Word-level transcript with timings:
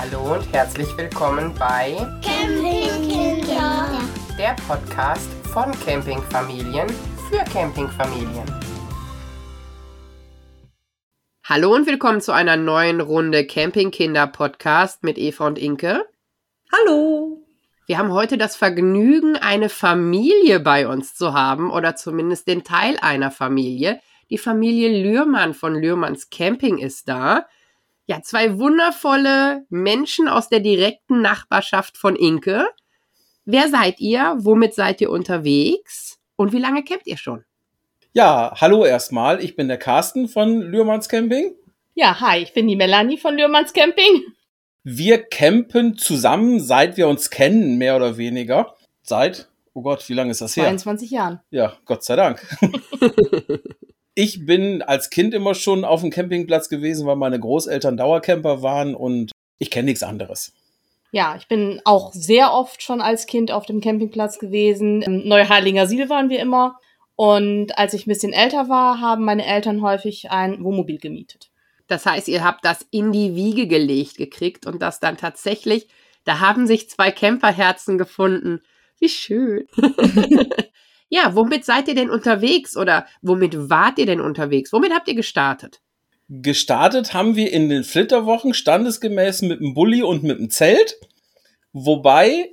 Hallo 0.00 0.34
und 0.34 0.52
herzlich 0.52 0.96
willkommen 0.96 1.52
bei 1.58 1.96
Campingkinder. 2.22 4.00
der 4.38 4.54
Podcast 4.68 5.28
von 5.52 5.72
Campingfamilien 5.84 6.88
für 7.28 7.42
Campingfamilien. 7.52 8.44
Hallo 11.42 11.74
und 11.74 11.88
willkommen 11.88 12.20
zu 12.20 12.30
einer 12.30 12.56
neuen 12.56 13.00
Runde 13.00 13.44
Campingkinder 13.44 14.28
Podcast 14.28 15.02
mit 15.02 15.18
Eva 15.18 15.48
und 15.48 15.58
Inke. 15.58 16.06
Hallo. 16.72 17.44
Wir 17.86 17.98
haben 17.98 18.12
heute 18.12 18.38
das 18.38 18.54
Vergnügen, 18.54 19.36
eine 19.36 19.68
Familie 19.68 20.60
bei 20.60 20.86
uns 20.86 21.16
zu 21.16 21.32
haben 21.32 21.72
oder 21.72 21.96
zumindest 21.96 22.46
den 22.46 22.62
Teil 22.62 22.98
einer 23.00 23.32
Familie. 23.32 24.00
Die 24.30 24.38
Familie 24.38 25.02
Lührmann 25.02 25.54
von 25.54 25.74
Lührmanns 25.74 26.30
Camping 26.30 26.78
ist 26.78 27.08
da. 27.08 27.48
Ja, 28.08 28.22
zwei 28.22 28.58
wundervolle 28.58 29.66
Menschen 29.68 30.28
aus 30.28 30.48
der 30.48 30.60
direkten 30.60 31.20
Nachbarschaft 31.20 31.98
von 31.98 32.16
Inke. 32.16 32.66
Wer 33.44 33.68
seid 33.68 34.00
ihr? 34.00 34.34
Womit 34.38 34.72
seid 34.72 35.02
ihr 35.02 35.10
unterwegs? 35.10 36.18
Und 36.36 36.54
wie 36.54 36.58
lange 36.58 36.82
campt 36.84 37.06
ihr 37.06 37.18
schon? 37.18 37.44
Ja, 38.14 38.54
hallo 38.56 38.86
erstmal. 38.86 39.44
Ich 39.44 39.56
bin 39.56 39.68
der 39.68 39.76
Carsten 39.76 40.26
von 40.26 40.62
Lührmanns 40.62 41.10
Camping. 41.10 41.54
Ja, 41.94 42.18
hi, 42.18 42.38
ich 42.38 42.54
bin 42.54 42.66
die 42.66 42.76
Melanie 42.76 43.18
von 43.18 43.36
Lührmanns 43.36 43.74
Camping. 43.74 44.24
Wir 44.84 45.22
campen 45.22 45.98
zusammen, 45.98 46.60
seit 46.60 46.96
wir 46.96 47.08
uns 47.08 47.28
kennen, 47.28 47.76
mehr 47.76 47.94
oder 47.94 48.16
weniger. 48.16 48.74
Seit, 49.02 49.50
oh 49.74 49.82
Gott, 49.82 50.08
wie 50.08 50.14
lange 50.14 50.30
ist 50.30 50.40
das 50.40 50.56
her? 50.56 50.64
22 50.64 51.10
Jahren. 51.10 51.40
Ja, 51.50 51.76
Gott 51.84 52.02
sei 52.04 52.16
Dank. 52.16 52.40
ich 54.18 54.44
bin 54.44 54.82
als 54.82 55.10
Kind 55.10 55.32
immer 55.32 55.54
schon 55.54 55.84
auf 55.84 56.00
dem 56.00 56.10
Campingplatz 56.10 56.68
gewesen, 56.68 57.06
weil 57.06 57.14
meine 57.14 57.38
Großeltern 57.38 57.96
Dauercamper 57.96 58.62
waren 58.62 58.96
und 58.96 59.30
ich 59.58 59.70
kenne 59.70 59.84
nichts 59.84 60.02
anderes. 60.02 60.52
Ja, 61.12 61.36
ich 61.36 61.46
bin 61.46 61.80
auch 61.84 62.12
sehr 62.12 62.52
oft 62.52 62.82
schon 62.82 63.00
als 63.00 63.26
Kind 63.26 63.52
auf 63.52 63.64
dem 63.64 63.80
Campingplatz 63.80 64.40
gewesen. 64.40 65.02
Im 65.02 65.28
Neuheilinger 65.28 65.86
Siel 65.86 66.08
waren 66.08 66.30
wir 66.30 66.40
immer. 66.40 66.80
Und 67.14 67.78
als 67.78 67.94
ich 67.94 68.06
ein 68.06 68.10
bisschen 68.10 68.32
älter 68.32 68.68
war, 68.68 69.00
haben 69.00 69.24
meine 69.24 69.46
Eltern 69.46 69.82
häufig 69.82 70.32
ein 70.32 70.64
Wohnmobil 70.64 70.98
gemietet. 70.98 71.50
Das 71.86 72.04
heißt, 72.04 72.26
ihr 72.26 72.42
habt 72.42 72.64
das 72.64 72.84
in 72.90 73.12
die 73.12 73.36
Wiege 73.36 73.68
gelegt 73.68 74.16
gekriegt 74.16 74.66
und 74.66 74.82
das 74.82 74.98
dann 74.98 75.16
tatsächlich, 75.16 75.86
da 76.24 76.40
haben 76.40 76.66
sich 76.66 76.90
zwei 76.90 77.12
Camperherzen 77.12 77.98
gefunden. 77.98 78.62
Wie 78.98 79.10
schön. 79.10 79.68
ja, 81.08 81.34
womit 81.34 81.64
seid 81.64 81.88
ihr 81.88 81.94
denn 81.94 82.10
unterwegs 82.10 82.76
oder 82.76 83.06
womit 83.22 83.70
wart 83.70 83.98
ihr 83.98 84.06
denn 84.06 84.20
unterwegs? 84.20 84.72
Womit 84.72 84.92
habt 84.92 85.08
ihr 85.08 85.14
gestartet? 85.14 85.80
Gestartet 86.28 87.14
haben 87.14 87.36
wir 87.36 87.52
in 87.52 87.70
den 87.70 87.84
Flitterwochen 87.84 88.52
standesgemäß 88.52 89.42
mit 89.42 89.60
dem 89.60 89.72
Bulli 89.72 90.02
und 90.02 90.22
mit 90.22 90.38
dem 90.38 90.50
Zelt. 90.50 90.96
Wobei 91.72 92.50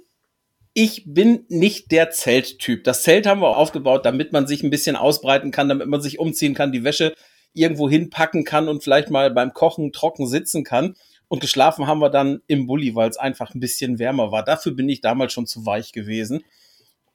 ich 0.74 1.04
bin 1.06 1.46
nicht 1.50 1.92
der 1.92 2.12
Zelttyp. 2.12 2.84
Das 2.84 3.04
Zelt 3.04 3.26
haben 3.26 3.42
wir 3.42 3.58
aufgebaut, 3.58 4.06
damit 4.06 4.32
man 4.32 4.48
sich 4.48 4.64
ein 4.64 4.70
bisschen 4.70 4.96
ausbreiten 4.96 5.52
kann, 5.52 5.70
damit 5.70 5.88
man 5.88 6.02
sich 6.02 6.20
umziehen 6.20 6.54
kann, 6.54 6.72
die 6.72 6.84
Wäsche 6.84 7.14
irgendwo 7.54 7.90
hinpacken 7.90 8.44
kann 8.44 8.68
und 8.68 8.84
vielleicht 8.84 9.10
mal 9.10 9.32
beim 9.32 9.54
Kochen 9.54 9.92
trocken 9.92 10.28
sitzen 10.28 10.64
kann. 10.64 10.96
Und 11.28 11.40
geschlafen 11.40 11.88
haben 11.88 12.00
wir 12.00 12.10
dann 12.10 12.42
im 12.48 12.68
Bulli, 12.68 12.94
weil 12.94 13.10
es 13.10 13.18
einfach 13.18 13.54
ein 13.56 13.60
bisschen 13.60 14.00
wärmer 14.00 14.32
war. 14.32 14.44
Dafür 14.44 14.74
bin 14.74 14.88
ich 14.88 15.02
damals 15.02 15.34
schon 15.34 15.48
zu 15.48 15.66
weich 15.66 15.92
gewesen. 15.92 16.44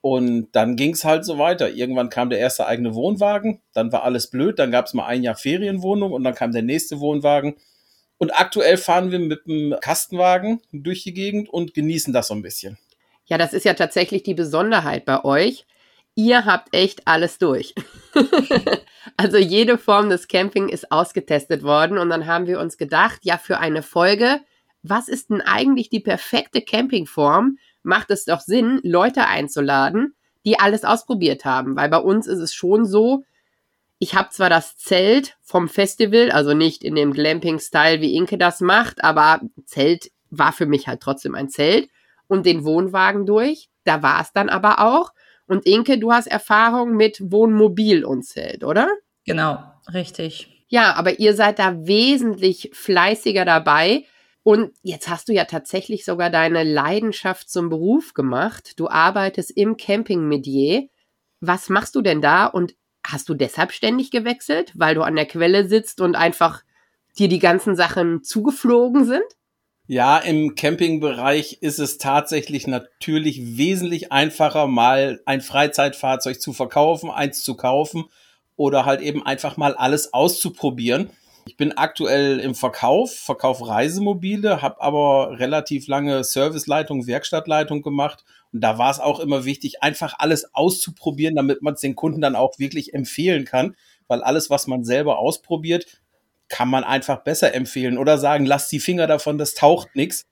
Und 0.01 0.49
dann 0.53 0.75
ging 0.75 0.93
es 0.93 1.05
halt 1.05 1.25
so 1.25 1.37
weiter. 1.37 1.69
Irgendwann 1.69 2.09
kam 2.09 2.31
der 2.31 2.39
erste 2.39 2.65
eigene 2.65 2.95
Wohnwagen, 2.95 3.61
dann 3.73 3.91
war 3.91 4.03
alles 4.03 4.29
blöd, 4.31 4.57
dann 4.57 4.71
gab 4.71 4.87
es 4.87 4.95
mal 4.95 5.05
ein 5.05 5.21
Jahr 5.21 5.35
Ferienwohnung 5.35 6.11
und 6.11 6.23
dann 6.23 6.33
kam 6.33 6.51
der 6.51 6.63
nächste 6.63 6.99
Wohnwagen. 6.99 7.55
Und 8.17 8.31
aktuell 8.31 8.77
fahren 8.77 9.11
wir 9.11 9.19
mit 9.19 9.45
dem 9.47 9.75
Kastenwagen 9.79 10.61
durch 10.71 11.03
die 11.03 11.13
Gegend 11.13 11.49
und 11.49 11.73
genießen 11.73 12.13
das 12.13 12.27
so 12.27 12.33
ein 12.33 12.41
bisschen. 12.41 12.77
Ja, 13.25 13.37
das 13.37 13.53
ist 13.53 13.65
ja 13.65 13.73
tatsächlich 13.73 14.23
die 14.23 14.33
Besonderheit 14.33 15.05
bei 15.05 15.23
euch. 15.23 15.65
Ihr 16.15 16.45
habt 16.45 16.75
echt 16.75 17.07
alles 17.07 17.37
durch. 17.37 17.73
also 19.17 19.37
jede 19.37 19.77
Form 19.77 20.09
des 20.09 20.27
Camping 20.27 20.67
ist 20.67 20.91
ausgetestet 20.91 21.63
worden 21.63 21.97
und 21.97 22.09
dann 22.09 22.25
haben 22.25 22.47
wir 22.47 22.59
uns 22.59 22.77
gedacht, 22.77 23.21
ja, 23.23 23.37
für 23.37 23.59
eine 23.59 23.81
Folge, 23.81 24.41
was 24.83 25.07
ist 25.07 25.29
denn 25.29 25.41
eigentlich 25.41 25.89
die 25.89 25.99
perfekte 25.99 26.61
Campingform? 26.61 27.57
Macht 27.83 28.11
es 28.11 28.25
doch 28.25 28.41
Sinn, 28.41 28.79
Leute 28.83 29.27
einzuladen, 29.27 30.15
die 30.45 30.59
alles 30.59 30.83
ausprobiert 30.83 31.45
haben, 31.45 31.75
weil 31.75 31.89
bei 31.89 31.97
uns 31.97 32.27
ist 32.27 32.39
es 32.39 32.53
schon 32.53 32.85
so, 32.85 33.23
ich 33.99 34.15
habe 34.15 34.29
zwar 34.29 34.49
das 34.49 34.77
Zelt 34.77 35.37
vom 35.41 35.69
Festival, 35.69 36.31
also 36.31 36.55
nicht 36.55 36.83
in 36.83 36.95
dem 36.95 37.13
Glamping-Style, 37.13 38.01
wie 38.01 38.15
Inke 38.15 38.39
das 38.39 38.59
macht, 38.59 39.03
aber 39.03 39.41
Zelt 39.65 40.11
war 40.31 40.53
für 40.53 40.65
mich 40.65 40.87
halt 40.87 41.01
trotzdem 41.01 41.35
ein 41.35 41.49
Zelt 41.49 41.89
und 42.27 42.47
den 42.47 42.63
Wohnwagen 42.63 43.27
durch. 43.27 43.69
Da 43.83 44.01
war 44.01 44.21
es 44.21 44.31
dann 44.33 44.49
aber 44.49 44.79
auch. 44.79 45.11
Und 45.45 45.65
Inke, 45.65 45.99
du 45.99 46.11
hast 46.11 46.27
Erfahrung 46.27 46.95
mit 46.95 47.19
Wohnmobil 47.31 48.03
und 48.03 48.23
Zelt, 48.23 48.63
oder? 48.63 48.89
Genau, 49.25 49.61
richtig. 49.93 50.65
Ja, 50.67 50.95
aber 50.95 51.19
ihr 51.19 51.35
seid 51.35 51.59
da 51.59 51.85
wesentlich 51.85 52.71
fleißiger 52.73 53.45
dabei. 53.45 54.05
Und 54.43 54.71
jetzt 54.81 55.07
hast 55.07 55.29
du 55.29 55.33
ja 55.33 55.45
tatsächlich 55.45 56.03
sogar 56.03 56.29
deine 56.29 56.63
Leidenschaft 56.63 57.49
zum 57.49 57.69
Beruf 57.69 58.13
gemacht. 58.13 58.79
Du 58.79 58.89
arbeitest 58.89 59.51
im 59.51 59.77
Campingmedier. 59.77 60.87
Was 61.41 61.69
machst 61.69 61.95
du 61.95 62.01
denn 62.01 62.21
da? 62.21 62.45
Und 62.47 62.75
hast 63.05 63.29
du 63.29 63.33
deshalb 63.33 63.71
ständig 63.71 64.11
gewechselt, 64.11 64.73
weil 64.75 64.95
du 64.95 65.03
an 65.03 65.15
der 65.15 65.25
Quelle 65.27 65.67
sitzt 65.67 66.01
und 66.01 66.15
einfach 66.15 66.63
dir 67.17 67.27
die 67.27 67.39
ganzen 67.39 67.75
Sachen 67.75 68.23
zugeflogen 68.23 69.05
sind? 69.05 69.25
Ja, 69.87 70.17
im 70.17 70.55
Campingbereich 70.55 71.57
ist 71.61 71.79
es 71.79 71.97
tatsächlich 71.97 72.65
natürlich 72.65 73.57
wesentlich 73.57 74.11
einfacher, 74.11 74.67
mal 74.67 75.21
ein 75.25 75.41
Freizeitfahrzeug 75.41 76.39
zu 76.39 76.53
verkaufen, 76.53 77.11
eins 77.11 77.43
zu 77.43 77.55
kaufen 77.55 78.05
oder 78.55 78.85
halt 78.85 79.01
eben 79.01 79.25
einfach 79.25 79.57
mal 79.57 79.75
alles 79.75 80.13
auszuprobieren. 80.13 81.09
Ich 81.45 81.57
bin 81.57 81.71
aktuell 81.71 82.39
im 82.39 82.55
Verkauf, 82.55 83.13
verkaufe 83.13 83.67
Reisemobile, 83.67 84.61
habe 84.61 84.81
aber 84.81 85.39
relativ 85.39 85.87
lange 85.87 86.23
Serviceleitung, 86.23 87.07
Werkstattleitung 87.07 87.81
gemacht. 87.81 88.23
Und 88.53 88.61
da 88.61 88.77
war 88.77 88.91
es 88.91 88.99
auch 88.99 89.19
immer 89.19 89.45
wichtig, 89.45 89.81
einfach 89.81 90.15
alles 90.19 90.53
auszuprobieren, 90.53 91.35
damit 91.35 91.61
man 91.61 91.73
es 91.73 91.81
den 91.81 91.95
Kunden 91.95 92.21
dann 92.21 92.35
auch 92.35 92.59
wirklich 92.59 92.93
empfehlen 92.93 93.45
kann. 93.45 93.75
Weil 94.07 94.21
alles, 94.21 94.49
was 94.49 94.67
man 94.67 94.83
selber 94.83 95.19
ausprobiert, 95.19 95.85
kann 96.49 96.69
man 96.69 96.83
einfach 96.83 97.23
besser 97.23 97.55
empfehlen 97.55 97.97
oder 97.97 98.17
sagen, 98.17 98.45
lass 98.45 98.67
die 98.67 98.79
Finger 98.79 99.07
davon, 99.07 99.37
das 99.37 99.53
taucht 99.55 99.95
nichts. 99.95 100.27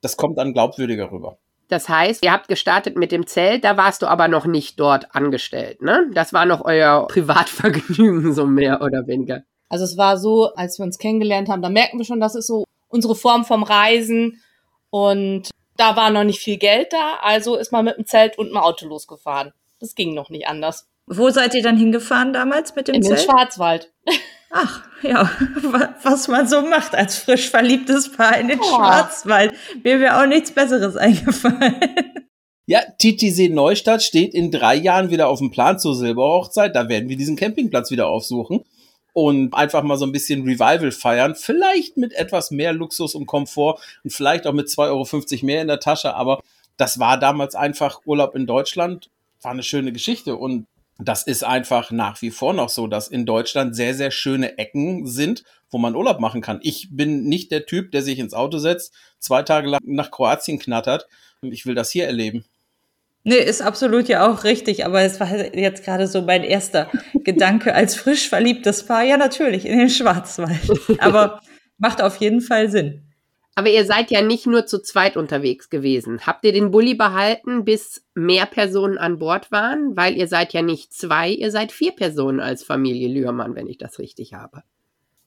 Das 0.00 0.16
kommt 0.16 0.38
dann 0.38 0.52
glaubwürdiger 0.52 1.10
rüber. 1.10 1.38
Das 1.68 1.88
heißt, 1.88 2.22
ihr 2.22 2.32
habt 2.32 2.48
gestartet 2.48 2.98
mit 2.98 3.12
dem 3.12 3.26
Zelt, 3.26 3.64
da 3.64 3.78
warst 3.78 4.02
du 4.02 4.06
aber 4.06 4.28
noch 4.28 4.44
nicht 4.44 4.78
dort 4.78 5.14
angestellt, 5.14 5.80
ne? 5.80 6.10
Das 6.12 6.34
war 6.34 6.44
noch 6.44 6.62
euer 6.62 7.06
Privatvergnügen, 7.08 8.34
so 8.34 8.46
mehr 8.46 8.82
oder 8.82 9.06
weniger. 9.06 9.44
Also 9.72 9.86
es 9.86 9.96
war 9.96 10.18
so, 10.18 10.52
als 10.54 10.78
wir 10.78 10.84
uns 10.84 10.98
kennengelernt 10.98 11.48
haben, 11.48 11.62
da 11.62 11.70
merken 11.70 11.96
wir 11.96 12.04
schon, 12.04 12.20
das 12.20 12.34
ist 12.34 12.46
so 12.46 12.64
unsere 12.88 13.14
Form 13.14 13.46
vom 13.46 13.62
Reisen. 13.62 14.42
Und 14.90 15.48
da 15.78 15.96
war 15.96 16.10
noch 16.10 16.24
nicht 16.24 16.40
viel 16.40 16.58
Geld 16.58 16.92
da, 16.92 17.14
also 17.22 17.56
ist 17.56 17.72
man 17.72 17.86
mit 17.86 17.96
dem 17.96 18.04
Zelt 18.04 18.36
und 18.36 18.48
einem 18.48 18.58
Auto 18.58 18.86
losgefahren. 18.86 19.52
Das 19.80 19.94
ging 19.94 20.12
noch 20.12 20.28
nicht 20.28 20.46
anders. 20.46 20.84
Wo 21.06 21.30
seid 21.30 21.54
ihr 21.54 21.62
dann 21.62 21.78
hingefahren 21.78 22.34
damals 22.34 22.76
mit 22.76 22.88
dem 22.88 22.96
In 22.96 23.02
Zelt? 23.02 23.20
den 23.20 23.24
Schwarzwald. 23.24 23.90
Ach, 24.50 24.82
ja, 25.02 25.30
was 26.02 26.28
man 26.28 26.46
so 26.46 26.60
macht 26.60 26.94
als 26.94 27.16
frisch 27.16 27.48
verliebtes 27.48 28.12
Paar 28.12 28.36
in 28.38 28.48
den 28.48 28.60
Oh. 28.60 28.64
Schwarzwald. 28.64 29.54
Mir 29.82 30.00
wäre 30.00 30.20
auch 30.20 30.26
nichts 30.26 30.52
Besseres 30.52 30.96
eingefallen. 30.98 31.76
Ja, 32.66 32.80
Titisee 32.98 33.48
Neustadt 33.48 34.02
steht 34.02 34.34
in 34.34 34.50
drei 34.50 34.74
Jahren 34.74 35.08
wieder 35.10 35.28
auf 35.28 35.38
dem 35.38 35.50
Plan 35.50 35.78
zur 35.78 35.96
Silberhochzeit. 35.96 36.76
Da 36.76 36.90
werden 36.90 37.08
wir 37.08 37.16
diesen 37.16 37.36
Campingplatz 37.36 37.90
wieder 37.90 38.08
aufsuchen 38.08 38.62
und 39.12 39.54
einfach 39.54 39.82
mal 39.82 39.96
so 39.96 40.06
ein 40.06 40.12
bisschen 40.12 40.42
Revival 40.42 40.90
feiern. 40.90 41.34
Vielleicht 41.34 41.96
mit 41.96 42.12
etwas 42.12 42.50
mehr 42.50 42.72
Luxus 42.72 43.14
und 43.14 43.26
Komfort 43.26 43.80
und 44.04 44.12
vielleicht 44.12 44.46
auch 44.46 44.52
mit 44.52 44.68
2,50 44.68 44.88
Euro 44.88 45.46
mehr 45.46 45.62
in 45.62 45.68
der 45.68 45.80
Tasche. 45.80 46.14
Aber 46.14 46.40
das 46.76 46.98
war 46.98 47.18
damals 47.18 47.54
einfach 47.54 48.00
Urlaub 48.06 48.34
in 48.34 48.46
Deutschland. 48.46 49.10
War 49.42 49.52
eine 49.52 49.62
schöne 49.62 49.92
Geschichte 49.92 50.36
und 50.36 50.66
das 50.98 51.24
ist 51.24 51.44
einfach 51.44 51.90
nach 51.90 52.22
wie 52.22 52.30
vor 52.30 52.52
noch 52.52 52.68
so, 52.68 52.86
dass 52.86 53.08
in 53.08 53.26
Deutschland 53.26 53.74
sehr, 53.74 53.94
sehr 53.94 54.10
schöne 54.10 54.58
Ecken 54.58 55.06
sind, 55.06 55.42
wo 55.70 55.78
man 55.78 55.96
Urlaub 55.96 56.20
machen 56.20 56.40
kann. 56.40 56.60
Ich 56.62 56.88
bin 56.90 57.24
nicht 57.24 57.50
der 57.50 57.66
Typ, 57.66 57.90
der 57.92 58.02
sich 58.02 58.18
ins 58.18 58.34
Auto 58.34 58.58
setzt, 58.58 58.92
zwei 59.18 59.42
Tage 59.42 59.68
lang 59.68 59.80
nach 59.84 60.10
Kroatien 60.10 60.58
knattert. 60.58 61.08
Ich 61.40 61.66
will 61.66 61.74
das 61.74 61.90
hier 61.90 62.06
erleben. 62.06 62.44
Nee, 63.24 63.36
ist 63.36 63.62
absolut 63.62 64.08
ja 64.08 64.28
auch 64.28 64.44
richtig, 64.44 64.84
aber 64.84 65.02
es 65.02 65.20
war 65.20 65.28
jetzt 65.54 65.84
gerade 65.84 66.08
so 66.08 66.22
mein 66.22 66.42
erster 66.42 66.90
Gedanke 67.14 67.74
als 67.74 67.94
frisch 67.94 68.28
verliebtes 68.28 68.84
Paar. 68.86 69.04
Ja, 69.04 69.16
natürlich, 69.16 69.64
in 69.64 69.78
den 69.78 69.90
Schwarzwald. 69.90 70.58
Aber 70.98 71.40
macht 71.78 72.02
auf 72.02 72.16
jeden 72.16 72.40
Fall 72.40 72.68
Sinn. 72.68 73.02
Aber 73.54 73.68
ihr 73.68 73.84
seid 73.84 74.10
ja 74.10 74.22
nicht 74.22 74.46
nur 74.46 74.66
zu 74.66 74.80
zweit 74.80 75.16
unterwegs 75.16 75.68
gewesen. 75.68 76.26
Habt 76.26 76.44
ihr 76.44 76.52
den 76.52 76.70
Bulli 76.70 76.94
behalten, 76.94 77.64
bis 77.64 78.04
mehr 78.14 78.46
Personen 78.46 78.98
an 78.98 79.18
Bord 79.18 79.52
waren? 79.52 79.96
Weil 79.96 80.16
ihr 80.16 80.26
seid 80.26 80.52
ja 80.52 80.62
nicht 80.62 80.92
zwei, 80.92 81.28
ihr 81.28 81.50
seid 81.50 81.70
vier 81.70 81.92
Personen 81.92 82.40
als 82.40 82.64
Familie 82.64 83.08
Lührmann, 83.08 83.54
wenn 83.54 83.66
ich 83.66 83.78
das 83.78 83.98
richtig 83.98 84.32
habe. 84.34 84.62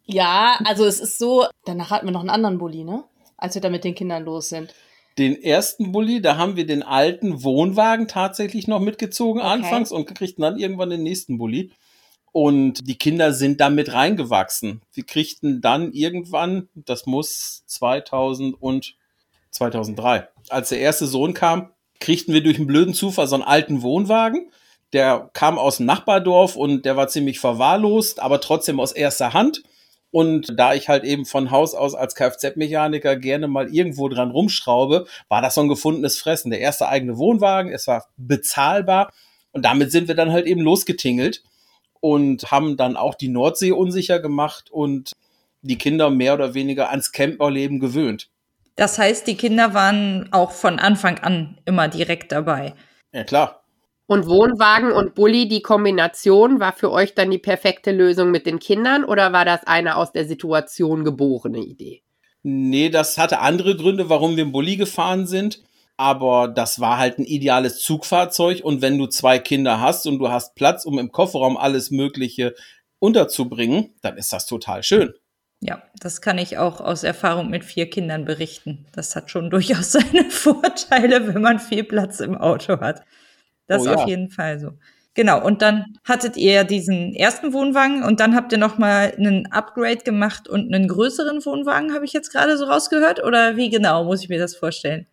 Ja, 0.05 0.59
also 0.65 0.85
es 0.85 0.99
ist 0.99 1.17
so, 1.17 1.45
danach 1.65 1.91
hatten 1.91 2.07
wir 2.07 2.11
noch 2.11 2.21
einen 2.21 2.29
anderen 2.29 2.57
Bulli, 2.57 2.83
ne? 2.83 3.03
als 3.37 3.55
wir 3.55 3.61
da 3.61 3.69
mit 3.69 3.83
den 3.83 3.95
Kindern 3.95 4.23
los 4.23 4.49
sind? 4.49 4.73
Den 5.17 5.41
ersten 5.41 5.91
Bulli, 5.91 6.21
da 6.21 6.37
haben 6.37 6.55
wir 6.57 6.65
den 6.65 6.83
alten 6.83 7.43
Wohnwagen 7.43 8.07
tatsächlich 8.07 8.67
noch 8.67 8.81
mitgezogen 8.81 9.41
Okay. 9.41 9.49
anfangs 9.49 9.91
und 9.91 10.05
kriegten 10.05 10.41
dann 10.41 10.57
irgendwann 10.59 10.89
den 10.89 11.03
nächsten 11.03 11.37
Bulli. 11.37 11.71
Und 12.33 12.87
die 12.89 12.97
Kinder 12.97 13.31
sind 13.31 13.61
damit 13.61 13.93
reingewachsen. 13.93 14.81
Wir 14.93 15.05
kriegten 15.05 15.61
dann 15.61 15.93
irgendwann, 15.93 16.67
das 16.75 17.05
muss 17.05 17.63
2000 17.67 18.61
und 18.61 18.95
2003, 19.51 20.27
als 20.49 20.67
der 20.69 20.79
erste 20.79 21.07
Sohn 21.07 21.33
kam, 21.33 21.69
kriegten 22.01 22.33
wir 22.33 22.43
durch 22.43 22.57
einen 22.57 22.67
blöden 22.67 22.93
Zufall 22.93 23.27
so 23.27 23.35
einen 23.35 23.43
alten 23.45 23.81
Wohnwagen. 23.81 24.51
Der 24.91 25.29
kam 25.31 25.57
aus 25.57 25.77
dem 25.77 25.85
Nachbardorf 25.85 26.57
und 26.57 26.83
der 26.83 26.97
war 26.97 27.07
ziemlich 27.07 27.39
verwahrlost, 27.39 28.19
aber 28.19 28.41
trotzdem 28.41 28.81
aus 28.81 28.91
erster 28.91 29.33
Hand. 29.33 29.63
Und 30.15 30.57
da 30.57 30.73
ich 30.73 30.87
halt 30.87 31.03
eben 31.03 31.25
von 31.25 31.51
Haus 31.51 31.75
aus 31.75 31.93
als 31.93 32.15
Kfz-Mechaniker 32.15 33.17
gerne 33.17 33.49
mal 33.49 33.67
irgendwo 33.67 34.07
dran 34.07 34.31
rumschraube, 34.31 35.07
war 35.27 35.41
das 35.41 35.55
so 35.55 35.61
ein 35.61 35.67
gefundenes 35.67 36.17
Fressen. 36.17 36.51
Der 36.51 36.61
erste 36.61 36.87
eigene 36.87 37.17
Wohnwagen, 37.17 37.73
es 37.73 37.85
war 37.87 38.07
bezahlbar. 38.15 39.11
Und 39.51 39.65
damit 39.65 39.91
sind 39.91 40.07
wir 40.07 40.15
dann 40.15 40.31
halt 40.31 40.45
eben 40.45 40.61
losgetingelt 40.61 41.43
und 41.99 42.49
haben 42.49 42.77
dann 42.77 42.95
auch 42.95 43.15
die 43.15 43.27
Nordsee 43.27 43.73
unsicher 43.73 44.21
gemacht 44.21 44.71
und 44.71 45.11
die 45.61 45.77
Kinder 45.77 46.09
mehr 46.09 46.33
oder 46.35 46.53
weniger 46.53 46.91
ans 46.91 47.11
Camperleben 47.11 47.81
gewöhnt. 47.81 48.29
Das 48.77 48.97
heißt, 48.97 49.27
die 49.27 49.35
Kinder 49.35 49.73
waren 49.73 50.31
auch 50.31 50.51
von 50.51 50.79
Anfang 50.79 51.19
an 51.19 51.59
immer 51.65 51.89
direkt 51.89 52.31
dabei. 52.31 52.73
Ja, 53.11 53.25
klar. 53.25 53.64
Und 54.07 54.27
Wohnwagen 54.27 54.91
und 54.91 55.15
Bulli, 55.15 55.47
die 55.47 55.61
Kombination, 55.61 56.59
war 56.59 56.73
für 56.73 56.91
euch 56.91 57.15
dann 57.15 57.31
die 57.31 57.39
perfekte 57.39 57.91
Lösung 57.91 58.29
mit 58.29 58.45
den 58.45 58.59
Kindern 58.59 59.03
oder 59.03 59.33
war 59.33 59.45
das 59.45 59.65
eine 59.65 59.97
aus 59.97 60.11
der 60.11 60.25
Situation 60.25 61.03
geborene 61.03 61.59
Idee? 61.59 62.03
Nee, 62.43 62.89
das 62.89 63.17
hatte 63.17 63.39
andere 63.39 63.75
Gründe, 63.75 64.07
warum 64.07 64.35
wir 64.35 64.43
im 64.43 64.51
Bulli 64.51 64.77
gefahren 64.77 65.25
sind. 65.25 65.63
Aber 65.97 66.47
das 66.47 66.79
war 66.79 66.97
halt 66.97 67.17
ein 67.17 67.25
ideales 67.25 67.79
Zugfahrzeug. 67.79 68.63
Und 68.63 68.81
wenn 68.83 68.99
du 68.99 69.07
zwei 69.07 69.39
Kinder 69.39 69.79
hast 69.79 70.05
und 70.05 70.19
du 70.19 70.29
hast 70.29 70.53
Platz, 70.53 70.85
um 70.85 70.99
im 70.99 71.11
Kofferraum 71.11 71.57
alles 71.57 71.89
Mögliche 71.89 72.53
unterzubringen, 72.99 73.95
dann 74.01 74.17
ist 74.17 74.31
das 74.31 74.45
total 74.45 74.83
schön. 74.83 75.13
Ja, 75.61 75.81
das 75.99 76.21
kann 76.21 76.37
ich 76.37 76.59
auch 76.59 76.81
aus 76.81 77.03
Erfahrung 77.03 77.49
mit 77.49 77.63
vier 77.63 77.89
Kindern 77.89 78.25
berichten. 78.25 78.85
Das 78.91 79.15
hat 79.15 79.31
schon 79.31 79.49
durchaus 79.49 79.91
seine 79.93 80.29
Vorteile, 80.29 81.33
wenn 81.33 81.41
man 81.41 81.59
viel 81.59 81.83
Platz 81.83 82.19
im 82.19 82.35
Auto 82.35 82.79
hat. 82.79 83.03
Das 83.67 83.81
Oh 83.81 83.85
ist 83.85 83.91
ja. 83.91 83.95
auf 83.95 84.07
jeden 84.07 84.29
Fall 84.29 84.59
so. 84.59 84.71
Genau, 85.15 85.43
und 85.43 85.61
dann 85.61 85.97
hattet 86.03 86.35
ihr 86.35 86.65
diesen 86.65 87.13
ersten 87.13 87.53
Wohnwagen 87.53 88.03
und 88.03 88.19
dann 88.19 88.35
habt 88.35 88.51
ihr 88.51 88.57
noch 88.57 88.77
mal 88.77 89.13
einen 89.17 89.49
Upgrade 89.49 89.99
gemacht 89.99 90.49
und 90.49 90.73
einen 90.73 90.89
größeren 90.89 91.43
Wohnwagen, 91.45 91.93
habe 91.93 92.03
ich 92.03 92.11
jetzt 92.11 92.31
gerade 92.31 92.57
so 92.57 92.65
rausgehört? 92.65 93.23
Oder 93.23 93.55
wie 93.55 93.69
genau 93.69 94.03
muss 94.03 94.21
ich 94.23 94.29
mir 94.29 94.39
das 94.39 94.57
vorstellen? 94.57 95.07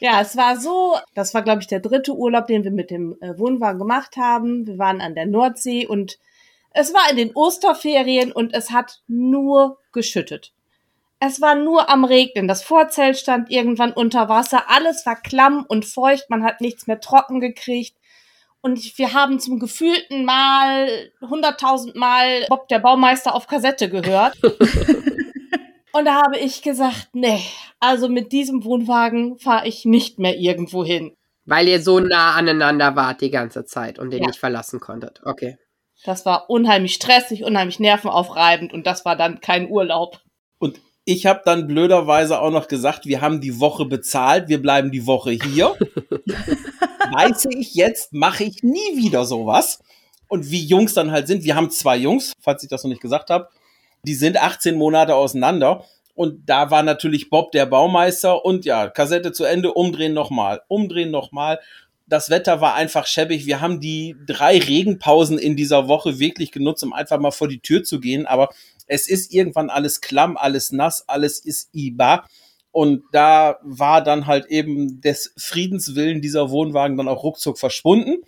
Ja, 0.00 0.20
es 0.20 0.36
war 0.36 0.58
so, 0.58 0.96
das 1.14 1.32
war, 1.32 1.42
glaube 1.42 1.60
ich, 1.60 1.68
der 1.68 1.78
dritte 1.78 2.16
Urlaub, 2.16 2.48
den 2.48 2.64
wir 2.64 2.72
mit 2.72 2.90
dem 2.90 3.16
äh, 3.20 3.38
Wohnwagen 3.38 3.78
gemacht 3.78 4.16
haben. 4.16 4.66
Wir 4.66 4.78
waren 4.78 5.00
an 5.00 5.14
der 5.14 5.26
Nordsee 5.26 5.86
und 5.86 6.18
es 6.72 6.92
war 6.92 7.08
in 7.10 7.16
den 7.16 7.32
Osterferien 7.34 8.32
und 8.32 8.52
es 8.54 8.70
hat 8.70 9.02
nur 9.06 9.78
geschüttet. 9.92 10.52
Es 11.20 11.40
war 11.40 11.54
nur 11.54 11.90
am 11.90 12.04
Regnen. 12.04 12.48
Das 12.48 12.62
Vorzelt 12.62 13.18
stand 13.18 13.50
irgendwann 13.50 13.92
unter 13.92 14.28
Wasser. 14.28 14.70
Alles 14.70 15.04
war 15.04 15.16
klamm 15.16 15.64
und 15.68 15.84
feucht. 15.84 16.30
Man 16.30 16.42
hat 16.42 16.60
nichts 16.60 16.86
mehr 16.86 16.98
trocken 17.00 17.40
gekriegt. 17.40 17.94
Und 18.62 18.98
wir 18.98 19.12
haben 19.12 19.38
zum 19.38 19.58
gefühlten 19.58 20.24
Mal, 20.24 21.12
hunderttausend 21.20 21.94
Mal 21.94 22.46
Bob 22.48 22.68
der 22.68 22.78
Baumeister 22.78 23.34
auf 23.34 23.46
Kassette 23.46 23.88
gehört. 23.88 24.36
Und 25.92 26.04
da 26.04 26.22
habe 26.22 26.38
ich 26.38 26.62
gesagt, 26.62 27.08
nee, 27.14 27.42
also 27.80 28.08
mit 28.08 28.32
diesem 28.32 28.64
Wohnwagen 28.64 29.38
fahre 29.38 29.66
ich 29.66 29.84
nicht 29.84 30.18
mehr 30.18 30.36
irgendwo 30.38 30.84
hin. 30.84 31.14
Weil 31.46 31.66
ihr 31.66 31.82
so 31.82 31.98
nah 31.98 32.34
aneinander 32.34 32.94
wart 32.94 33.20
die 33.20 33.30
ganze 33.30 33.64
Zeit 33.64 33.98
und 33.98 34.10
den 34.10 34.22
Ja. 34.22 34.28
nicht 34.28 34.38
verlassen 34.38 34.78
konntet. 34.78 35.20
Okay. 35.24 35.56
Das 36.04 36.24
war 36.24 36.48
unheimlich 36.48 36.94
stressig, 36.94 37.42
unheimlich 37.42 37.80
nervenaufreibend 37.80 38.72
und 38.72 38.86
das 38.86 39.04
war 39.04 39.16
dann 39.16 39.40
kein 39.40 39.68
Urlaub. 39.68 40.20
Und 40.58 40.80
ich 41.10 41.26
habe 41.26 41.42
dann 41.44 41.66
blöderweise 41.66 42.40
auch 42.40 42.52
noch 42.52 42.68
gesagt, 42.68 43.04
wir 43.04 43.20
haben 43.20 43.40
die 43.40 43.58
Woche 43.58 43.84
bezahlt, 43.84 44.48
wir 44.48 44.62
bleiben 44.62 44.92
die 44.92 45.06
Woche 45.06 45.32
hier. 45.32 45.74
Weiß 47.12 47.46
ich 47.50 47.74
jetzt, 47.74 48.12
mache 48.12 48.44
ich 48.44 48.62
nie 48.62 48.96
wieder 48.96 49.24
sowas. 49.24 49.80
Und 50.28 50.52
wie 50.52 50.64
Jungs 50.64 50.94
dann 50.94 51.10
halt 51.10 51.26
sind, 51.26 51.42
wir 51.42 51.56
haben 51.56 51.70
zwei 51.70 51.96
Jungs, 51.96 52.32
falls 52.40 52.62
ich 52.62 52.68
das 52.68 52.84
noch 52.84 52.90
nicht 52.90 53.02
gesagt 53.02 53.30
habe, 53.30 53.48
die 54.04 54.14
sind 54.14 54.40
18 54.40 54.76
Monate 54.76 55.16
auseinander. 55.16 55.84
Und 56.14 56.48
da 56.48 56.70
war 56.70 56.84
natürlich 56.84 57.28
Bob 57.28 57.50
der 57.50 57.66
Baumeister 57.66 58.44
und 58.44 58.64
ja, 58.64 58.88
Kassette 58.88 59.32
zu 59.32 59.42
Ende, 59.42 59.72
umdrehen 59.72 60.14
nochmal, 60.14 60.62
umdrehen 60.68 61.10
nochmal. 61.10 61.58
Das 62.06 62.30
Wetter 62.30 62.60
war 62.60 62.74
einfach 62.74 63.06
schäbig. 63.08 63.46
Wir 63.46 63.60
haben 63.60 63.80
die 63.80 64.14
drei 64.26 64.58
Regenpausen 64.58 65.38
in 65.38 65.56
dieser 65.56 65.88
Woche 65.88 66.20
wirklich 66.20 66.52
genutzt, 66.52 66.84
um 66.84 66.92
einfach 66.92 67.18
mal 67.18 67.30
vor 67.32 67.48
die 67.48 67.60
Tür 67.60 67.82
zu 67.82 67.98
gehen. 67.98 68.26
Aber 68.26 68.50
es 68.90 69.08
ist 69.08 69.32
irgendwann 69.32 69.70
alles 69.70 70.00
klamm, 70.00 70.36
alles 70.36 70.72
nass, 70.72 71.08
alles 71.08 71.38
ist 71.38 71.70
IBA. 71.72 72.26
Und 72.72 73.04
da 73.12 73.58
war 73.62 74.02
dann 74.02 74.26
halt 74.26 74.46
eben 74.46 75.00
des 75.00 75.32
Friedenswillen 75.36 76.20
dieser 76.20 76.50
Wohnwagen 76.50 76.96
dann 76.96 77.08
auch 77.08 77.22
ruckzuck 77.22 77.58
verschwunden. 77.58 78.22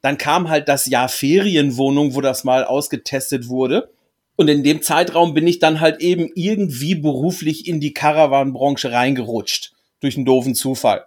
Dann 0.00 0.18
kam 0.18 0.48
halt 0.48 0.68
das 0.68 0.86
Jahr 0.86 1.08
Ferienwohnung, 1.08 2.14
wo 2.14 2.20
das 2.20 2.42
mal 2.42 2.64
ausgetestet 2.64 3.48
wurde. 3.48 3.92
Und 4.34 4.48
in 4.48 4.64
dem 4.64 4.82
Zeitraum 4.82 5.34
bin 5.34 5.46
ich 5.46 5.60
dann 5.60 5.80
halt 5.80 6.00
eben 6.00 6.30
irgendwie 6.34 6.96
beruflich 6.96 7.68
in 7.68 7.80
die 7.80 7.94
Caravan-Branche 7.94 8.90
reingerutscht. 8.90 9.72
Durch 10.00 10.16
einen 10.16 10.24
doofen 10.24 10.56
Zufall. 10.56 11.06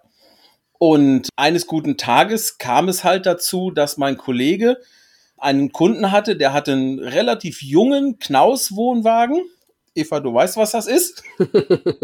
Und 0.78 1.28
eines 1.36 1.66
guten 1.66 1.98
Tages 1.98 2.56
kam 2.56 2.88
es 2.88 3.04
halt 3.04 3.26
dazu, 3.26 3.70
dass 3.70 3.98
mein 3.98 4.16
Kollege 4.16 4.78
einen 5.38 5.72
Kunden 5.72 6.12
hatte, 6.12 6.36
der 6.36 6.52
hatte 6.52 6.72
einen 6.72 6.98
relativ 6.98 7.62
jungen 7.62 8.18
Knaus-Wohnwagen. 8.18 9.42
Eva, 9.94 10.20
du 10.20 10.32
weißt, 10.32 10.56
was 10.56 10.72
das 10.72 10.86
ist? 10.86 11.22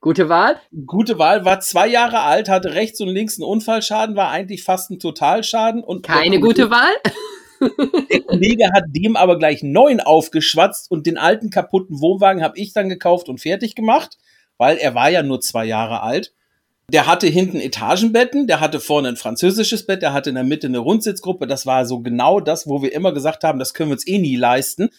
Gute 0.00 0.28
Wahl? 0.28 0.60
Gute 0.86 1.18
Wahl, 1.18 1.44
war 1.44 1.58
zwei 1.60 1.88
Jahre 1.88 2.20
alt, 2.20 2.48
hatte 2.48 2.74
rechts 2.74 3.00
und 3.00 3.08
links 3.08 3.40
einen 3.40 3.48
Unfallschaden, 3.48 4.14
war 4.14 4.30
eigentlich 4.30 4.62
fast 4.62 4.90
ein 4.90 5.00
Totalschaden. 5.00 5.82
Und 5.82 6.06
Keine 6.06 6.38
gute 6.38 6.70
Wahl? 6.70 6.92
Der 8.12 8.20
Kollege 8.20 8.70
hat 8.72 8.84
dem 8.88 9.16
aber 9.16 9.38
gleich 9.38 9.64
neun 9.64 10.00
aufgeschwatzt 10.00 10.90
und 10.90 11.06
den 11.06 11.18
alten 11.18 11.50
kaputten 11.50 12.00
Wohnwagen 12.00 12.42
habe 12.42 12.56
ich 12.56 12.72
dann 12.72 12.88
gekauft 12.88 13.28
und 13.28 13.40
fertig 13.40 13.74
gemacht, 13.74 14.18
weil 14.58 14.76
er 14.76 14.94
war 14.94 15.10
ja 15.10 15.24
nur 15.24 15.40
zwei 15.40 15.64
Jahre 15.64 16.02
alt. 16.02 16.34
Der 16.92 17.06
hatte 17.06 17.26
hinten 17.26 17.58
Etagenbetten, 17.58 18.46
der 18.46 18.60
hatte 18.60 18.78
vorne 18.78 19.08
ein 19.08 19.16
französisches 19.16 19.86
Bett, 19.86 20.02
der 20.02 20.12
hatte 20.12 20.28
in 20.28 20.36
der 20.36 20.44
Mitte 20.44 20.68
eine 20.68 20.78
Rundsitzgruppe. 20.78 21.48
Das 21.48 21.66
war 21.66 21.84
so 21.84 22.00
genau 22.00 22.38
das, 22.38 22.68
wo 22.68 22.80
wir 22.80 22.92
immer 22.92 23.12
gesagt 23.12 23.42
haben, 23.42 23.58
das 23.58 23.74
können 23.74 23.90
wir 23.90 23.94
uns 23.94 24.06
eh 24.06 24.18
nie 24.18 24.36
leisten. 24.36 24.90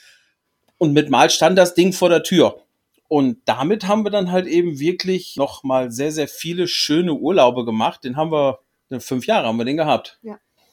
Und 0.78 0.94
mit 0.94 1.10
Mal 1.10 1.30
stand 1.30 1.58
das 1.58 1.76
Ding 1.76 1.94
vor 1.94 2.10
der 2.10 2.24
Tür. 2.24 2.62
Und 3.08 3.38
damit 3.46 3.88
haben 3.88 4.04
wir 4.04 4.12
dann 4.12 4.34
halt 4.34 4.48
eben 4.48 4.80
wirklich 4.80 5.38
noch 5.38 5.64
mal 5.64 5.90
sehr, 5.92 6.12
sehr 6.12 6.28
viele 6.28 6.68
schöne 6.68 7.14
Urlaube 7.14 7.64
gemacht. 7.64 8.04
Den 8.04 8.18
haben 8.18 8.32
wir, 8.32 8.60
fünf 9.00 9.26
Jahre 9.26 9.48
haben 9.48 9.58
wir 9.58 9.66
den 9.66 9.78
gehabt. 9.78 10.20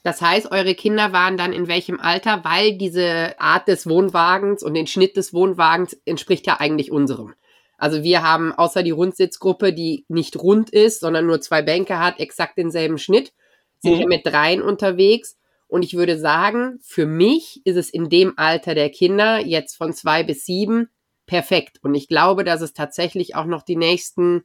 Das 0.03 0.21
heißt, 0.21 0.51
eure 0.51 0.75
Kinder 0.75 1.13
waren 1.13 1.37
dann 1.37 1.53
in 1.53 1.67
welchem 1.67 1.99
Alter? 1.99 2.43
Weil 2.43 2.77
diese 2.77 3.39
Art 3.39 3.69
des 3.69 3.87
Wohnwagens 3.87 4.63
und 4.63 4.73
den 4.73 4.85
Schnitt 4.85 5.15
des 5.15 5.33
Wohnwagens 5.33 5.97
entspricht 6.05 6.45
ja 6.45 6.59
eigentlich 6.59 6.91
unserem. 6.91 7.33
Also 7.77 8.03
wir 8.03 8.23
haben 8.23 8.53
außer 8.53 8.83
die 8.83 8.91
Rundsitzgruppe, 8.91 9.73
die 9.73 10.05
nicht 10.07 10.37
rund 10.37 10.69
ist, 10.69 10.99
sondern 10.99 11.25
nur 11.25 11.41
zwei 11.41 11.61
Bänke 11.61 11.99
hat, 11.99 12.19
exakt 12.19 12.57
denselben 12.57 12.97
Schnitt, 12.97 13.33
sind 13.79 13.95
Mhm. 13.95 13.99
wir 13.99 14.07
mit 14.07 14.25
dreien 14.25 14.61
unterwegs. 14.61 15.37
Und 15.67 15.83
ich 15.83 15.95
würde 15.95 16.17
sagen, 16.17 16.79
für 16.81 17.05
mich 17.05 17.61
ist 17.65 17.75
es 17.75 17.89
in 17.89 18.09
dem 18.09 18.33
Alter 18.37 18.75
der 18.75 18.89
Kinder, 18.89 19.39
jetzt 19.39 19.75
von 19.75 19.93
zwei 19.93 20.23
bis 20.23 20.45
sieben, 20.45 20.89
perfekt. 21.25 21.79
Und 21.81 21.95
ich 21.95 22.07
glaube, 22.07 22.43
dass 22.43 22.61
es 22.61 22.73
tatsächlich 22.73 23.35
auch 23.35 23.45
noch 23.45 23.63
die 23.63 23.75
nächsten 23.75 24.43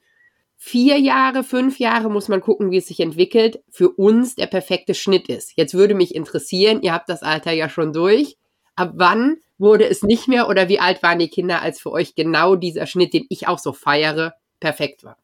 vier 0.56 0.99
Jahre, 0.99 1.44
fünf 1.44 1.78
Jahre, 1.78 2.10
muss 2.10 2.28
man 2.28 2.40
gucken, 2.40 2.70
wie 2.70 2.78
es 2.78 2.87
sich 2.88 3.00
entwickelt, 3.00 3.62
für 3.70 3.90
uns 3.90 4.34
der 4.34 4.46
perfekte 4.46 4.94
Schnitt 4.94 5.28
ist. 5.28 5.52
Jetzt 5.56 5.75
würde 5.75 5.94
mich 5.94 6.14
interessieren, 6.14 6.82
ihr 6.82 6.92
habt 6.92 7.08
das 7.08 7.22
Alter 7.22 7.52
ja 7.52 7.68
schon 7.68 7.92
durch. 7.92 8.37
Ab 8.76 8.92
wann 8.94 9.38
wurde 9.60 9.88
es 9.88 10.02
nicht 10.02 10.26
mehr 10.26 10.48
oder 10.48 10.68
wie 10.68 10.80
alt 10.80 11.02
waren 11.02 11.18
die 11.18 11.28
Kinder, 11.28 11.62
als 11.62 11.80
für 11.80 11.92
euch 11.92 12.14
genau 12.14 12.56
dieser 12.56 12.86
Schnitt, 12.86 13.12
den 13.12 13.26
ich 13.28 13.46
auch 13.46 13.58
so 13.58 13.72
feiere, 13.72 14.34
perfekt 14.58 15.04
war? 15.04 15.16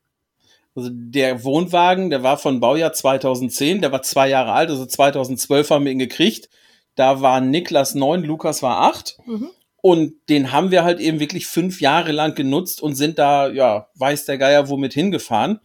Also 0.74 0.90
der 0.92 1.42
Wohnwagen, 1.42 2.10
der 2.10 2.22
war 2.22 2.36
von 2.36 2.60
Baujahr 2.60 2.92
2010, 2.92 3.80
der 3.80 3.92
war 3.92 4.02
zwei 4.02 4.28
Jahre 4.28 4.52
alt, 4.52 4.68
also 4.68 4.84
2012 4.84 5.70
haben 5.70 5.84
wir 5.86 5.92
ihn 5.92 5.98
gekriegt. 5.98 6.50
Da 6.96 7.22
waren 7.22 7.50
Niklas 7.50 7.94
neun, 7.94 8.22
Lukas 8.22 8.62
war 8.62 8.82
acht. 8.82 9.18
Mhm. 9.26 9.50
Und 9.80 10.14
den 10.28 10.52
haben 10.52 10.70
wir 10.70 10.84
halt 10.84 11.00
eben 11.00 11.20
wirklich 11.20 11.46
fünf 11.46 11.80
Jahre 11.80 12.12
lang 12.12 12.34
genutzt 12.34 12.82
und 12.82 12.94
sind 12.94 13.18
da, 13.18 13.48
ja, 13.48 13.88
weiß 13.94 14.24
der 14.24 14.36
Geier 14.36 14.68
womit 14.68 14.92
hingefahren. 14.92 15.60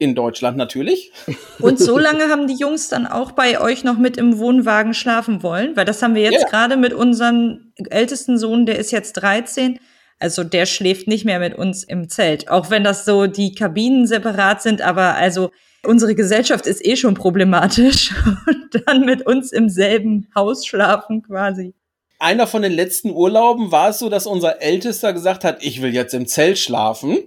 In 0.00 0.14
Deutschland 0.14 0.56
natürlich. 0.56 1.12
Und 1.60 1.78
so 1.78 1.98
lange 1.98 2.30
haben 2.30 2.46
die 2.46 2.54
Jungs 2.54 2.88
dann 2.88 3.06
auch 3.06 3.32
bei 3.32 3.60
euch 3.60 3.84
noch 3.84 3.98
mit 3.98 4.16
im 4.16 4.38
Wohnwagen 4.38 4.94
schlafen 4.94 5.42
wollen, 5.42 5.76
weil 5.76 5.84
das 5.84 6.02
haben 6.02 6.14
wir 6.14 6.22
jetzt 6.22 6.42
Ja. 6.42 6.48
gerade 6.48 6.76
mit 6.78 6.94
unserem 6.94 7.72
ältesten 7.90 8.38
Sohn, 8.38 8.64
der 8.64 8.78
ist 8.78 8.90
jetzt 8.92 9.12
13, 9.12 9.78
Also 10.18 10.42
der 10.42 10.64
schläft 10.64 11.06
nicht 11.06 11.24
mehr 11.26 11.38
mit 11.38 11.54
uns 11.54 11.84
im 11.84 12.08
Zelt, 12.08 12.48
auch 12.50 12.70
wenn 12.70 12.82
das 12.82 13.04
so 13.04 13.26
die 13.26 13.54
Kabinen 13.54 14.06
separat 14.06 14.62
sind, 14.62 14.80
aber 14.80 15.16
also 15.16 15.50
unsere 15.84 16.14
Gesellschaft 16.14 16.66
ist 16.66 16.84
eh 16.84 16.96
schon 16.96 17.14
problematisch 17.14 18.12
und 18.46 18.82
dann 18.86 19.04
mit 19.04 19.26
uns 19.26 19.52
im 19.52 19.68
selben 19.68 20.28
Haus 20.34 20.66
schlafen 20.66 21.22
quasi. 21.22 21.74
Einer 22.18 22.46
von 22.46 22.62
den 22.62 22.72
letzten 22.72 23.10
Urlauben 23.10 23.70
war 23.70 23.90
es 23.90 23.98
so, 23.98 24.08
dass 24.08 24.26
unser 24.26 24.62
Ältester 24.62 25.12
gesagt 25.12 25.44
hat, 25.44 25.62
ich 25.62 25.82
will 25.82 25.94
jetzt 25.94 26.14
im 26.14 26.26
Zelt 26.26 26.58
schlafen. 26.58 27.18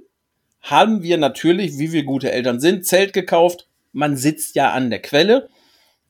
Haben 0.64 1.04
wir 1.04 1.18
natürlich, 1.18 1.78
wie 1.78 1.92
wir 1.92 2.04
gute 2.04 2.32
Eltern 2.32 2.60
sind, 2.60 2.86
Zelt 2.86 3.12
gekauft. 3.14 3.68
Man 3.92 4.16
sitzt 4.16 4.56
ja 4.56 4.72
an 4.72 4.90
der 4.90 5.02
Quelle. 5.02 5.50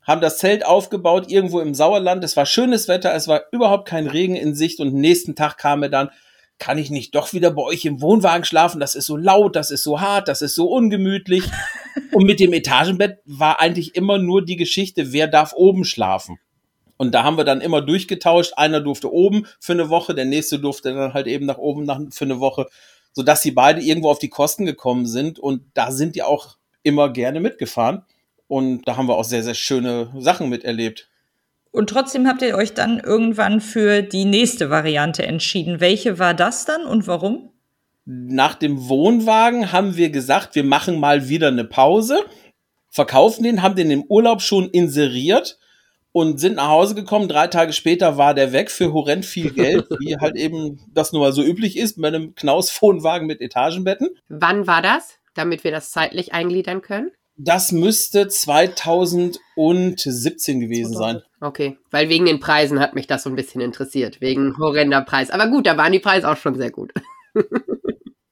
Haben 0.04 0.22
das 0.22 0.38
Zelt 0.38 0.66
aufgebaut 0.66 1.30
irgendwo 1.30 1.60
im 1.60 1.74
Sauerland. 1.74 2.24
Es 2.24 2.38
war 2.38 2.46
schönes 2.46 2.88
Wetter, 2.88 3.14
es 3.16 3.28
war 3.28 3.42
überhaupt 3.52 3.88
kein 3.88 4.06
Regen 4.06 4.36
in 4.36 4.54
Sicht 4.54 4.80
und 4.80 4.94
nächsten 4.94 5.36
Tag 5.36 5.58
kam 5.58 5.82
er 5.82 5.90
dann, 5.90 6.10
kann 6.60 6.78
ich 6.78 6.92
nicht 6.92 7.16
doch 7.16 7.34
wieder 7.34 7.52
bei 7.52 7.64
euch 7.64 7.84
im 7.86 8.00
Wohnwagen 8.00 8.46
schlafen? 8.46 8.80
Das 8.80 8.96
ist 8.96 9.08
so 9.08 9.18
laut, 9.18 9.56
das 9.56 9.72
ist 9.72 9.84
so 9.84 10.00
hart, 10.00 10.28
das 10.28 10.42
ist 10.42 10.56
so 10.56 10.70
ungemütlich. 10.70 11.44
Und 12.12 12.26
mit 12.26 12.40
dem 12.40 12.54
Etagenbett 12.54 13.20
war 13.26 13.60
eigentlich 13.60 13.96
immer 13.96 14.20
nur 14.20 14.46
die 14.46 14.56
Geschichte, 14.56 15.14
wer 15.14 15.28
darf 15.28 15.54
oben 15.54 15.84
schlafen. 15.84 16.40
Und 16.98 17.14
da 17.14 17.24
haben 17.24 17.38
wir 17.38 17.44
dann 17.44 17.60
immer 17.60 17.82
durchgetauscht. 17.82 18.54
Einer 18.56 18.82
durfte 18.82 19.12
oben 19.12 19.48
für 19.60 19.74
eine 19.74 19.90
Woche, 19.90 20.14
der 20.14 20.26
nächste 20.26 20.60
durfte 20.60 20.94
dann 20.94 21.14
halt 21.14 21.28
eben 21.28 21.46
nach 21.46 21.58
oben 21.58 21.86
nach, 21.86 22.00
für 22.12 22.26
eine 22.26 22.40
Woche, 22.40 22.68
sodass 23.14 23.42
sie 23.42 23.52
beide 23.52 23.82
irgendwo 23.82 24.10
auf 24.10 24.20
die 24.20 24.30
Kosten 24.30 24.66
gekommen 24.66 25.06
sind. 25.06 25.40
Und 25.40 25.64
da 25.74 25.92
sind 25.92 26.16
die 26.16 26.24
auch 26.24 26.58
immer 26.84 27.12
gerne 27.12 27.40
mitgefahren. 27.40 28.04
Und 28.48 28.88
da 28.88 28.98
haben 28.98 29.08
wir 29.08 29.16
auch 29.16 29.24
sehr, 29.24 29.44
sehr 29.44 29.56
schöne 29.56 30.12
Sachen 30.20 30.50
miterlebt. 30.50 31.10
Und 31.72 31.90
trotzdem 31.90 32.28
habt 32.28 32.42
ihr 32.44 32.56
euch 32.56 32.74
dann 32.74 33.00
irgendwann 33.00 33.62
für 33.62 34.04
die 34.04 34.26
nächste 34.26 34.70
Variante 34.70 35.26
entschieden. 35.26 35.80
Welche 35.80 36.20
war 36.20 36.36
das 36.36 36.66
dann 36.66 36.86
und 36.86 37.08
warum? 37.08 37.50
Nach 38.06 38.54
dem 38.54 38.90
Wohnwagen 38.90 39.72
haben 39.72 39.96
wir 39.96 40.10
gesagt, 40.10 40.56
wir 40.56 40.64
machen 40.64 41.00
mal 41.00 41.30
wieder 41.30 41.48
eine 41.48 41.64
Pause, 41.64 42.20
verkaufen 42.90 43.44
den, 43.44 43.64
haben 43.64 43.76
den 43.76 43.90
im 43.90 44.04
Urlaub 44.04 44.42
schon 44.42 44.70
inseriert 44.70 45.58
und 46.14 46.40
sind 46.40 46.56
nach 46.56 46.70
Hause 46.70 46.96
gekommen. 46.96 47.28
Drei 47.28 47.48
Tage 47.48 47.74
später 47.74 48.18
war 48.18 48.34
der 48.34 48.54
weg 48.54 48.72
für 48.72 48.94
horrend 48.94 49.26
viel 49.26 49.52
Geld, 49.52 49.86
wie 50.00 50.16
halt 50.16 50.38
eben 50.38 50.80
das 50.94 51.12
nun 51.12 51.22
mal 51.22 51.34
so 51.34 51.44
üblich 51.44 51.78
ist, 51.78 52.02
bei 52.02 52.08
einem 52.08 52.36
Knaus-Wohnwagen 52.36 53.28
mit 53.28 53.42
Etagenbetten. 53.42 54.08
Wann 54.30 54.66
war 54.68 54.82
das, 54.82 55.20
damit 55.34 55.66
wir 55.66 55.72
das 55.72 55.92
zeitlich 55.92 56.34
eingliedern 56.34 56.82
können? 56.82 57.12
Das 57.36 57.72
müsste 57.72 58.28
2017 58.28 60.60
gewesen 60.60 60.96
sein. 60.96 61.24
Okay, 61.42 61.80
weil 61.90 62.08
wegen 62.08 62.26
den 62.26 62.40
Preisen 62.40 62.80
hat 62.80 62.94
mich 62.94 63.08
das 63.08 63.24
so 63.24 63.32
ein 63.32 63.36
bisschen 63.36 63.60
interessiert, 63.60 64.22
wegen 64.22 64.56
horrender 64.60 65.02
Preis. 65.02 65.32
Aber 65.32 65.48
gut, 65.48 65.66
da 65.66 65.76
waren 65.76 65.92
die 65.92 66.00
Preise 66.00 66.30
auch 66.30 66.38
schon 66.38 66.54
sehr 66.56 66.70
gut. 66.70 66.92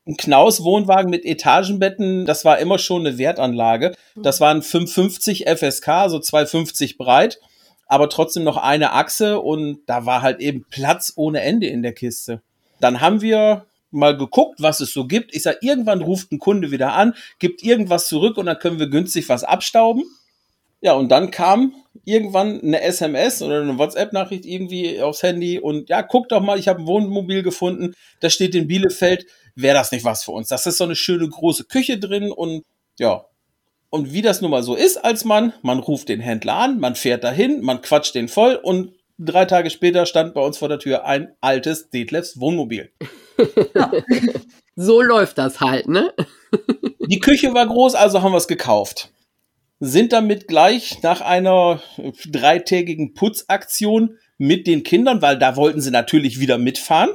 ein 0.06 0.18
Knaus 0.18 0.64
Wohnwagen 0.64 1.10
mit 1.10 1.26
Etagenbetten, 1.26 2.28
das 2.28 2.46
war 2.46 2.60
immer 2.60 2.78
schon 2.78 3.08
eine 3.08 3.18
Wertanlage. 3.18 3.96
Das 4.16 4.40
waren 4.40 4.62
550 4.62 5.46
FSK, 5.48 6.10
so 6.10 6.20
250 6.20 7.00
breit 7.00 7.40
aber 7.92 8.08
trotzdem 8.08 8.46
noch 8.46 8.56
eine 8.56 8.94
Achse 8.94 9.42
und 9.42 9.82
da 9.86 10.06
war 10.06 10.22
halt 10.22 10.40
eben 10.40 10.64
Platz 10.70 11.12
ohne 11.18 11.42
Ende 11.42 11.68
in 11.68 11.84
der 11.84 11.92
Kiste. 11.92 12.42
Dann 12.80 13.02
haben 13.02 13.22
wir 13.22 13.66
mal 13.90 14.16
geguckt, 14.16 14.62
was 14.62 14.80
es 14.80 14.94
so 14.94 15.08
gibt. 15.08 15.36
Ich 15.36 15.44
sag, 15.44 15.62
irgendwann 15.62 16.02
ruft 16.02 16.32
ein 16.32 16.40
Kunde 16.40 16.72
wieder 16.72 16.94
an, 16.94 17.14
gibt 17.38 17.64
irgendwas 17.64 18.08
zurück 18.08 18.38
und 18.38 18.46
dann 18.46 18.60
können 18.60 18.80
wir 18.80 18.88
günstig 18.88 19.28
was 19.28 19.44
abstauben. 19.44 20.06
Ja, 20.80 20.94
und 20.94 21.10
dann 21.10 21.32
kam 21.32 21.74
irgendwann 22.06 22.62
eine 22.62 22.80
SMS 22.80 23.42
oder 23.42 23.62
eine 23.62 23.78
WhatsApp-Nachricht 23.78 24.46
irgendwie 24.46 25.02
aufs 25.02 25.22
Handy 25.22 25.60
und 25.60 25.90
ja, 25.90 26.02
guck 26.02 26.30
doch 26.30 26.40
mal, 26.40 26.58
ich 26.58 26.70
habe 26.70 26.80
ein 26.80 26.88
Wohnmobil 26.88 27.44
gefunden, 27.44 27.94
da 28.22 28.30
steht 28.30 28.56
in 28.56 28.70
Bielefeld, 28.70 29.26
wäre 29.56 29.76
das 29.76 29.92
nicht 29.92 30.06
was 30.06 30.24
für 30.24 30.32
uns? 30.32 30.48
Das 30.48 30.66
ist 30.66 30.78
so 30.78 30.86
eine 30.86 30.96
schöne 30.96 31.28
große 31.28 31.66
Küche 31.66 32.00
drin 32.00 32.32
und 32.32 32.64
ja, 32.98 33.26
und 33.92 34.14
wie 34.14 34.22
das 34.22 34.42
nun 34.42 34.50
mal 34.52 34.64
so 34.64 34.74
ist 34.74 34.98
als 34.98 35.26
Mann, 35.26 35.54
man 35.62 35.80
ruft 35.80 36.10
den 36.10 36.22
Händler 36.22 36.56
an, 36.56 36.80
man 36.80 36.96
fährt 36.96 37.24
dahin, 37.24 37.62
man 37.62 37.82
quatscht 37.82 38.16
den 38.16 38.30
voll 38.30 38.56
und 38.56 38.94
drei 39.20 39.46
Tage 39.46 39.70
später 39.70 40.06
stand 40.06 40.34
bei 40.34 40.42
uns 40.42 40.58
vor 40.58 40.70
der 40.70 40.80
Tür 40.80 41.06
ein 41.06 41.36
altes 41.42 41.90
Detlefs 41.90 42.40
Wohnmobil. 42.40 42.90
so 44.76 45.02
läuft 45.02 45.38
das 45.38 45.60
halt, 45.60 45.88
ne? 45.88 46.14
Die 47.00 47.20
Küche 47.20 47.54
war 47.54 47.68
groß, 47.68 47.96
also 47.96 48.22
haben 48.22 48.32
wir 48.32 48.38
es 48.38 48.48
gekauft. 48.48 49.12
Sind 49.82 50.14
damit 50.14 50.48
gleich 50.48 51.02
nach 51.04 51.20
einer 51.20 51.82
dreitägigen 52.26 53.14
Putzaktion 53.14 54.18
mit 54.38 54.68
den 54.68 54.84
Kindern, 54.84 55.22
weil 55.22 55.38
da 55.38 55.58
wollten 55.58 55.82
sie 55.82 55.92
natürlich 55.92 56.40
wieder 56.40 56.58
mitfahren 56.58 57.10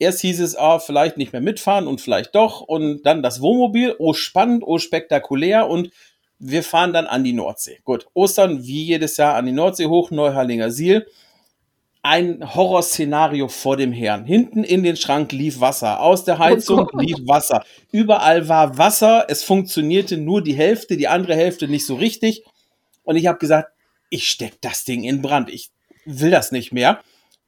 Erst 0.00 0.22
hieß 0.22 0.40
es, 0.40 0.56
ah, 0.56 0.78
vielleicht 0.78 1.18
nicht 1.18 1.34
mehr 1.34 1.42
mitfahren 1.42 1.86
und 1.86 2.00
vielleicht 2.00 2.34
doch. 2.34 2.62
Und 2.62 3.02
dann 3.02 3.22
das 3.22 3.42
Wohnmobil, 3.42 3.94
oh 3.98 4.14
spannend, 4.14 4.62
oh 4.66 4.78
spektakulär. 4.78 5.68
Und 5.68 5.90
wir 6.38 6.62
fahren 6.62 6.94
dann 6.94 7.06
an 7.06 7.22
die 7.22 7.34
Nordsee. 7.34 7.80
Gut, 7.84 8.06
Ostern 8.14 8.64
wie 8.64 8.82
jedes 8.82 9.18
Jahr 9.18 9.34
an 9.34 9.44
die 9.44 9.52
Nordsee 9.52 9.86
hoch, 9.86 10.10
Neuharlinger 10.10 10.70
Siel. 10.70 11.06
Ein 12.02 12.54
Horrorszenario 12.54 13.48
vor 13.48 13.76
dem 13.76 13.92
Herrn. 13.92 14.24
Hinten 14.24 14.64
in 14.64 14.82
den 14.82 14.96
Schrank 14.96 15.32
lief 15.32 15.60
Wasser. 15.60 16.00
Aus 16.00 16.24
der 16.24 16.38
Heizung 16.38 16.88
oh 16.90 16.98
lief 16.98 17.18
Wasser. 17.26 17.62
Überall 17.92 18.48
war 18.48 18.78
Wasser. 18.78 19.26
Es 19.28 19.44
funktionierte 19.44 20.16
nur 20.16 20.42
die 20.42 20.54
Hälfte, 20.54 20.96
die 20.96 21.08
andere 21.08 21.34
Hälfte 21.34 21.68
nicht 21.68 21.84
so 21.84 21.96
richtig. 21.96 22.42
Und 23.04 23.16
ich 23.16 23.26
habe 23.26 23.38
gesagt, 23.38 23.74
ich 24.08 24.30
steck 24.30 24.62
das 24.62 24.84
Ding 24.84 25.04
in 25.04 25.20
Brand. 25.20 25.50
Ich 25.50 25.68
will 26.06 26.30
das 26.30 26.52
nicht 26.52 26.72
mehr 26.72 27.00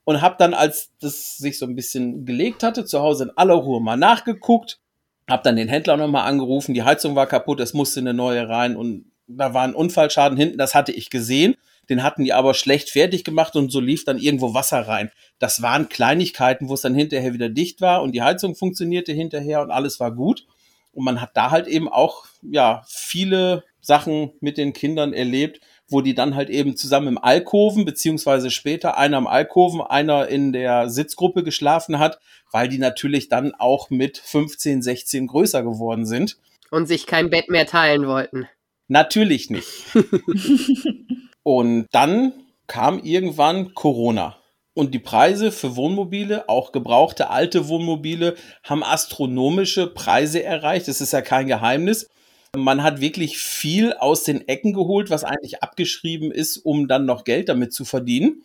und 0.04 0.20
habe 0.20 0.36
dann, 0.38 0.54
als 0.54 0.90
das 1.00 1.36
sich 1.36 1.58
so 1.58 1.66
ein 1.66 1.76
bisschen 1.76 2.24
gelegt 2.24 2.62
hatte, 2.62 2.84
zu 2.84 3.00
Hause 3.00 3.24
in 3.24 3.30
aller 3.36 3.54
Ruhe 3.54 3.80
mal 3.80 3.96
nachgeguckt, 3.96 4.80
habe 5.28 5.42
dann 5.42 5.56
den 5.56 5.68
Händler 5.68 5.96
nochmal 5.96 6.26
angerufen, 6.28 6.74
die 6.74 6.82
Heizung 6.82 7.14
war 7.14 7.26
kaputt, 7.26 7.60
es 7.60 7.74
musste 7.74 8.00
eine 8.00 8.14
neue 8.14 8.48
rein 8.48 8.76
und 8.76 9.06
da 9.26 9.54
war 9.54 9.62
ein 9.62 9.74
Unfallschaden 9.74 10.36
hinten, 10.36 10.58
das 10.58 10.74
hatte 10.74 10.92
ich 10.92 11.10
gesehen. 11.10 11.56
Den 11.88 12.04
hatten 12.04 12.24
die 12.24 12.32
aber 12.32 12.54
schlecht 12.54 12.90
fertig 12.90 13.24
gemacht 13.24 13.56
und 13.56 13.72
so 13.72 13.80
lief 13.80 14.04
dann 14.04 14.18
irgendwo 14.18 14.54
Wasser 14.54 14.86
rein. 14.86 15.10
Das 15.40 15.62
waren 15.62 15.88
Kleinigkeiten, 15.88 16.68
wo 16.68 16.74
es 16.74 16.80
dann 16.80 16.94
hinterher 16.94 17.34
wieder 17.34 17.48
dicht 17.48 17.80
war 17.80 18.02
und 18.02 18.12
die 18.12 18.22
Heizung 18.22 18.54
funktionierte 18.54 19.12
hinterher 19.12 19.62
und 19.62 19.72
alles 19.72 19.98
war 19.98 20.12
gut. 20.12 20.46
Und 20.92 21.04
man 21.04 21.20
hat 21.20 21.36
da 21.36 21.50
halt 21.50 21.66
eben 21.66 21.88
auch, 21.88 22.26
ja, 22.42 22.84
viele 22.86 23.64
Sachen 23.80 24.32
mit 24.40 24.58
den 24.58 24.72
Kindern 24.72 25.12
erlebt, 25.12 25.60
wo 25.92 26.00
die 26.00 26.14
dann 26.14 26.34
halt 26.34 26.50
eben 26.50 26.76
zusammen 26.76 27.08
im 27.08 27.18
Alkoven, 27.18 27.84
beziehungsweise 27.84 28.50
später 28.50 28.98
einer 28.98 29.18
im 29.18 29.26
Alkoven, 29.26 29.80
einer 29.80 30.28
in 30.28 30.52
der 30.52 30.88
Sitzgruppe 30.88 31.44
geschlafen 31.44 31.98
hat, 31.98 32.18
weil 32.50 32.68
die 32.68 32.78
natürlich 32.78 33.28
dann 33.28 33.54
auch 33.54 33.90
mit 33.90 34.18
15, 34.18 34.82
16 34.82 35.26
größer 35.26 35.62
geworden 35.62 36.06
sind. 36.06 36.38
Und 36.70 36.86
sich 36.86 37.06
kein 37.06 37.30
Bett 37.30 37.50
mehr 37.50 37.66
teilen 37.66 38.06
wollten. 38.06 38.48
Natürlich 38.88 39.50
nicht. 39.50 39.68
Und 41.42 41.88
dann 41.92 42.32
kam 42.66 43.02
irgendwann 43.02 43.74
Corona. 43.74 44.36
Und 44.74 44.94
die 44.94 44.98
Preise 44.98 45.52
für 45.52 45.76
Wohnmobile, 45.76 46.48
auch 46.48 46.72
gebrauchte 46.72 47.28
alte 47.28 47.68
Wohnmobile, 47.68 48.36
haben 48.62 48.82
astronomische 48.82 49.86
Preise 49.86 50.42
erreicht. 50.42 50.88
Das 50.88 51.02
ist 51.02 51.12
ja 51.12 51.20
kein 51.20 51.46
Geheimnis. 51.46 52.08
Man 52.54 52.82
hat 52.82 53.00
wirklich 53.00 53.38
viel 53.38 53.94
aus 53.94 54.24
den 54.24 54.46
Ecken 54.46 54.74
geholt, 54.74 55.08
was 55.08 55.24
eigentlich 55.24 55.62
abgeschrieben 55.62 56.30
ist, 56.30 56.58
um 56.58 56.86
dann 56.86 57.06
noch 57.06 57.24
Geld 57.24 57.48
damit 57.48 57.72
zu 57.72 57.86
verdienen. 57.86 58.42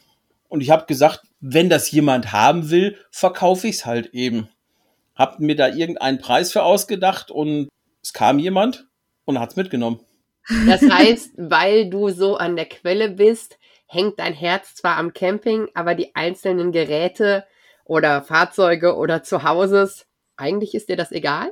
Und 0.48 0.62
ich 0.62 0.70
habe 0.70 0.86
gesagt, 0.86 1.24
wenn 1.42 1.70
das 1.70 1.92
jemand 1.92 2.32
haben 2.32 2.70
will, 2.70 2.98
verkaufe 3.12 3.68
ich 3.68 3.78
es 3.78 3.86
halt 3.86 4.14
eben. 4.14 4.48
Hab 5.14 5.40
mir 5.40 5.58
da 5.58 5.68
irgendeinen 5.68 6.20
Preis 6.20 6.54
für 6.54 6.64
ausgedacht 6.64 7.32
und 7.32 7.68
es 8.02 8.14
kam 8.14 8.40
jemand 8.40 8.88
und 9.26 9.40
hat 9.40 9.50
es 9.50 9.56
mitgenommen. 9.58 10.00
Das 10.66 10.82
heißt, 10.82 11.32
weil 11.36 11.90
du 11.90 12.10
so 12.10 12.38
an 12.38 12.56
der 12.56 12.68
Quelle 12.70 13.10
bist, 13.10 13.58
hängt 13.88 14.20
dein 14.20 14.34
Herz 14.34 14.76
zwar 14.76 14.96
am 14.96 15.14
Camping, 15.14 15.68
aber 15.74 15.96
die 15.96 16.16
einzelnen 16.16 16.72
Geräte 16.72 17.46
oder 17.84 18.22
Fahrzeuge 18.22 18.96
oder 18.96 19.24
Zuhauses, 19.24 20.06
eigentlich 20.38 20.76
ist 20.76 20.88
dir 20.88 20.96
das 20.96 21.12
egal? 21.12 21.52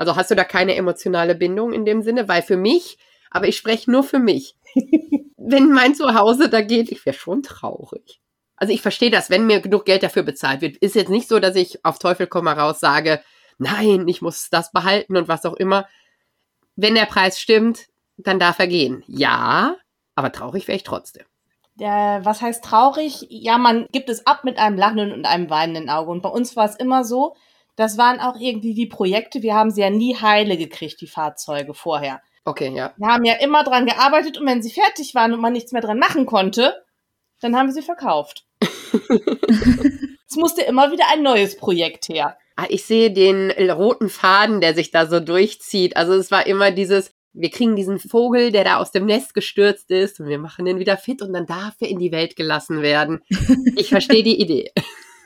Also 0.00 0.16
hast 0.16 0.30
du 0.30 0.34
da 0.34 0.44
keine 0.44 0.76
emotionale 0.76 1.34
Bindung 1.34 1.74
in 1.74 1.84
dem 1.84 2.00
Sinne? 2.00 2.26
Weil 2.26 2.40
für 2.40 2.56
mich, 2.56 2.96
aber 3.30 3.48
ich 3.48 3.58
spreche 3.58 3.90
nur 3.90 4.02
für 4.02 4.18
mich. 4.18 4.56
wenn 5.36 5.70
mein 5.72 5.94
Zuhause 5.94 6.48
da 6.48 6.62
geht, 6.62 6.90
ich 6.90 7.04
wäre 7.04 7.14
schon 7.14 7.42
traurig. 7.42 8.18
Also 8.56 8.72
ich 8.72 8.80
verstehe 8.80 9.10
das, 9.10 9.28
wenn 9.28 9.46
mir 9.46 9.60
genug 9.60 9.84
Geld 9.84 10.02
dafür 10.02 10.22
bezahlt 10.22 10.62
wird. 10.62 10.78
Ist 10.78 10.94
jetzt 10.94 11.10
nicht 11.10 11.28
so, 11.28 11.38
dass 11.38 11.54
ich 11.54 11.84
auf 11.84 11.98
Teufel 11.98 12.28
komm 12.28 12.48
raus 12.48 12.80
sage, 12.80 13.20
nein, 13.58 14.08
ich 14.08 14.22
muss 14.22 14.48
das 14.48 14.72
behalten 14.72 15.18
und 15.18 15.28
was 15.28 15.44
auch 15.44 15.52
immer. 15.52 15.86
Wenn 16.76 16.94
der 16.94 17.04
Preis 17.04 17.38
stimmt, 17.38 17.88
dann 18.16 18.38
darf 18.38 18.58
er 18.58 18.68
gehen. 18.68 19.04
Ja, 19.06 19.76
aber 20.14 20.32
traurig 20.32 20.66
wäre 20.66 20.76
ich 20.76 20.84
trotzdem. 20.84 21.26
Der, 21.74 22.20
was 22.22 22.40
heißt 22.40 22.64
traurig? 22.64 23.26
Ja, 23.28 23.58
man 23.58 23.86
gibt 23.92 24.08
es 24.08 24.26
ab 24.26 24.44
mit 24.44 24.58
einem 24.58 24.78
lachenden 24.78 25.12
und 25.12 25.26
einem 25.26 25.50
weinenden 25.50 25.90
Auge. 25.90 26.10
Und 26.10 26.22
bei 26.22 26.30
uns 26.30 26.56
war 26.56 26.64
es 26.64 26.76
immer 26.76 27.04
so, 27.04 27.36
das 27.80 27.98
waren 27.98 28.20
auch 28.20 28.38
irgendwie 28.38 28.76
wie 28.76 28.86
Projekte. 28.86 29.42
Wir 29.42 29.54
haben 29.54 29.70
sie 29.70 29.80
ja 29.80 29.90
nie 29.90 30.14
heile 30.14 30.56
gekriegt, 30.56 31.00
die 31.00 31.06
Fahrzeuge 31.06 31.74
vorher. 31.74 32.20
Okay, 32.44 32.72
ja. 32.74 32.92
Wir 32.96 33.08
haben 33.08 33.24
ja 33.24 33.34
immer 33.34 33.64
dran 33.64 33.86
gearbeitet 33.86 34.38
und 34.38 34.46
wenn 34.46 34.62
sie 34.62 34.70
fertig 34.70 35.14
waren 35.14 35.32
und 35.32 35.40
man 35.40 35.52
nichts 35.52 35.72
mehr 35.72 35.82
dran 35.82 35.98
machen 35.98 36.26
konnte, 36.26 36.74
dann 37.40 37.56
haben 37.56 37.68
wir 37.68 37.74
sie 37.74 37.82
verkauft. 37.82 38.46
Es 40.30 40.36
musste 40.36 40.62
immer 40.62 40.92
wieder 40.92 41.06
ein 41.12 41.24
neues 41.24 41.56
Projekt 41.56 42.08
her. 42.08 42.38
Ah, 42.54 42.66
ich 42.68 42.84
sehe 42.84 43.10
den 43.10 43.50
roten 43.50 44.08
Faden, 44.08 44.60
der 44.60 44.74
sich 44.74 44.92
da 44.92 45.06
so 45.06 45.18
durchzieht. 45.18 45.96
Also 45.96 46.12
es 46.12 46.30
war 46.30 46.46
immer 46.46 46.70
dieses, 46.70 47.12
wir 47.32 47.50
kriegen 47.50 47.74
diesen 47.74 47.98
Vogel, 47.98 48.52
der 48.52 48.62
da 48.62 48.76
aus 48.76 48.92
dem 48.92 49.06
Nest 49.06 49.34
gestürzt 49.34 49.90
ist 49.90 50.20
und 50.20 50.28
wir 50.28 50.38
machen 50.38 50.66
den 50.66 50.78
wieder 50.78 50.96
fit 50.96 51.20
und 51.20 51.32
dann 51.32 51.46
darf 51.46 51.74
er 51.80 51.88
in 51.88 51.98
die 51.98 52.12
Welt 52.12 52.36
gelassen 52.36 52.80
werden. 52.80 53.22
Ich 53.74 53.88
verstehe 53.88 54.22
die 54.22 54.40
Idee. 54.40 54.70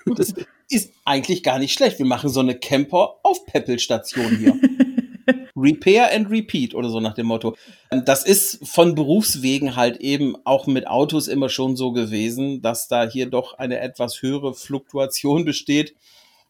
Das 0.06 0.34
ist 0.74 0.92
eigentlich 1.04 1.42
gar 1.42 1.58
nicht 1.58 1.72
schlecht. 1.72 1.98
Wir 1.98 2.06
machen 2.06 2.30
so 2.30 2.40
eine 2.40 2.54
Camper-Aufpäppelstation 2.54 4.36
hier. 4.38 4.58
Repair 5.56 6.12
and 6.12 6.30
Repeat 6.30 6.74
oder 6.74 6.90
so 6.90 7.00
nach 7.00 7.14
dem 7.14 7.26
Motto. 7.26 7.56
Das 7.90 8.24
ist 8.24 8.66
von 8.66 8.94
Berufswegen 8.94 9.76
halt 9.76 9.98
eben 9.98 10.36
auch 10.44 10.66
mit 10.66 10.86
Autos 10.86 11.28
immer 11.28 11.48
schon 11.48 11.76
so 11.76 11.92
gewesen, 11.92 12.60
dass 12.60 12.88
da 12.88 13.08
hier 13.08 13.26
doch 13.26 13.54
eine 13.54 13.80
etwas 13.80 14.20
höhere 14.20 14.54
Fluktuation 14.54 15.44
besteht. 15.44 15.94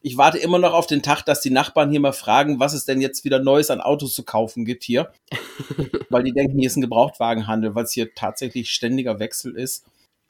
Ich 0.01 0.17
warte 0.17 0.39
immer 0.39 0.59
noch 0.59 0.73
auf 0.73 0.87
den 0.87 1.03
Tag, 1.03 1.23
dass 1.23 1.41
die 1.41 1.51
Nachbarn 1.51 1.91
hier 1.91 2.01
mal 2.01 2.13
fragen, 2.13 2.61
was 2.61 2.75
es 2.75 2.85
denn 2.85 3.01
jetzt 3.01 3.25
wieder 3.25 3.39
Neues 3.39 3.71
an 3.71 3.81
Autos 3.81 4.15
zu 4.15 4.23
kaufen 4.23 4.65
gibt 4.65 4.85
hier. 4.85 5.13
weil 6.11 6.23
die 6.23 6.33
denken, 6.33 6.59
hier 6.59 6.67
ist 6.67 6.77
ein 6.77 6.83
Gebrauchtwagenhandel, 6.83 7.75
weil 7.75 7.85
es 7.85 7.93
hier 7.93 8.15
tatsächlich 8.15 8.71
ständiger 8.71 9.19
Wechsel 9.19 9.57
ist. 9.57 9.85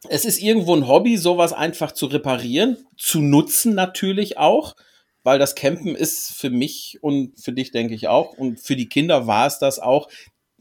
Es 0.08 0.24
ist 0.24 0.40
irgendwo 0.40 0.74
ein 0.74 0.86
Hobby, 0.86 1.16
sowas 1.16 1.52
einfach 1.52 1.92
zu 1.92 2.06
reparieren, 2.06 2.86
zu 2.96 3.20
nutzen 3.20 3.74
natürlich 3.74 4.36
auch, 4.38 4.76
weil 5.22 5.38
das 5.38 5.54
Campen 5.54 5.94
ist 5.94 6.32
für 6.32 6.50
mich 6.50 6.98
und 7.00 7.38
für 7.40 7.52
dich 7.52 7.70
denke 7.70 7.94
ich 7.94 8.08
auch 8.08 8.36
und 8.36 8.60
für 8.60 8.76
die 8.76 8.88
Kinder 8.88 9.26
war 9.26 9.46
es 9.46 9.58
das 9.58 9.78
auch 9.78 10.08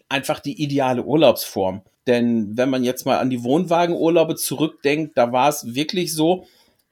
einfach 0.08 0.40
die 0.40 0.62
ideale 0.62 1.04
Urlaubsform. 1.04 1.82
Denn 2.08 2.56
wenn 2.58 2.70
man 2.70 2.84
jetzt 2.84 3.06
mal 3.06 3.18
an 3.18 3.30
die 3.30 3.44
Wohnwagenurlaube 3.44 4.36
zurückdenkt, 4.36 5.18
da 5.18 5.32
war 5.32 5.50
es 5.50 5.76
wirklich 5.76 6.14
so, 6.14 6.46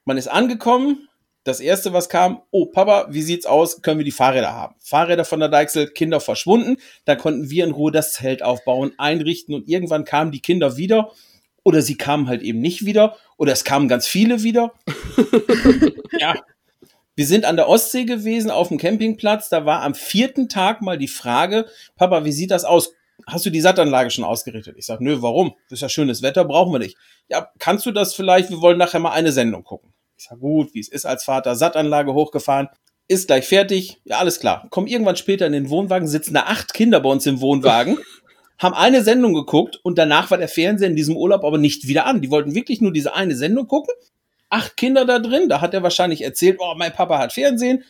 man 0.03 0.17
ist 0.17 0.27
angekommen, 0.27 1.08
das 1.43 1.60
erste, 1.60 1.91
was 1.91 2.08
kam, 2.08 2.41
oh 2.51 2.67
Papa, 2.67 3.08
wie 3.10 3.24
sieht's 3.24 3.48
aus? 3.48 3.81
Können 3.81 3.98
wir 3.98 4.05
die 4.05 4.12
Fahrräder 4.12 4.53
haben? 4.53 4.75
Fahrräder 4.79 5.25
von 5.25 5.39
der 5.39 5.50
Deichsel, 5.50 5.88
Kinder 5.88 6.20
verschwunden. 6.20 6.77
Da 7.05 7.15
konnten 7.15 7.50
wir 7.50 7.63
in 7.63 7.72
Ruhe 7.72 7.91
das 7.91 8.13
Zelt 8.13 8.43
aufbauen, 8.43 8.91
einrichten 8.98 9.55
und 9.55 9.67
irgendwann 9.67 10.05
kamen 10.05 10.31
die 10.31 10.41
Kinder 10.41 10.77
wieder 10.77 11.12
oder 11.63 11.82
sie 11.82 11.98
kamen 11.98 12.27
halt 12.27 12.41
eben 12.41 12.60
nicht 12.60 12.86
wieder 12.86 13.18
oder 13.38 13.51
es 13.51 13.63
kamen 13.63 13.88
ganz 13.88 14.08
viele 14.08 14.44
wieder. 14.44 14.74
ja. 16.20 16.36
Wir 17.15 17.25
sind 17.25 17.46
an 17.46 17.58
der 17.58 17.68
Ostsee 17.68 18.06
gewesen 18.06 18.50
auf 18.50 18.70
dem 18.70 18.77
Campingplatz. 18.77 19.50
Da 19.50 19.65
war 19.65 19.82
am 19.82 19.94
vierten 19.94 20.50
Tag 20.50 20.82
mal 20.82 20.98
die 20.98 21.10
Frage, 21.10 21.68
Papa, 21.96 22.24
wie 22.24 22.32
sieht 22.32 22.51
das 22.51 22.63
aus? 22.63 22.94
Hast 23.27 23.46
du 23.46 23.50
die 23.50 23.62
Sattanlage 23.62 24.10
schon 24.10 24.24
ausgerichtet? 24.24 24.75
Ich 24.77 24.86
sage, 24.86 25.03
nö, 25.03 25.22
warum? 25.22 25.53
Das 25.70 25.77
ist 25.77 25.82
ja 25.82 25.89
schönes 25.89 26.22
Wetter, 26.22 26.46
brauchen 26.46 26.72
wir 26.72 26.80
nicht. 26.80 26.98
Ja, 27.30 27.50
kannst 27.60 27.86
du 27.86 27.91
das 27.91 28.13
vielleicht? 28.13 28.50
Wir 28.50 28.62
wollen 28.62 28.77
nachher 28.77 29.00
mal 29.00 29.12
eine 29.12 29.32
Sendung 29.32 29.63
gucken. 29.63 29.94
Ich 30.18 30.25
sage, 30.25 30.39
gut, 30.39 30.74
wie 30.74 30.80
es 30.80 30.88
ist 30.88 31.06
als 31.06 31.24
Vater, 31.24 31.56
Sattanlage 31.56 32.13
hochgefahren, 32.13 32.70
ist 33.08 33.27
gleich 33.27 33.46
fertig. 33.46 34.00
Ja, 34.06 34.20
alles 34.20 34.39
klar. 34.39 34.68
Komm 34.70 34.88
irgendwann 34.88 35.18
später 35.18 35.46
in 35.46 35.53
den 35.53 35.70
Wohnwagen, 35.70 36.08
sitzen 36.08 36.34
da 36.34 36.44
acht 36.44 36.74
Kinder 36.74 37.00
bei 37.01 37.10
uns 37.10 37.25
im 37.25 37.41
Wohnwagen 37.41 38.00
haben 38.62 38.75
eine 38.75 39.03
Sendung 39.03 39.34
geguckt 39.34 39.80
und 39.82 39.98
danach 39.98 40.30
war 40.30 40.38
der 40.38 40.48
Fernseher 40.48 40.88
in 40.88 40.96
diesem 40.96 41.18
Urlaub 41.18 41.44
aber 41.44 41.58
nicht 41.58 41.88
wieder 41.88 42.06
an. 42.06 42.22
Die 42.22 42.30
wollten 42.30 42.53
wirklich 42.53 42.80
nur 42.80 42.94
diese 42.94 43.15
eine 43.15 43.36
Sendung 43.36 43.68
gucken. 43.68 43.94
Acht 44.50 44.77
Kinder 44.77 45.06
da 45.06 45.18
drin, 45.18 45.50
da 45.50 45.62
hat 45.62 45.74
er 45.74 45.82
wahrscheinlich 45.82 46.24
erzählt, 46.24 46.58
oh, 46.60 46.75
mein 46.77 46.94
Papa 46.94 47.18
hat 47.18 47.34
Fernsehen. 47.34 47.84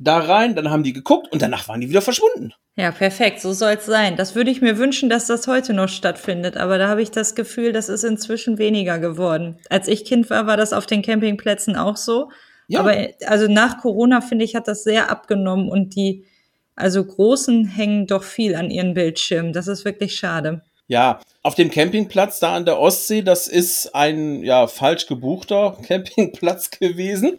Da 0.00 0.18
rein, 0.18 0.56
dann 0.56 0.70
haben 0.70 0.82
die 0.82 0.92
geguckt 0.92 1.30
und 1.30 1.40
danach 1.40 1.68
waren 1.68 1.80
die 1.80 1.88
wieder 1.88 2.02
verschwunden. 2.02 2.52
Ja, 2.74 2.90
perfekt, 2.90 3.40
so 3.40 3.52
soll 3.52 3.74
es 3.74 3.86
sein. 3.86 4.16
Das 4.16 4.34
würde 4.34 4.50
ich 4.50 4.60
mir 4.60 4.76
wünschen, 4.76 5.08
dass 5.08 5.28
das 5.28 5.46
heute 5.46 5.72
noch 5.72 5.88
stattfindet, 5.88 6.56
aber 6.56 6.78
da 6.78 6.88
habe 6.88 7.02
ich 7.02 7.12
das 7.12 7.36
Gefühl, 7.36 7.72
das 7.72 7.88
ist 7.88 8.02
inzwischen 8.02 8.58
weniger 8.58 8.98
geworden. 8.98 9.60
Als 9.70 9.86
ich 9.86 10.04
Kind 10.04 10.30
war, 10.30 10.48
war 10.48 10.56
das 10.56 10.72
auf 10.72 10.86
den 10.86 11.02
Campingplätzen 11.02 11.76
auch 11.76 11.96
so. 11.96 12.30
Ja. 12.66 12.80
Aber 12.80 12.96
also 13.26 13.46
nach 13.46 13.78
Corona, 13.78 14.20
finde 14.20 14.44
ich, 14.44 14.56
hat 14.56 14.66
das 14.66 14.82
sehr 14.82 15.10
abgenommen 15.10 15.68
und 15.68 15.94
die 15.94 16.24
also 16.74 17.04
Großen 17.04 17.66
hängen 17.66 18.06
doch 18.06 18.22
viel 18.22 18.54
an 18.54 18.70
ihren 18.70 18.94
Bildschirmen. 18.94 19.52
Das 19.52 19.68
ist 19.68 19.84
wirklich 19.84 20.16
schade. 20.16 20.62
Ja, 20.88 21.20
auf 21.42 21.54
dem 21.54 21.70
Campingplatz 21.70 22.40
da 22.40 22.54
an 22.54 22.64
der 22.64 22.78
Ostsee, 22.78 23.22
das 23.22 23.46
ist 23.46 23.94
ein 23.94 24.42
ja 24.42 24.66
falsch 24.66 25.06
gebuchter 25.06 25.78
Campingplatz 25.86 26.70
gewesen. 26.70 27.38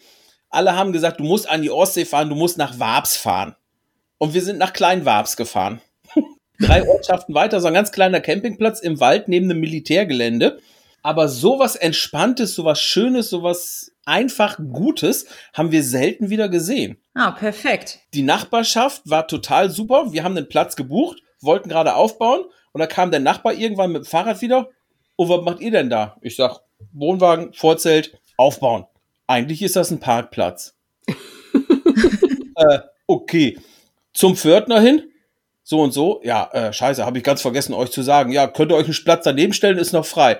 Alle 0.49 0.75
haben 0.75 0.93
gesagt, 0.93 1.19
du 1.19 1.23
musst 1.23 1.49
an 1.49 1.61
die 1.61 1.71
Ostsee 1.71 2.05
fahren, 2.05 2.29
du 2.29 2.35
musst 2.35 2.57
nach 2.57 2.79
Wabs 2.79 3.17
fahren. 3.17 3.55
Und 4.17 4.33
wir 4.33 4.41
sind 4.41 4.59
nach 4.59 4.73
Kleinwabs 4.73 5.35
gefahren. 5.35 5.81
Drei 6.59 6.87
Ortschaften 6.87 7.33
weiter, 7.33 7.59
so 7.59 7.67
ein 7.67 7.73
ganz 7.73 7.91
kleiner 7.91 8.21
Campingplatz 8.21 8.79
im 8.79 8.99
Wald 8.99 9.27
neben 9.27 9.49
einem 9.49 9.59
Militärgelände. 9.59 10.59
Aber 11.01 11.27
sowas 11.27 11.75
Entspanntes, 11.75 12.55
sowas 12.55 12.79
Schönes, 12.79 13.29
sowas 13.29 13.92
einfach 14.05 14.57
Gutes 14.71 15.27
haben 15.53 15.71
wir 15.71 15.83
selten 15.83 16.29
wieder 16.29 16.49
gesehen. 16.49 16.97
Ah, 17.13 17.31
perfekt. 17.31 17.99
Die 18.13 18.23
Nachbarschaft 18.23 19.03
war 19.05 19.27
total 19.27 19.69
super. 19.69 20.11
Wir 20.11 20.23
haben 20.23 20.35
den 20.35 20.49
Platz 20.49 20.75
gebucht, 20.75 21.21
wollten 21.41 21.69
gerade 21.69 21.95
aufbauen 21.95 22.45
und 22.71 22.79
da 22.79 22.87
kam 22.87 23.11
der 23.11 23.19
Nachbar 23.19 23.53
irgendwann 23.53 23.91
mit 23.91 24.03
dem 24.03 24.07
Fahrrad 24.07 24.41
wieder. 24.41 24.69
Und 25.15 25.29
was 25.29 25.43
macht 25.43 25.59
ihr 25.61 25.71
denn 25.71 25.89
da? 25.89 26.17
Ich 26.21 26.35
sag, 26.35 26.61
Wohnwagen, 26.91 27.53
Vorzelt, 27.53 28.19
aufbauen. 28.37 28.85
Eigentlich 29.27 29.61
ist 29.61 29.75
das 29.75 29.91
ein 29.91 29.99
Parkplatz. 29.99 30.75
äh, 32.55 32.79
okay. 33.07 33.59
Zum 34.13 34.35
Pförtner 34.35 34.79
hin, 34.79 35.03
so 35.63 35.81
und 35.81 35.91
so. 35.91 36.21
Ja, 36.23 36.49
äh, 36.51 36.73
scheiße, 36.73 37.05
habe 37.05 37.17
ich 37.17 37.23
ganz 37.23 37.41
vergessen, 37.41 37.73
euch 37.73 37.91
zu 37.91 38.01
sagen. 38.01 38.31
Ja, 38.31 38.47
könnt 38.47 38.71
ihr 38.71 38.75
euch 38.75 38.85
einen 38.85 39.03
Platz 39.03 39.23
daneben 39.23 39.53
stellen, 39.53 39.77
ist 39.77 39.93
noch 39.93 40.05
frei. 40.05 40.39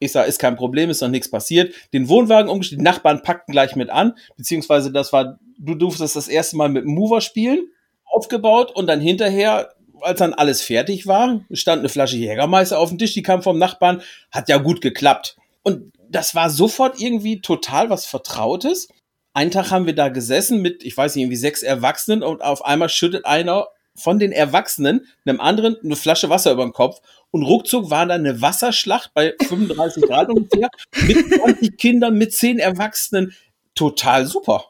Ich 0.00 0.12
sage, 0.12 0.28
ist 0.28 0.38
kein 0.38 0.56
Problem, 0.56 0.90
ist 0.90 1.02
noch 1.02 1.08
nichts 1.08 1.30
passiert. 1.30 1.74
Den 1.92 2.08
Wohnwagen 2.08 2.50
umgestellt, 2.50 2.80
die 2.80 2.84
Nachbarn 2.84 3.22
packten 3.22 3.52
gleich 3.52 3.76
mit 3.76 3.90
an, 3.90 4.14
beziehungsweise 4.36 4.90
das 4.90 5.12
war, 5.12 5.38
du 5.58 5.74
durftest 5.74 6.16
das 6.16 6.26
erste 6.26 6.56
Mal 6.56 6.70
mit 6.70 6.84
dem 6.84 6.94
Mover 6.94 7.20
spielen, 7.20 7.68
aufgebaut 8.06 8.74
und 8.74 8.86
dann 8.86 9.00
hinterher, 9.00 9.74
als 10.00 10.18
dann 10.18 10.32
alles 10.32 10.62
fertig 10.62 11.06
war, 11.06 11.42
stand 11.52 11.80
eine 11.80 11.90
Flasche 11.90 12.16
Jägermeister 12.16 12.78
auf 12.78 12.88
dem 12.88 12.98
Tisch, 12.98 13.12
die 13.12 13.22
kam 13.22 13.42
vom 13.42 13.58
Nachbarn, 13.58 14.02
hat 14.30 14.48
ja 14.48 14.56
gut 14.56 14.80
geklappt. 14.80 15.36
Und 15.62 15.92
das 16.08 16.34
war 16.34 16.48
sofort 16.48 16.98
irgendwie 17.00 17.42
total 17.42 17.90
was 17.90 18.06
Vertrautes. 18.06 18.88
Einen 19.34 19.50
Tag 19.50 19.70
haben 19.70 19.86
wir 19.86 19.94
da 19.94 20.08
gesessen 20.08 20.62
mit, 20.62 20.82
ich 20.82 20.96
weiß 20.96 21.14
nicht, 21.14 21.24
irgendwie 21.24 21.36
sechs 21.36 21.62
Erwachsenen 21.62 22.22
und 22.22 22.42
auf 22.42 22.64
einmal 22.64 22.88
schüttet 22.88 23.26
einer 23.26 23.68
von 24.00 24.18
den 24.18 24.32
Erwachsenen 24.32 25.06
einem 25.24 25.40
anderen 25.40 25.76
eine 25.82 25.96
Flasche 25.96 26.28
Wasser 26.30 26.52
über 26.52 26.64
den 26.64 26.72
Kopf 26.72 27.00
und 27.30 27.42
ruckzuck 27.42 27.90
war 27.90 28.06
da 28.06 28.14
eine 28.14 28.40
Wasserschlacht 28.40 29.12
bei 29.14 29.34
35 29.46 30.02
Grad 30.04 30.28
ungefähr 30.28 30.68
mit 31.06 31.34
20 31.34 31.76
Kindern, 31.76 32.18
mit 32.18 32.32
10 32.34 32.58
Erwachsenen. 32.58 33.34
Total 33.74 34.26
super. 34.26 34.64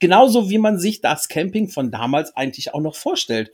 Genauso 0.00 0.50
wie 0.50 0.58
man 0.58 0.78
sich 0.78 1.00
das 1.00 1.28
Camping 1.28 1.68
von 1.68 1.90
damals 1.90 2.34
eigentlich 2.34 2.74
auch 2.74 2.80
noch 2.80 2.96
vorstellt. 2.96 3.50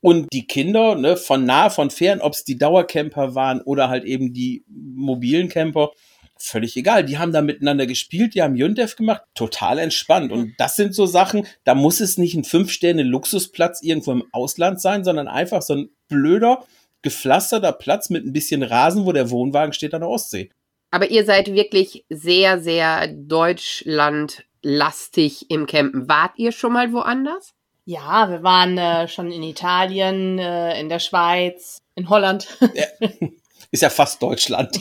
Und 0.00 0.28
die 0.32 0.46
Kinder, 0.46 0.94
ne, 0.94 1.16
von 1.16 1.44
nah, 1.44 1.70
von 1.70 1.90
fern, 1.90 2.20
ob 2.20 2.34
es 2.34 2.44
die 2.44 2.56
Dauercamper 2.56 3.34
waren 3.34 3.60
oder 3.62 3.88
halt 3.88 4.04
eben 4.04 4.32
die 4.32 4.64
mobilen 4.68 5.48
Camper, 5.48 5.90
völlig 6.38 6.76
egal. 6.76 7.04
Die 7.04 7.18
haben 7.18 7.32
da 7.32 7.42
miteinander 7.42 7.86
gespielt, 7.86 8.34
die 8.34 8.42
haben 8.42 8.56
Jündev 8.56 8.96
gemacht, 8.96 9.22
total 9.34 9.78
entspannt. 9.78 10.32
Und 10.32 10.54
das 10.58 10.76
sind 10.76 10.94
so 10.94 11.06
Sachen, 11.06 11.46
da 11.64 11.74
muss 11.74 12.00
es 12.00 12.18
nicht 12.18 12.34
ein 12.34 12.44
Fünf-Sterne-Luxusplatz 12.44 13.82
irgendwo 13.82 14.12
im 14.12 14.24
Ausland 14.32 14.80
sein, 14.80 15.04
sondern 15.04 15.28
einfach 15.28 15.62
so 15.62 15.74
ein 15.74 15.90
blöder, 16.08 16.64
gepflasterter 17.02 17.72
Platz 17.72 18.10
mit 18.10 18.24
ein 18.24 18.32
bisschen 18.32 18.62
Rasen, 18.62 19.04
wo 19.04 19.12
der 19.12 19.30
Wohnwagen 19.30 19.72
steht 19.72 19.94
an 19.94 20.00
der 20.00 20.10
Ostsee. 20.10 20.50
Aber 20.90 21.10
ihr 21.10 21.24
seid 21.24 21.52
wirklich 21.52 22.04
sehr, 22.08 22.60
sehr 22.60 23.08
deutschlandlastig 23.08 25.50
im 25.50 25.66
Campen. 25.66 26.08
Wart 26.08 26.32
ihr 26.36 26.52
schon 26.52 26.72
mal 26.72 26.92
woanders? 26.92 27.52
Ja, 27.84 28.30
wir 28.30 28.42
waren 28.42 28.78
äh, 28.78 29.06
schon 29.08 29.32
in 29.32 29.42
Italien, 29.42 30.38
äh, 30.38 30.80
in 30.80 30.88
der 30.88 30.98
Schweiz, 30.98 31.82
in 31.94 32.08
Holland. 32.10 32.48
Ja, 32.74 32.84
ist 33.70 33.82
ja 33.82 33.90
fast 33.90 34.22
Deutschland. 34.22 34.80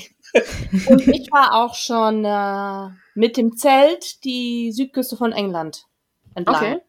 Und 0.88 1.08
ich 1.08 1.32
war 1.32 1.54
auch 1.54 1.76
schon 1.76 2.26
äh, 2.26 2.90
mit 3.16 3.38
dem 3.38 3.56
Zelt 3.56 4.24
die 4.24 4.72
Südküste 4.72 5.18
von 5.18 5.32
England 5.32 5.86
entlang. 6.36 6.56
Okay. 6.56 6.80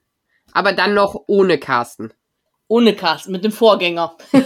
Aber 0.53 0.73
dann 0.73 0.95
noch 0.95 1.25
ohne 1.27 1.59
Carsten. 1.59 2.13
Ohne 2.69 2.95
Carsten, 2.95 3.33
mit 3.33 3.45
dem 3.45 3.53
Vorgänger. 3.53 4.17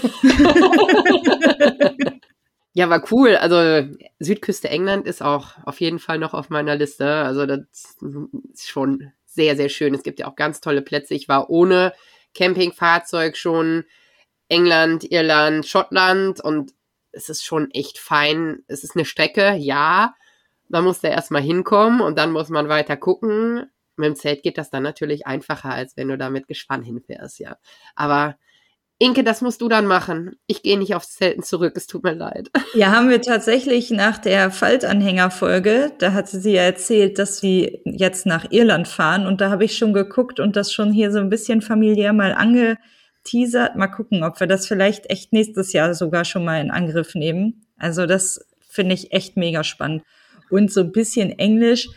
ja, 2.73 2.89
war 2.89 3.03
cool. 3.11 3.37
Also 3.37 3.89
Südküste 4.21 4.69
England 4.69 5.07
ist 5.07 5.23
auch 5.23 5.57
auf 5.65 5.81
jeden 5.81 5.99
Fall 5.99 6.19
noch 6.19 6.35
auf 6.35 6.49
meiner 6.49 6.77
Liste. 6.77 7.07
Also 7.07 7.47
das 7.47 7.97
ist 8.53 8.69
schon 8.69 9.13
sehr, 9.25 9.57
sehr 9.57 9.69
schön. 9.69 9.95
Es 9.95 10.05
gibt 10.05 10.21
ja 10.21 10.29
auch 10.29 10.37
ganz 10.37 10.61
tolle 10.61 10.83
Plätze. 10.83 11.15
Ich 11.15 11.29
war 11.29 11.51
ohne 11.51 11.93
Campingfahrzeug 12.35 13.37
schon 13.37 13.85
England, 14.49 15.11
Irland, 15.11 15.67
Schottland 15.67 16.41
und 16.41 16.73
es 17.13 17.29
ist 17.29 17.45
schon 17.45 17.71
echt 17.71 17.99
fein. 17.99 18.61
Es 18.67 18.85
ist 18.85 18.97
eine 18.97 19.05
Strecke, 19.05 19.55
ja. 19.55 20.15
Man 20.69 20.85
muss 20.85 21.01
da 21.01 21.09
erstmal 21.09 21.43
hinkommen 21.43 22.01
und 22.01 22.19
dann 22.19 22.33
muss 22.33 22.49
man 22.49 22.69
weiter 22.69 22.97
gucken. 22.97 23.71
Mit 23.97 24.07
dem 24.07 24.17
Zelt 24.17 24.43
geht 24.43 24.59
das 24.59 24.71
dann 24.71 24.83
natürlich 24.83 25.27
einfacher, 25.27 25.71
als 25.71 25.97
wenn 25.97 26.09
du 26.09 26.17
da 26.17 26.31
mit 26.31 26.49
Gespann 26.49 26.83
hinfährst, 26.83 27.39
ja. 27.39 27.57
Aber 27.95 28.37
Inke, 28.99 29.25
das 29.25 29.41
musst 29.41 29.61
du 29.61 29.69
dann 29.69 29.87
machen. 29.87 30.37
Ich 30.47 30.63
gehe 30.63 30.79
nicht 30.79 30.95
aufs 30.95 31.17
Zelten 31.17 31.43
zurück, 31.43 31.73
es 31.77 31.89
tut 31.89 32.05
mir 32.05 32.15
leid. 32.15 32.51
Ja, 32.75 32.93
haben 32.93 33.11
wir 33.11 33.21
tatsächlich 33.21 33.91
nach 33.91 34.17
der 34.17 34.51
Faltanhängerfolge, 34.51 35.93
da 35.99 36.15
hatte 36.15 36.41
sie 36.41 36.53
ja 36.53 36.63
erzählt, 36.63 37.19
dass 37.19 37.39
sie 37.39 37.83
jetzt 37.85 38.25
nach 38.25 38.47
Irland 38.51 38.89
fahren 38.89 39.27
und 39.27 39.43
da 39.43 39.51
habe 39.51 39.65
ich 39.65 39.77
schon 39.77 39.93
geguckt 39.93 40.41
und 40.41 40.57
das 40.57 40.73
schon 40.73 40.91
hier 40.91 41.13
so 41.13 41.19
ein 41.19 41.29
bisschen 41.29 41.61
familiär 41.61 42.15
mal 42.15 42.33
angeteasert. 43.23 43.77
Mal 43.77 43.89
gucken, 43.89 44.23
ob 44.23 44.39
wir 44.41 44.47
das 44.47 44.67
vielleicht 44.67 45.11
echt 45.11 45.33
nächstes 45.33 45.73
Jahr 45.73 45.95
sogar 45.95 46.25
schon 46.25 46.45
mal 46.45 46.61
in 46.61 46.71
Angriff 46.71 47.15
nehmen. 47.15 47.67
Also 47.79 48.07
das 48.07 48.47
finde 48.69 48.95
ich 48.95 49.13
echt 49.13 49.37
mega 49.37 49.65
spannend. 49.65 50.03
Und 50.51 50.73
so 50.73 50.81
ein 50.81 50.93
bisschen 50.93 51.39
Englisch 51.39 51.89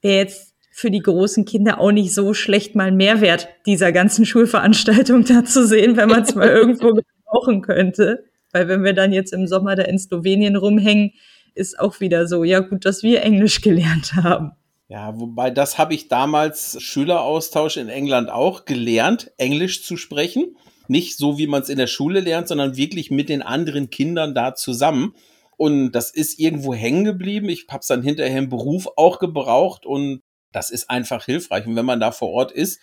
wäre 0.00 0.16
jetzt 0.18 0.54
für 0.70 0.90
die 0.90 1.00
großen 1.00 1.44
Kinder 1.44 1.80
auch 1.80 1.92
nicht 1.92 2.14
so 2.14 2.32
schlecht, 2.32 2.74
mal 2.74 2.92
Mehrwert 2.92 3.48
dieser 3.66 3.92
ganzen 3.92 4.24
Schulveranstaltung 4.24 5.24
da 5.26 5.44
zu 5.44 5.66
sehen, 5.66 5.96
wenn 5.96 6.08
man 6.08 6.22
es 6.22 6.34
mal 6.34 6.48
irgendwo 6.48 6.92
gebrauchen 7.24 7.62
könnte. 7.62 8.24
Weil 8.52 8.68
wenn 8.68 8.84
wir 8.84 8.92
dann 8.92 9.12
jetzt 9.12 9.32
im 9.32 9.46
Sommer 9.46 9.76
da 9.76 9.82
in 9.82 9.98
Slowenien 9.98 10.56
rumhängen, 10.56 11.12
ist 11.54 11.78
auch 11.78 12.00
wieder 12.00 12.26
so, 12.26 12.44
ja 12.44 12.60
gut, 12.60 12.84
dass 12.86 13.02
wir 13.02 13.22
Englisch 13.22 13.60
gelernt 13.60 14.14
haben. 14.14 14.52
Ja, 14.92 15.18
wobei 15.18 15.50
das 15.50 15.78
habe 15.78 15.94
ich 15.94 16.08
damals 16.08 16.76
Schüleraustausch 16.82 17.78
in 17.78 17.88
England 17.88 18.28
auch 18.28 18.66
gelernt, 18.66 19.32
Englisch 19.38 19.86
zu 19.86 19.96
sprechen. 19.96 20.58
Nicht 20.86 21.16
so, 21.16 21.38
wie 21.38 21.46
man 21.46 21.62
es 21.62 21.70
in 21.70 21.78
der 21.78 21.86
Schule 21.86 22.20
lernt, 22.20 22.46
sondern 22.46 22.76
wirklich 22.76 23.10
mit 23.10 23.30
den 23.30 23.40
anderen 23.40 23.88
Kindern 23.88 24.34
da 24.34 24.54
zusammen. 24.54 25.14
Und 25.56 25.92
das 25.92 26.10
ist 26.10 26.38
irgendwo 26.38 26.74
hängen 26.74 27.04
geblieben. 27.04 27.48
Ich 27.48 27.68
habe 27.70 27.80
es 27.80 27.86
dann 27.86 28.02
hinterher 28.02 28.38
im 28.38 28.50
Beruf 28.50 28.86
auch 28.96 29.18
gebraucht 29.18 29.86
und 29.86 30.20
das 30.52 30.68
ist 30.68 30.90
einfach 30.90 31.24
hilfreich. 31.24 31.66
Und 31.66 31.74
wenn 31.74 31.86
man 31.86 31.98
da 31.98 32.12
vor 32.12 32.28
Ort 32.28 32.52
ist, 32.52 32.78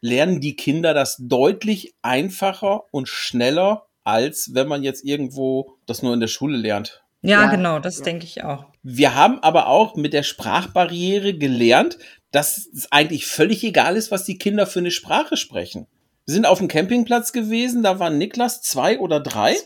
lernen 0.00 0.40
die 0.40 0.56
Kinder 0.56 0.94
das 0.94 1.18
deutlich 1.20 1.92
einfacher 2.00 2.84
und 2.90 3.06
schneller, 3.06 3.86
als 4.02 4.54
wenn 4.54 4.66
man 4.66 4.82
jetzt 4.82 5.04
irgendwo 5.04 5.74
das 5.84 6.02
nur 6.02 6.14
in 6.14 6.20
der 6.20 6.28
Schule 6.28 6.56
lernt. 6.56 7.02
Ja, 7.20 7.42
ja. 7.42 7.50
genau, 7.50 7.80
das 7.80 8.00
denke 8.00 8.24
ich 8.24 8.44
auch. 8.44 8.69
Wir 8.82 9.14
haben 9.14 9.38
aber 9.42 9.68
auch 9.68 9.96
mit 9.96 10.12
der 10.12 10.22
Sprachbarriere 10.22 11.34
gelernt, 11.34 11.98
dass 12.30 12.68
es 12.72 12.90
eigentlich 12.90 13.26
völlig 13.26 13.62
egal 13.64 13.96
ist, 13.96 14.10
was 14.10 14.24
die 14.24 14.38
Kinder 14.38 14.66
für 14.66 14.78
eine 14.78 14.90
Sprache 14.90 15.36
sprechen. 15.36 15.86
Wir 16.26 16.34
sind 16.34 16.46
auf 16.46 16.58
dem 16.58 16.68
Campingplatz 16.68 17.32
gewesen, 17.32 17.82
da 17.82 17.98
waren 17.98 18.18
Niklas 18.18 18.62
zwei 18.62 18.98
oder 18.98 19.20
drei. 19.20 19.56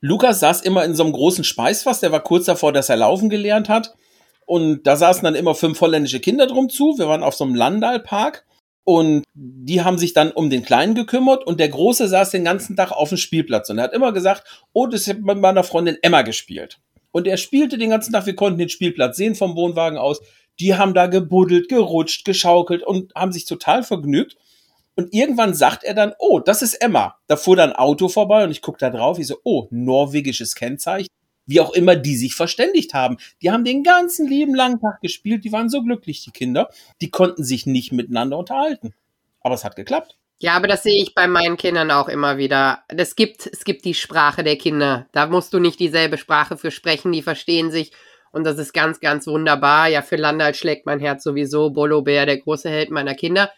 Lukas 0.00 0.40
saß 0.40 0.62
immer 0.62 0.84
in 0.84 0.94
so 0.94 1.02
einem 1.02 1.12
großen 1.12 1.44
Speisfass, 1.44 2.00
der 2.00 2.12
war 2.12 2.22
kurz 2.22 2.46
davor, 2.46 2.72
dass 2.72 2.88
er 2.88 2.96
laufen 2.96 3.28
gelernt 3.28 3.68
hat. 3.68 3.94
Und 4.46 4.86
da 4.86 4.96
saßen 4.96 5.24
dann 5.24 5.34
immer 5.34 5.54
fünf 5.54 5.80
holländische 5.80 6.20
Kinder 6.20 6.46
drum 6.46 6.68
zu. 6.68 6.96
Wir 6.96 7.08
waren 7.08 7.24
auf 7.24 7.34
so 7.34 7.44
einem 7.44 7.56
Landalpark. 7.56 8.46
Und 8.84 9.24
die 9.34 9.82
haben 9.82 9.98
sich 9.98 10.12
dann 10.12 10.30
um 10.30 10.48
den 10.48 10.62
Kleinen 10.62 10.94
gekümmert 10.94 11.44
und 11.44 11.58
der 11.58 11.70
Große 11.70 12.06
saß 12.06 12.30
den 12.30 12.44
ganzen 12.44 12.76
Tag 12.76 12.92
auf 12.92 13.08
dem 13.08 13.18
Spielplatz 13.18 13.68
und 13.68 13.78
er 13.78 13.84
hat 13.84 13.92
immer 13.92 14.12
gesagt, 14.12 14.44
oh, 14.72 14.86
das 14.86 15.08
hat 15.08 15.18
mit 15.18 15.38
meiner 15.38 15.64
Freundin 15.64 15.98
Emma 16.02 16.22
gespielt. 16.22 16.78
Und 17.16 17.26
er 17.26 17.38
spielte 17.38 17.78
den 17.78 17.88
ganzen 17.88 18.12
Tag, 18.12 18.26
wir 18.26 18.36
konnten 18.36 18.58
den 18.58 18.68
Spielplatz 18.68 19.16
sehen 19.16 19.34
vom 19.34 19.56
Wohnwagen 19.56 19.96
aus. 19.96 20.20
Die 20.60 20.74
haben 20.74 20.92
da 20.92 21.06
gebuddelt, 21.06 21.70
gerutscht, 21.70 22.26
geschaukelt 22.26 22.82
und 22.82 23.14
haben 23.14 23.32
sich 23.32 23.46
total 23.46 23.82
vergnügt. 23.84 24.36
Und 24.96 25.14
irgendwann 25.14 25.54
sagt 25.54 25.82
er 25.82 25.94
dann, 25.94 26.12
oh, 26.18 26.40
das 26.40 26.60
ist 26.60 26.74
Emma. 26.74 27.16
Da 27.26 27.38
fuhr 27.38 27.56
dann 27.56 27.70
ein 27.70 27.76
Auto 27.76 28.08
vorbei 28.08 28.44
und 28.44 28.50
ich 28.50 28.60
gucke 28.60 28.76
da 28.76 28.90
drauf, 28.90 29.18
ich 29.18 29.28
so, 29.28 29.38
oh, 29.44 29.66
norwegisches 29.70 30.54
Kennzeichen 30.54 31.08
wie 31.46 31.60
auch 31.60 31.72
immer 31.72 31.96
die 31.96 32.16
sich 32.16 32.34
verständigt 32.34 32.92
haben. 32.92 33.16
Die 33.40 33.50
haben 33.50 33.64
den 33.64 33.82
ganzen 33.82 34.28
lieben 34.28 34.54
langen 34.54 34.80
Tag 34.80 35.00
gespielt, 35.00 35.44
die 35.44 35.52
waren 35.52 35.70
so 35.70 35.82
glücklich, 35.82 36.22
die 36.22 36.32
Kinder. 36.32 36.68
Die 37.00 37.10
konnten 37.10 37.44
sich 37.44 37.64
nicht 37.64 37.92
miteinander 37.92 38.36
unterhalten. 38.36 38.92
Aber 39.40 39.54
es 39.54 39.64
hat 39.64 39.76
geklappt. 39.76 40.18
Ja, 40.38 40.54
aber 40.54 40.68
das 40.68 40.82
sehe 40.82 41.02
ich 41.02 41.14
bei 41.14 41.26
meinen 41.26 41.56
Kindern 41.56 41.90
auch 41.90 42.08
immer 42.08 42.36
wieder. 42.36 42.84
Es 42.88 43.16
gibt, 43.16 43.46
es 43.46 43.64
gibt 43.64 43.84
die 43.84 43.94
Sprache 43.94 44.44
der 44.44 44.56
Kinder. 44.56 45.06
Da 45.12 45.26
musst 45.26 45.54
du 45.54 45.58
nicht 45.58 45.80
dieselbe 45.80 46.18
Sprache 46.18 46.58
für 46.58 46.70
sprechen, 46.70 47.12
die 47.12 47.22
verstehen 47.22 47.70
sich. 47.70 47.92
Und 48.32 48.44
das 48.44 48.58
ist 48.58 48.74
ganz, 48.74 49.00
ganz 49.00 49.26
wunderbar. 49.26 49.88
Ja, 49.88 50.02
für 50.02 50.16
Landal 50.16 50.54
schlägt 50.54 50.84
mein 50.84 51.00
Herz 51.00 51.22
sowieso. 51.24 51.70
Bolo 51.70 52.02
Bär, 52.02 52.26
der 52.26 52.36
große 52.36 52.68
Held 52.68 52.90
meiner 52.90 53.14
Kinder. 53.14 53.50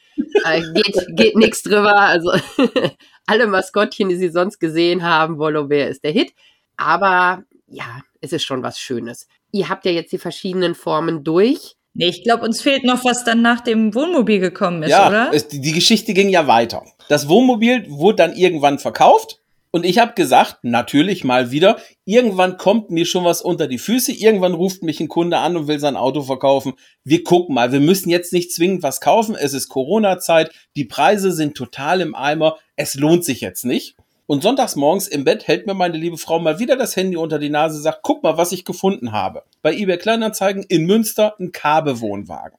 Äh, 0.44 0.62
geht 0.72 1.04
geht 1.16 1.36
nichts 1.36 1.64
drüber. 1.64 1.96
Also 1.96 2.32
alle 3.26 3.48
Maskottchen, 3.48 4.08
die 4.08 4.16
sie 4.16 4.28
sonst 4.28 4.60
gesehen 4.60 5.02
haben, 5.02 5.38
Bolo 5.38 5.66
Bär 5.66 5.88
ist 5.88 6.04
der 6.04 6.12
Hit. 6.12 6.32
Aber 6.76 7.42
ja, 7.66 8.02
es 8.20 8.32
ist 8.32 8.44
schon 8.44 8.62
was 8.62 8.78
Schönes. 8.78 9.26
Ihr 9.50 9.68
habt 9.68 9.84
ja 9.84 9.90
jetzt 9.90 10.12
die 10.12 10.18
verschiedenen 10.18 10.76
Formen 10.76 11.24
durch. 11.24 11.77
Nee, 11.98 12.11
ich 12.11 12.22
glaube, 12.22 12.44
uns 12.44 12.61
fehlt 12.61 12.84
noch, 12.84 13.04
was 13.04 13.24
dann 13.24 13.42
nach 13.42 13.61
dem 13.61 13.92
Wohnmobil 13.92 14.38
gekommen 14.38 14.84
ist, 14.84 14.90
ja, 14.90 15.08
oder? 15.08 15.30
Es, 15.32 15.48
die 15.48 15.72
Geschichte 15.72 16.14
ging 16.14 16.28
ja 16.28 16.46
weiter. 16.46 16.84
Das 17.08 17.28
Wohnmobil 17.28 17.87
wurde 17.88 18.18
dann 18.18 18.37
irgendwann 18.37 18.78
verkauft. 18.78 19.40
Und 19.72 19.84
ich 19.84 19.98
habe 19.98 20.14
gesagt, 20.14 20.58
natürlich 20.62 21.24
mal 21.24 21.50
wieder, 21.50 21.78
irgendwann 22.04 22.56
kommt 22.56 22.90
mir 22.90 23.04
schon 23.04 23.24
was 23.24 23.42
unter 23.42 23.66
die 23.66 23.78
Füße, 23.78 24.12
irgendwann 24.12 24.54
ruft 24.54 24.84
mich 24.84 25.00
ein 25.00 25.08
Kunde 25.08 25.38
an 25.38 25.56
und 25.56 25.66
will 25.66 25.80
sein 25.80 25.96
Auto 25.96 26.22
verkaufen. 26.22 26.74
Wir 27.02 27.24
gucken 27.24 27.56
mal, 27.56 27.72
wir 27.72 27.80
müssen 27.80 28.11
jetzt 28.11 28.32
nicht 28.32 28.52
zwingend 28.52 28.84
was 28.84 29.00
kaufen, 29.00 29.34
es 29.34 29.52
ist 29.52 29.68
Corona-Zeit, 29.68 30.52
die 30.76 30.84
Preise 30.84 31.32
sind 31.32 31.56
total 31.56 32.00
im 32.00 32.14
Eimer, 32.14 32.58
es 32.76 32.94
lohnt 32.94 33.24
sich 33.24 33.40
jetzt 33.40 33.64
nicht. 33.64 33.96
Und 34.28 34.42
sonntags 34.42 34.76
morgens 34.76 35.08
im 35.08 35.24
Bett 35.24 35.48
hält 35.48 35.66
mir 35.66 35.72
meine 35.72 35.96
liebe 35.96 36.18
Frau 36.18 36.38
mal 36.38 36.58
wieder 36.58 36.76
das 36.76 36.94
Handy 36.96 37.16
unter 37.16 37.38
die 37.38 37.48
Nase, 37.48 37.80
sagt, 37.80 38.00
guck 38.02 38.22
mal, 38.22 38.36
was 38.36 38.52
ich 38.52 38.66
gefunden 38.66 39.12
habe. 39.12 39.42
Bei 39.62 39.72
eBay 39.72 39.96
Kleinanzeigen 39.96 40.64
in 40.64 40.84
Münster 40.84 41.34
ein 41.40 41.50
Kabe-Wohnwagen. 41.50 42.58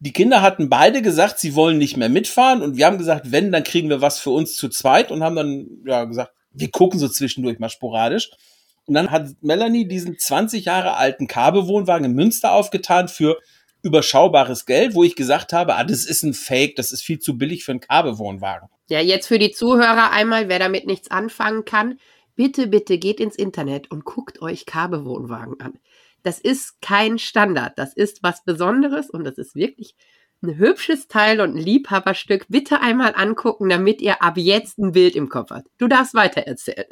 Die 0.00 0.12
Kinder 0.12 0.42
hatten 0.42 0.68
beide 0.68 1.00
gesagt, 1.00 1.38
sie 1.38 1.54
wollen 1.54 1.78
nicht 1.78 1.96
mehr 1.96 2.10
mitfahren 2.10 2.60
und 2.60 2.76
wir 2.76 2.84
haben 2.84 2.98
gesagt, 2.98 3.32
wenn, 3.32 3.50
dann 3.50 3.64
kriegen 3.64 3.88
wir 3.88 4.02
was 4.02 4.18
für 4.18 4.28
uns 4.28 4.54
zu 4.54 4.68
zweit 4.68 5.10
und 5.10 5.22
haben 5.22 5.34
dann 5.34 5.66
ja 5.86 6.04
gesagt, 6.04 6.32
wir 6.52 6.70
gucken 6.70 7.00
so 7.00 7.08
zwischendurch 7.08 7.58
mal 7.58 7.70
sporadisch. 7.70 8.30
Und 8.84 8.92
dann 8.92 9.10
hat 9.10 9.30
Melanie 9.40 9.88
diesen 9.88 10.18
20 10.18 10.66
Jahre 10.66 10.96
alten 10.96 11.26
Kabe-Wohnwagen 11.26 12.04
in 12.04 12.12
Münster 12.12 12.52
aufgetan 12.52 13.08
für 13.08 13.38
überschaubares 13.88 14.66
Geld, 14.66 14.94
wo 14.94 15.02
ich 15.02 15.16
gesagt 15.16 15.52
habe, 15.52 15.74
ah, 15.76 15.84
das 15.84 16.04
ist 16.04 16.22
ein 16.22 16.34
Fake, 16.34 16.76
das 16.76 16.92
ist 16.92 17.02
viel 17.02 17.18
zu 17.18 17.36
billig 17.36 17.64
für 17.64 17.72
einen 17.72 17.80
Kabe-Wohnwagen. 17.80 18.68
Ja, 18.88 19.00
jetzt 19.00 19.26
für 19.26 19.38
die 19.38 19.50
Zuhörer 19.50 20.12
einmal, 20.12 20.48
wer 20.48 20.58
damit 20.58 20.86
nichts 20.86 21.10
anfangen 21.10 21.64
kann, 21.64 21.98
bitte, 22.36 22.68
bitte 22.68 22.98
geht 22.98 23.20
ins 23.20 23.36
Internet 23.36 23.90
und 23.90 24.04
guckt 24.04 24.40
euch 24.40 24.64
Kabewohnwagen 24.64 25.60
an. 25.60 25.78
Das 26.22 26.38
ist 26.38 26.80
kein 26.80 27.18
Standard, 27.18 27.78
das 27.78 27.94
ist 27.94 28.22
was 28.22 28.44
Besonderes 28.44 29.10
und 29.10 29.24
das 29.24 29.38
ist 29.38 29.54
wirklich 29.54 29.94
ein 30.42 30.56
hübsches 30.56 31.08
Teil 31.08 31.40
und 31.40 31.56
ein 31.56 31.62
Liebhaberstück. 31.62 32.46
Bitte 32.48 32.80
einmal 32.80 33.14
angucken, 33.16 33.68
damit 33.68 34.00
ihr 34.00 34.22
ab 34.22 34.36
jetzt 34.36 34.78
ein 34.78 34.92
Bild 34.92 35.16
im 35.16 35.28
Kopf 35.28 35.50
habt. 35.50 35.68
Du 35.78 35.88
darfst 35.88 36.14
weiter 36.14 36.42
erzählen. 36.42 36.86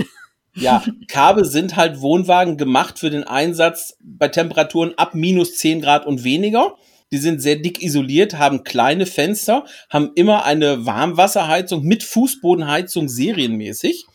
Ja, 0.54 0.82
Kabe 1.08 1.44
sind 1.44 1.76
halt 1.76 2.00
Wohnwagen 2.00 2.56
gemacht 2.56 2.98
für 2.98 3.10
den 3.10 3.24
Einsatz 3.24 3.96
bei 4.00 4.28
Temperaturen 4.28 4.94
ab 4.96 5.14
minus 5.14 5.56
10 5.56 5.80
Grad 5.80 6.06
und 6.06 6.24
weniger. 6.24 6.76
Die 7.12 7.18
sind 7.18 7.40
sehr 7.40 7.56
dick 7.56 7.82
isoliert, 7.82 8.38
haben 8.38 8.64
kleine 8.64 9.06
Fenster, 9.06 9.64
haben 9.90 10.10
immer 10.16 10.44
eine 10.44 10.86
Warmwasserheizung 10.86 11.84
mit 11.84 12.02
Fußbodenheizung 12.02 13.08
serienmäßig. 13.08 14.06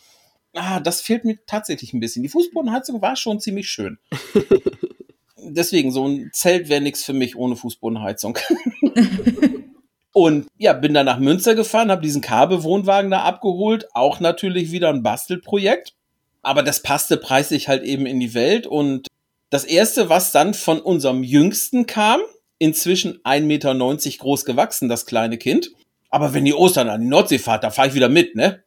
Ah, 0.53 0.81
das 0.81 1.01
fehlt 1.01 1.23
mir 1.23 1.37
tatsächlich 1.45 1.93
ein 1.93 2.01
bisschen. 2.01 2.23
Die 2.23 2.29
Fußbodenheizung 2.29 3.01
war 3.01 3.15
schon 3.15 3.39
ziemlich 3.39 3.69
schön. 3.69 3.97
Deswegen, 5.37 5.91
so 5.91 6.07
ein 6.07 6.29
Zelt 6.33 6.69
wäre 6.69 6.81
nichts 6.81 7.03
für 7.03 7.13
mich 7.13 7.35
ohne 7.35 7.55
Fußbodenheizung. 7.55 8.37
Und 10.13 10.47
ja, 10.57 10.73
bin 10.73 10.93
dann 10.93 11.05
nach 11.05 11.19
Münster 11.19 11.55
gefahren, 11.55 11.89
habe 11.89 12.01
diesen 12.01 12.21
Kabelwohnwagen 12.21 13.11
da 13.11 13.21
abgeholt. 13.21 13.87
Auch 13.93 14.19
natürlich 14.19 14.71
wieder 14.71 14.89
ein 14.89 15.03
Bastelprojekt. 15.03 15.93
Aber 16.41 16.63
das 16.63 16.81
passte 16.81 17.17
preislich 17.17 17.69
halt 17.69 17.83
eben 17.83 18.05
in 18.05 18.19
die 18.19 18.33
Welt. 18.33 18.67
Und 18.67 19.07
das 19.49 19.63
erste, 19.63 20.09
was 20.09 20.33
dann 20.33 20.53
von 20.53 20.81
unserem 20.81 21.23
Jüngsten 21.23 21.85
kam, 21.85 22.19
inzwischen 22.61 23.17
1,90 23.23 23.41
Meter 23.41 24.17
groß 24.19 24.45
gewachsen, 24.45 24.87
das 24.87 25.07
kleine 25.07 25.39
Kind. 25.39 25.71
Aber 26.11 26.35
wenn 26.35 26.45
ihr 26.45 26.59
Ostern 26.59 26.89
an 26.89 27.01
die 27.01 27.07
Nordsee 27.07 27.39
fahrt, 27.39 27.63
da 27.63 27.71
fahre 27.71 27.87
ich 27.87 27.95
wieder 27.95 28.07
mit, 28.07 28.35
ne? 28.35 28.63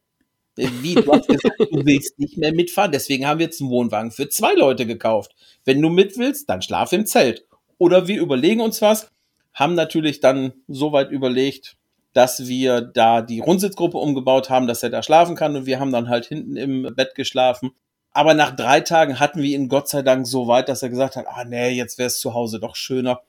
Wie, 0.57 0.95
du 0.95 1.13
hast 1.13 1.29
gesagt, 1.29 1.61
du 1.61 1.87
willst 1.87 2.19
nicht 2.19 2.37
mehr 2.37 2.53
mitfahren, 2.53 2.91
deswegen 2.91 3.25
haben 3.25 3.39
wir 3.39 3.47
jetzt 3.47 3.61
einen 3.61 3.71
Wohnwagen 3.71 4.11
für 4.11 4.29
zwei 4.29 4.55
Leute 4.55 4.87
gekauft. 4.87 5.37
Wenn 5.65 5.81
du 5.81 5.91
mit 5.91 6.19
willst, 6.19 6.49
dann 6.49 6.61
schlaf 6.61 6.93
im 6.93 7.07
Zelt. 7.07 7.47
Oder 7.79 8.09
wir 8.09 8.21
überlegen 8.21 8.61
uns 8.61 8.83
was, 8.83 9.13
haben 9.53 9.75
natürlich 9.75 10.19
dann 10.19 10.53
soweit 10.67 11.13
überlegt, 11.13 11.77
dass 12.15 12.49
wir 12.49 12.81
da 12.81 13.23
die 13.23 13.41
Rundsitzgruppe 13.41 13.99
umgebaut 13.99 14.51
haben, 14.51 14.67
dass 14.67 14.83
er 14.83 14.91
da 14.91 15.05
schlafen 15.05 15.37
kann 15.37 15.55
und 15.55 15.67
wir 15.67 15.79
haben 15.79 15.93
dann 15.93 16.09
halt 16.09 16.27
hinten 16.27 16.57
im 16.57 16.95
Bett 16.97 17.15
geschlafen. 17.15 17.71
Aber 18.11 18.35
nach 18.35 18.55
drei 18.57 18.81
Tagen 18.81 19.21
hatten 19.21 19.41
wir 19.41 19.57
ihn 19.57 19.69
Gott 19.69 19.89
sei 19.89 20.03
Dank 20.03 20.27
so 20.27 20.49
weit, 20.49 20.69
dass 20.69 20.83
er 20.83 20.89
gesagt 20.89 21.15
hat, 21.15 21.27
ah 21.29 21.45
nee, 21.45 21.71
jetzt 21.71 21.99
wäre 21.99 22.09
es 22.09 22.19
zu 22.19 22.35
Hause 22.35 22.59
doch 22.59 22.75
schöner. 22.75 23.21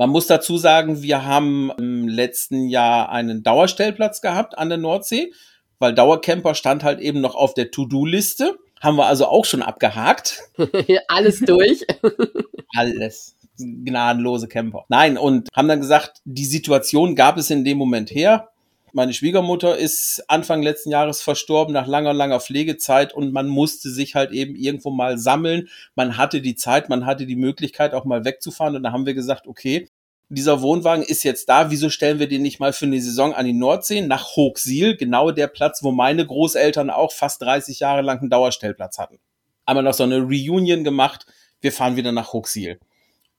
Man 0.00 0.08
muss 0.08 0.26
dazu 0.26 0.56
sagen, 0.56 1.02
wir 1.02 1.26
haben 1.26 1.70
im 1.76 2.08
letzten 2.08 2.70
Jahr 2.70 3.10
einen 3.10 3.42
Dauerstellplatz 3.42 4.22
gehabt 4.22 4.56
an 4.56 4.70
der 4.70 4.78
Nordsee, 4.78 5.30
weil 5.78 5.94
Dauercamper 5.94 6.54
stand 6.54 6.84
halt 6.84 7.00
eben 7.00 7.20
noch 7.20 7.34
auf 7.34 7.52
der 7.52 7.70
To-Do-Liste. 7.70 8.58
Haben 8.80 8.96
wir 8.96 9.04
also 9.04 9.26
auch 9.26 9.44
schon 9.44 9.60
abgehakt. 9.60 10.40
Alles 11.08 11.40
durch. 11.40 11.84
Alles. 12.74 13.36
Gnadenlose 13.58 14.48
Camper. 14.48 14.86
Nein, 14.88 15.18
und 15.18 15.50
haben 15.54 15.68
dann 15.68 15.80
gesagt, 15.80 16.22
die 16.24 16.46
Situation 16.46 17.14
gab 17.14 17.36
es 17.36 17.50
in 17.50 17.66
dem 17.66 17.76
Moment 17.76 18.10
her. 18.10 18.48
Meine 18.92 19.14
Schwiegermutter 19.14 19.78
ist 19.78 20.24
Anfang 20.26 20.62
letzten 20.62 20.90
Jahres 20.90 21.22
verstorben 21.22 21.72
nach 21.72 21.86
langer, 21.86 22.12
langer 22.12 22.40
Pflegezeit 22.40 23.14
und 23.14 23.32
man 23.32 23.46
musste 23.46 23.88
sich 23.90 24.16
halt 24.16 24.32
eben 24.32 24.56
irgendwo 24.56 24.90
mal 24.90 25.16
sammeln. 25.16 25.68
Man 25.94 26.16
hatte 26.16 26.40
die 26.40 26.56
Zeit, 26.56 26.88
man 26.88 27.06
hatte 27.06 27.26
die 27.26 27.36
Möglichkeit 27.36 27.94
auch 27.94 28.04
mal 28.04 28.24
wegzufahren 28.24 28.74
und 28.74 28.82
da 28.82 28.90
haben 28.90 29.06
wir 29.06 29.14
gesagt, 29.14 29.46
okay, 29.46 29.88
dieser 30.28 30.60
Wohnwagen 30.60 31.04
ist 31.04 31.22
jetzt 31.22 31.48
da, 31.48 31.70
wieso 31.70 31.88
stellen 31.88 32.18
wir 32.18 32.28
den 32.28 32.42
nicht 32.42 32.60
mal 32.60 32.72
für 32.72 32.86
eine 32.86 33.00
Saison 33.00 33.32
an 33.32 33.46
die 33.46 33.52
Nordsee 33.52 34.00
nach 34.00 34.36
Hochsiel, 34.36 34.96
genau 34.96 35.30
der 35.30 35.48
Platz, 35.48 35.82
wo 35.82 35.92
meine 35.92 36.26
Großeltern 36.26 36.90
auch 36.90 37.12
fast 37.12 37.42
30 37.42 37.80
Jahre 37.80 38.02
lang 38.02 38.20
einen 38.20 38.30
Dauerstellplatz 38.30 38.98
hatten. 38.98 39.18
Einmal 39.66 39.84
noch 39.84 39.94
so 39.94 40.04
eine 40.04 40.20
Reunion 40.20 40.84
gemacht, 40.84 41.26
wir 41.60 41.72
fahren 41.72 41.96
wieder 41.96 42.12
nach 42.12 42.32
Hochsiel. 42.32 42.80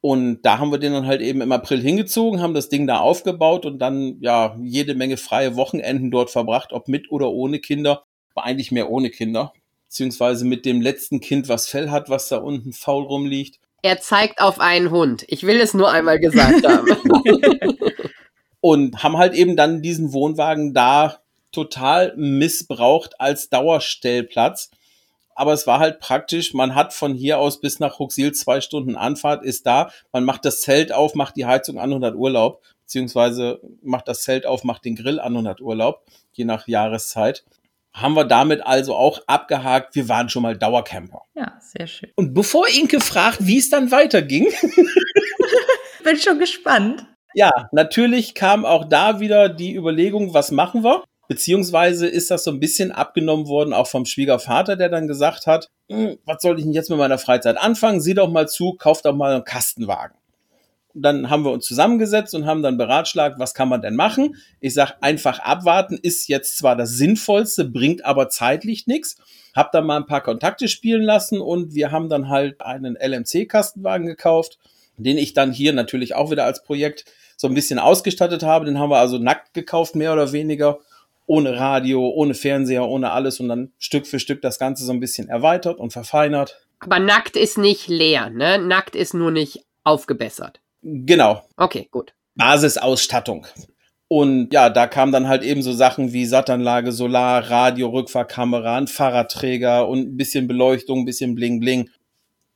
Und 0.02 0.42
da 0.42 0.58
haben 0.58 0.72
wir 0.72 0.80
den 0.80 0.94
dann 0.94 1.06
halt 1.06 1.22
eben 1.22 1.42
im 1.42 1.52
April 1.52 1.80
hingezogen, 1.80 2.42
haben 2.42 2.56
das 2.56 2.70
Ding 2.70 2.88
da 2.88 2.98
aufgebaut 3.00 3.68
und 3.68 3.78
dann 3.78 4.18
ja 4.20 4.58
jede 4.60 4.96
Menge 4.96 5.16
freie 5.16 5.56
Wochenenden 5.56 6.10
dort 6.10 6.32
verbracht, 6.32 6.74
ob 6.74 6.88
mit 6.88 7.12
oder 7.12 7.30
ohne 7.30 7.60
Kinder. 7.60 8.04
Aber 8.34 8.46
eigentlich 8.46 8.72
mehr 8.72 8.90
ohne 8.90 9.12
Kinder. 9.12 9.54
Beziehungsweise 9.88 10.46
mit 10.46 10.66
dem 10.66 10.82
letzten 10.82 11.20
Kind, 11.20 11.50
was 11.50 11.68
Fell 11.68 11.92
hat, 11.92 12.10
was 12.10 12.30
da 12.30 12.38
unten 12.38 12.74
faul 12.74 13.04
rumliegt. 13.04 13.60
Er 13.84 14.00
zeigt 14.00 14.42
auf 14.42 14.60
einen 14.60 14.90
Hund. 14.90 15.24
Ich 15.28 15.44
will 15.44 15.60
es 15.60 15.74
nur 15.74 15.92
einmal 15.92 16.20
gesagt 16.20 16.66
haben. 16.66 16.88
und 18.62 19.04
haben 19.04 19.18
halt 19.18 19.34
eben 19.34 19.56
dann 19.56 19.82
diesen 19.82 20.14
Wohnwagen 20.14 20.74
da 20.74 21.20
total 21.52 22.14
missbraucht 22.16 23.20
als 23.20 23.50
Dauerstellplatz 23.50 24.72
aber 25.42 25.54
es 25.54 25.66
war 25.66 25.80
halt 25.80 26.00
praktisch. 26.00 26.54
Man 26.54 26.76
hat 26.76 26.94
von 26.94 27.16
hier 27.16 27.40
aus 27.40 27.60
bis 27.60 27.80
nach 27.80 27.98
Huxil 27.98 28.32
zwei 28.32 28.62
Stunden 28.62 28.96
Anfahrt, 28.96 29.44
ist 29.44 29.66
da. 29.66 29.90
Man 30.12 30.24
macht 30.24 30.46
das 30.46 30.62
Zelt 30.62 30.92
auf, 30.92 31.16
macht 31.16 31.36
die 31.36 31.48
Heizung 31.48 31.80
an 31.80 31.94
und 31.94 32.06
hat 32.06 32.14
Urlaub, 32.14 32.62
beziehungsweise 32.82 33.60
macht 33.82 34.08
das 34.08 34.22
Zelt 34.22 34.46
auf, 34.46 34.64
macht 34.64 34.86
den 34.86 34.96
Grill 34.96 35.20
an 35.20 35.36
und 35.36 35.48
hat 35.48 35.60
Urlaub, 35.60 36.06
je 36.32 36.46
nach 36.46 36.68
Jahreszeit. 36.68 37.44
Haben 37.92 38.14
wir 38.16 38.26
damit 38.26 38.64
also 38.64 38.94
auch 38.94 39.20
abgehakt, 39.26 39.96
wir 39.96 40.08
waren 40.08 40.30
schon 40.30 40.44
mal 40.44 40.56
Dauercamper. 40.56 41.24
Ja, 41.34 41.58
sehr 41.60 41.88
schön. 41.88 42.12
Und 42.16 42.36
bevor 42.36 42.68
Inke 42.68 43.00
fragt, 43.00 43.40
wie 43.48 43.58
es 43.58 43.72
dann 43.72 43.90
weiterging. 43.90 44.46
Bin 46.04 46.18
schon 46.18 46.38
gespannt. 46.38 47.08
Ja, 47.34 47.50
natürlich 47.72 48.36
kam 48.36 48.64
auch 48.64 48.86
da 48.86 49.20
wieder 49.20 49.50
die 49.50 49.76
Überlegung, 49.76 50.36
was 50.36 50.52
machen 50.52 50.84
wir? 50.84 51.04
Beziehungsweise 51.32 52.10
ist 52.10 52.30
das 52.30 52.44
so 52.44 52.52
ein 52.52 52.60
bisschen 52.60 52.92
abgenommen 52.92 53.48
worden, 53.48 53.72
auch 53.72 53.88
vom 53.88 54.04
Schwiegervater, 54.04 54.76
der 54.76 54.90
dann 54.90 55.08
gesagt 55.08 55.48
hat, 55.48 55.70
hm, 55.88 56.18
was 56.26 56.42
soll 56.42 56.60
ich 56.60 56.66
denn 56.66 56.74
jetzt 56.74 56.90
mit 56.90 57.00
meiner 57.00 57.18
Freizeit 57.18 57.58
anfangen? 57.58 58.02
Sieh 58.02 58.14
doch 58.14 58.30
mal 58.30 58.50
zu, 58.50 58.74
kauf 58.74 59.02
doch 59.02 59.16
mal 59.16 59.36
einen 59.36 59.46
Kastenwagen. 59.46 60.18
dann 60.94 61.30
haben 61.30 61.46
wir 61.46 61.52
uns 61.54 61.66
zusammengesetzt 61.66 62.36
und 62.36 62.46
haben 62.46 62.62
dann 62.62 62.78
beratschlagt, 62.78 63.40
was 63.40 63.54
kann 63.54 63.70
man 63.70 63.82
denn 63.82 63.96
machen? 63.96 64.36
Ich 64.60 64.74
sage, 64.74 64.96
einfach 65.00 65.40
abwarten 65.40 65.98
ist 66.02 66.28
jetzt 66.28 66.58
zwar 66.58 66.76
das 66.76 66.90
Sinnvollste, 66.90 67.64
bringt 67.64 68.04
aber 68.04 68.28
zeitlich 68.28 68.86
nichts. 68.86 69.16
Hab 69.56 69.72
dann 69.72 69.86
mal 69.86 69.96
ein 69.96 70.08
paar 70.08 70.24
Kontakte 70.24 70.68
spielen 70.68 71.04
lassen 71.04 71.40
und 71.40 71.74
wir 71.74 71.94
haben 71.94 72.10
dann 72.10 72.28
halt 72.28 72.60
einen 72.60 72.98
LMC-Kastenwagen 73.02 74.06
gekauft, 74.06 74.60
den 74.98 75.18
ich 75.18 75.32
dann 75.32 75.54
hier 75.54 75.72
natürlich 75.72 76.14
auch 76.14 76.30
wieder 76.30 76.44
als 76.44 76.62
Projekt 76.62 77.06
so 77.38 77.48
ein 77.48 77.54
bisschen 77.54 77.80
ausgestattet 77.80 78.44
habe. 78.44 78.66
Den 78.66 78.80
haben 78.80 78.90
wir 78.90 78.98
also 78.98 79.18
nackt 79.18 79.54
gekauft, 79.54 79.96
mehr 79.96 80.12
oder 80.12 80.34
weniger 80.34 80.80
ohne 81.32 81.58
Radio, 81.58 82.10
ohne 82.10 82.34
Fernseher, 82.34 82.86
ohne 82.86 83.12
alles 83.12 83.40
und 83.40 83.48
dann 83.48 83.72
Stück 83.80 84.06
für 84.06 84.20
Stück 84.20 84.42
das 84.42 84.60
Ganze 84.60 84.84
so 84.84 84.92
ein 84.92 85.00
bisschen 85.00 85.30
erweitert 85.30 85.80
und 85.80 85.94
verfeinert. 85.94 86.60
Aber 86.82 87.00
nackt 87.00 87.38
ist 87.38 87.58
nicht 87.58 87.88
leer, 87.88 88.30
ne? 88.30 88.60
Nackt 88.60 88.98
ist 88.98 89.14
nur 89.14 89.32
nicht 89.32 89.64
aufgebessert. 89.86 90.60
Genau. 90.82 91.42
Okay, 91.56 91.88
gut. 91.90 92.14
Basisausstattung. 92.36 93.48
Und 94.10 94.52
ja, 94.52 94.70
da 94.70 94.88
kamen 94.88 95.14
dann 95.14 95.30
halt 95.30 95.44
eben 95.44 95.62
so 95.62 95.72
Sachen 95.72 96.12
wie 96.12 96.26
Sattanlage, 96.26 96.92
Solar, 96.92 97.50
Radio, 97.50 97.88
Rückfahrkamera, 97.88 98.76
ein 98.76 98.88
Fahrradträger 98.88 99.88
und 99.88 100.00
ein 100.00 100.18
bisschen 100.18 100.50
Beleuchtung, 100.50 101.00
ein 101.00 101.06
bisschen 101.06 101.36
Bling 101.36 101.62
Bling. 101.62 101.90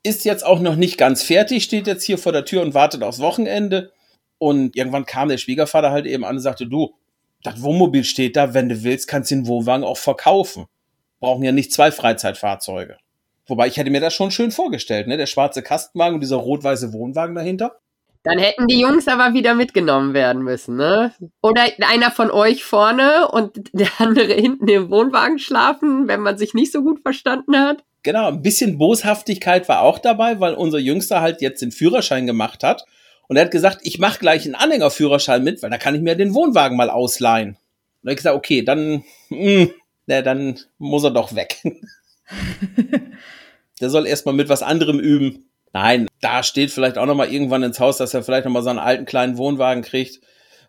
Ist 0.03 0.25
jetzt 0.25 0.45
auch 0.45 0.59
noch 0.59 0.75
nicht 0.75 0.97
ganz 0.97 1.23
fertig, 1.23 1.63
steht 1.63 1.87
jetzt 1.87 2.03
hier 2.03 2.17
vor 2.17 2.33
der 2.33 2.43
Tür 2.43 2.61
und 2.61 2.73
wartet 2.73 3.03
aufs 3.03 3.21
Wochenende. 3.21 3.93
Und 4.37 4.75
irgendwann 4.75 5.05
kam 5.05 5.29
der 5.29 5.37
Schwiegervater 5.37 5.91
halt 5.91 6.05
eben 6.05 6.25
an 6.25 6.35
und 6.35 6.41
sagte, 6.41 6.67
du, 6.67 6.93
das 7.45 7.61
Wohnmobil 7.61 8.03
steht 8.03 8.35
da, 8.35 8.53
wenn 8.53 8.69
du 8.69 8.83
willst, 8.83 9.07
kannst 9.07 9.31
du 9.31 9.35
den 9.35 9.47
Wohnwagen 9.47 9.85
auch 9.85 9.97
verkaufen. 9.97 10.65
Brauchen 11.19 11.43
ja 11.43 11.51
nicht 11.51 11.71
zwei 11.71 11.91
Freizeitfahrzeuge. 11.91 12.97
Wobei 13.47 13.67
ich 13.67 13.77
hätte 13.77 13.91
mir 13.91 14.01
das 14.01 14.13
schon 14.13 14.31
schön 14.31 14.51
vorgestellt, 14.51 15.07
ne? 15.07 15.17
Der 15.17 15.27
schwarze 15.27 15.61
Kastenwagen 15.61 16.15
und 16.15 16.21
dieser 16.21 16.37
rot-weiße 16.37 16.93
Wohnwagen 16.93 17.35
dahinter. 17.35 17.79
Dann 18.23 18.39
hätten 18.39 18.65
die 18.65 18.79
Jungs 18.79 19.07
aber 19.07 19.35
wieder 19.35 19.53
mitgenommen 19.53 20.15
werden 20.15 20.41
müssen, 20.41 20.77
ne? 20.77 21.13
Oder 21.43 21.67
einer 21.81 22.09
von 22.09 22.31
euch 22.31 22.63
vorne 22.63 23.27
und 23.27 23.69
der 23.73 23.89
andere 23.99 24.33
hinten 24.33 24.67
im 24.67 24.89
Wohnwagen 24.89 25.37
schlafen, 25.37 26.07
wenn 26.07 26.21
man 26.21 26.37
sich 26.37 26.55
nicht 26.55 26.71
so 26.71 26.81
gut 26.81 27.01
verstanden 27.01 27.55
hat. 27.55 27.83
Genau, 28.01 28.27
ein 28.27 28.41
bisschen 28.41 28.79
Boshaftigkeit 28.79 29.69
war 29.69 29.81
auch 29.81 29.99
dabei, 29.99 30.39
weil 30.39 30.55
unser 30.55 30.79
Jüngster 30.79 31.21
halt 31.21 31.41
jetzt 31.41 31.61
den 31.61 31.71
Führerschein 31.71 32.25
gemacht 32.25 32.63
hat 32.63 32.85
und 33.27 33.37
er 33.37 33.45
hat 33.45 33.51
gesagt, 33.51 33.79
ich 33.83 33.99
mache 33.99 34.19
gleich 34.19 34.45
einen 34.45 34.55
Anhängerführerschein 34.55 35.43
mit, 35.43 35.61
weil 35.63 35.69
da 35.69 35.77
kann 35.77 35.95
ich 35.95 36.01
mir 36.01 36.15
den 36.15 36.33
Wohnwagen 36.33 36.77
mal 36.77 36.89
ausleihen. 36.89 37.57
Und 38.03 38.09
ich 38.09 38.17
gesagt, 38.17 38.35
okay, 38.35 38.61
dann, 38.63 39.03
mh, 39.29 39.37
hm, 39.37 39.71
na, 40.05 40.21
dann 40.21 40.59
muss 40.77 41.03
er 41.03 41.11
doch 41.11 41.35
weg. 41.35 41.61
Der 43.81 43.89
soll 43.89 44.07
erstmal 44.07 44.35
mit 44.35 44.47
was 44.47 44.63
anderem 44.63 44.99
üben. 44.99 45.49
Nein, 45.73 46.07
da 46.21 46.43
steht 46.43 46.71
vielleicht 46.71 46.97
auch 46.97 47.05
noch 47.05 47.15
mal 47.15 47.31
irgendwann 47.31 47.63
ins 47.63 47.79
Haus, 47.79 47.97
dass 47.97 48.13
er 48.13 48.23
vielleicht 48.23 48.45
noch 48.45 48.51
mal 48.51 48.63
so 48.63 48.69
einen 48.69 48.79
alten 48.79 49.05
kleinen 49.05 49.37
Wohnwagen 49.37 49.83
kriegt. 49.83 50.21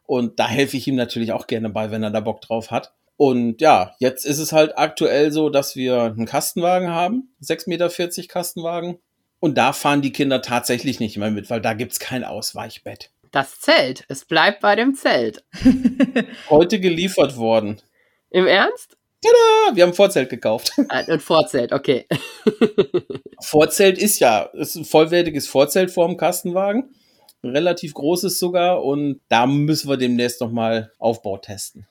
Und 0.05 0.41
da 0.41 0.49
helfe 0.49 0.77
ich 0.77 0.89
ihm 0.89 0.97
natürlich 0.97 1.33
auch 1.33 1.47
gerne 1.47 1.71
bei, 1.71 1.91
wenn 1.91 2.03
er 2.03 2.11
da 2.11 2.21
Bock 2.21 2.41
drauf 2.41 2.71
hat. 2.71 2.93
Und 3.17 3.61
ja, 3.61 3.95
jetzt 3.99 4.27
ist 4.27 4.39
es 4.39 4.53
halt 4.53 4.77
aktuell 4.77 5.33
so, 5.33 5.49
dass 5.49 5.77
wir 5.77 6.03
einen 6.03 6.27
Kastenwagen 6.27 6.89
haben, 6.89 7.35
6,40 7.43 7.69
Meter 7.69 8.29
Kastenwagen. 8.29 8.99
Und 9.41 9.59
da 9.59 9.73
fahren 9.73 10.03
die 10.03 10.13
Kinder 10.13 10.43
tatsächlich 10.43 11.01
nicht 11.01 11.17
mehr 11.17 11.31
mit, 11.31 11.51
weil 11.51 11.61
da 11.61 11.75
gibt's 11.75 11.99
kein 11.99 12.25
Ausweichbett. 12.25 13.11
Das 13.31 13.61
Zelt. 13.61 14.05
Es 14.09 14.25
bleibt 14.25 14.61
bei 14.61 14.77
dem 14.77 14.95
Zelt. 14.95 15.45
Heute 16.51 16.81
geliefert 16.81 17.37
worden. 17.37 17.83
Im 18.31 18.47
Ernst? 18.47 18.97
Tada! 19.23 19.77
Wir 19.77 19.83
haben 19.83 19.91
ein 19.91 19.95
Vorzelt 19.95 20.31
gekauft. 20.31 20.73
Ein 20.89 21.21
Vorzelt, 21.21 21.73
okay. 21.73 22.07
Vorzelt 23.41 23.99
ist 23.99 24.19
ja, 24.21 24.43
ist 24.53 24.77
ein 24.77 24.85
vollwertiges 24.85 25.49
Vorzelt 25.49 25.91
vorm 25.91 26.17
Kastenwagen. 26.17 26.95
Ein 27.43 27.51
relativ 27.51 27.95
großes 27.95 28.39
sogar. 28.39 28.85
Und 28.85 29.21
da 29.29 29.47
müssen 29.47 29.89
wir 29.89 29.97
demnächst 29.97 30.41
nochmal 30.41 30.93
Aufbau 30.99 31.39
testen. 31.39 31.87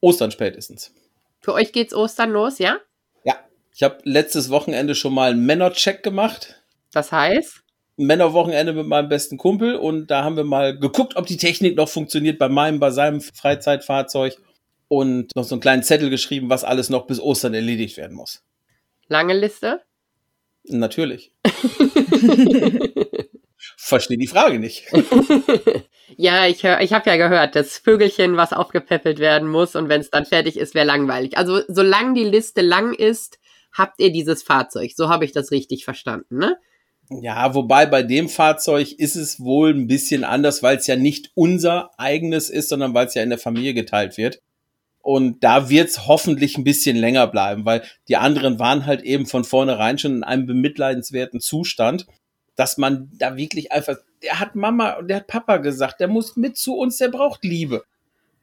Ostern 0.00 0.30
spätestens. 0.30 0.92
Für 1.40 1.54
euch 1.54 1.72
geht's 1.72 1.94
Ostern 1.94 2.30
los, 2.30 2.58
ja? 2.58 2.78
Ja. 3.24 3.38
Ich 3.74 3.82
habe 3.82 3.98
letztes 4.04 4.50
Wochenende 4.50 4.94
schon 4.94 5.14
mal 5.14 5.30
einen 5.30 5.46
Männercheck 5.46 6.02
gemacht. 6.02 6.61
Das 6.92 7.10
heißt? 7.12 7.62
Männerwochenende 7.96 8.72
mit 8.72 8.86
meinem 8.86 9.08
besten 9.08 9.36
Kumpel 9.38 9.76
und 9.76 10.10
da 10.10 10.24
haben 10.24 10.36
wir 10.36 10.44
mal 10.44 10.78
geguckt, 10.78 11.16
ob 11.16 11.26
die 11.26 11.36
Technik 11.36 11.76
noch 11.76 11.88
funktioniert 11.88 12.38
bei 12.38 12.48
meinem, 12.48 12.80
bei 12.80 12.90
seinem 12.90 13.20
Freizeitfahrzeug 13.20 14.36
und 14.88 15.34
noch 15.34 15.44
so 15.44 15.54
einen 15.54 15.62
kleinen 15.62 15.82
Zettel 15.82 16.10
geschrieben, 16.10 16.50
was 16.50 16.64
alles 16.64 16.90
noch 16.90 17.06
bis 17.06 17.20
Ostern 17.20 17.54
erledigt 17.54 17.96
werden 17.96 18.16
muss. 18.16 18.42
Lange 19.08 19.34
Liste? 19.34 19.82
Natürlich. 20.64 21.32
Verstehe 23.76 24.18
die 24.18 24.26
Frage 24.26 24.58
nicht. 24.58 24.84
ja, 26.16 26.46
ich, 26.46 26.64
ich 26.64 26.92
habe 26.92 27.10
ja 27.10 27.16
gehört, 27.16 27.56
das 27.56 27.78
Vögelchen, 27.78 28.36
was 28.36 28.52
aufgepäppelt 28.52 29.18
werden 29.18 29.48
muss 29.48 29.76
und 29.76 29.88
wenn 29.88 30.00
es 30.00 30.10
dann 30.10 30.24
fertig 30.24 30.56
ist, 30.56 30.74
wäre 30.74 30.86
langweilig. 30.86 31.36
Also 31.36 31.60
solange 31.68 32.14
die 32.14 32.24
Liste 32.24 32.60
lang 32.62 32.94
ist, 32.94 33.38
habt 33.72 34.00
ihr 34.00 34.12
dieses 34.12 34.42
Fahrzeug. 34.42 34.92
So 34.94 35.08
habe 35.08 35.24
ich 35.24 35.32
das 35.32 35.50
richtig 35.50 35.84
verstanden, 35.84 36.38
ne? 36.38 36.56
Ja, 37.20 37.54
wobei 37.54 37.86
bei 37.86 38.02
dem 38.02 38.28
Fahrzeug 38.28 38.92
ist 38.92 39.16
es 39.16 39.40
wohl 39.40 39.74
ein 39.74 39.86
bisschen 39.86 40.24
anders, 40.24 40.62
weil 40.62 40.76
es 40.76 40.86
ja 40.86 40.96
nicht 40.96 41.30
unser 41.34 41.90
eigenes 41.98 42.48
ist, 42.48 42.68
sondern 42.68 42.94
weil 42.94 43.06
es 43.06 43.14
ja 43.14 43.22
in 43.22 43.30
der 43.30 43.38
Familie 43.38 43.74
geteilt 43.74 44.16
wird. 44.16 44.40
Und 45.02 45.42
da 45.42 45.68
wird 45.68 45.88
es 45.88 46.06
hoffentlich 46.06 46.56
ein 46.56 46.64
bisschen 46.64 46.96
länger 46.96 47.26
bleiben, 47.26 47.64
weil 47.64 47.82
die 48.08 48.16
anderen 48.16 48.58
waren 48.60 48.86
halt 48.86 49.02
eben 49.02 49.26
von 49.26 49.44
vornherein 49.44 49.98
schon 49.98 50.16
in 50.16 50.24
einem 50.24 50.46
bemitleidenswerten 50.46 51.40
Zustand, 51.40 52.06
dass 52.54 52.78
man 52.78 53.10
da 53.18 53.36
wirklich 53.36 53.72
einfach, 53.72 53.96
der 54.22 54.38
hat 54.38 54.54
Mama, 54.54 55.02
der 55.02 55.16
hat 55.16 55.26
Papa 55.26 55.56
gesagt, 55.56 55.98
der 56.00 56.08
muss 56.08 56.36
mit 56.36 56.56
zu 56.56 56.76
uns, 56.76 56.98
der 56.98 57.08
braucht 57.08 57.44
Liebe. 57.44 57.84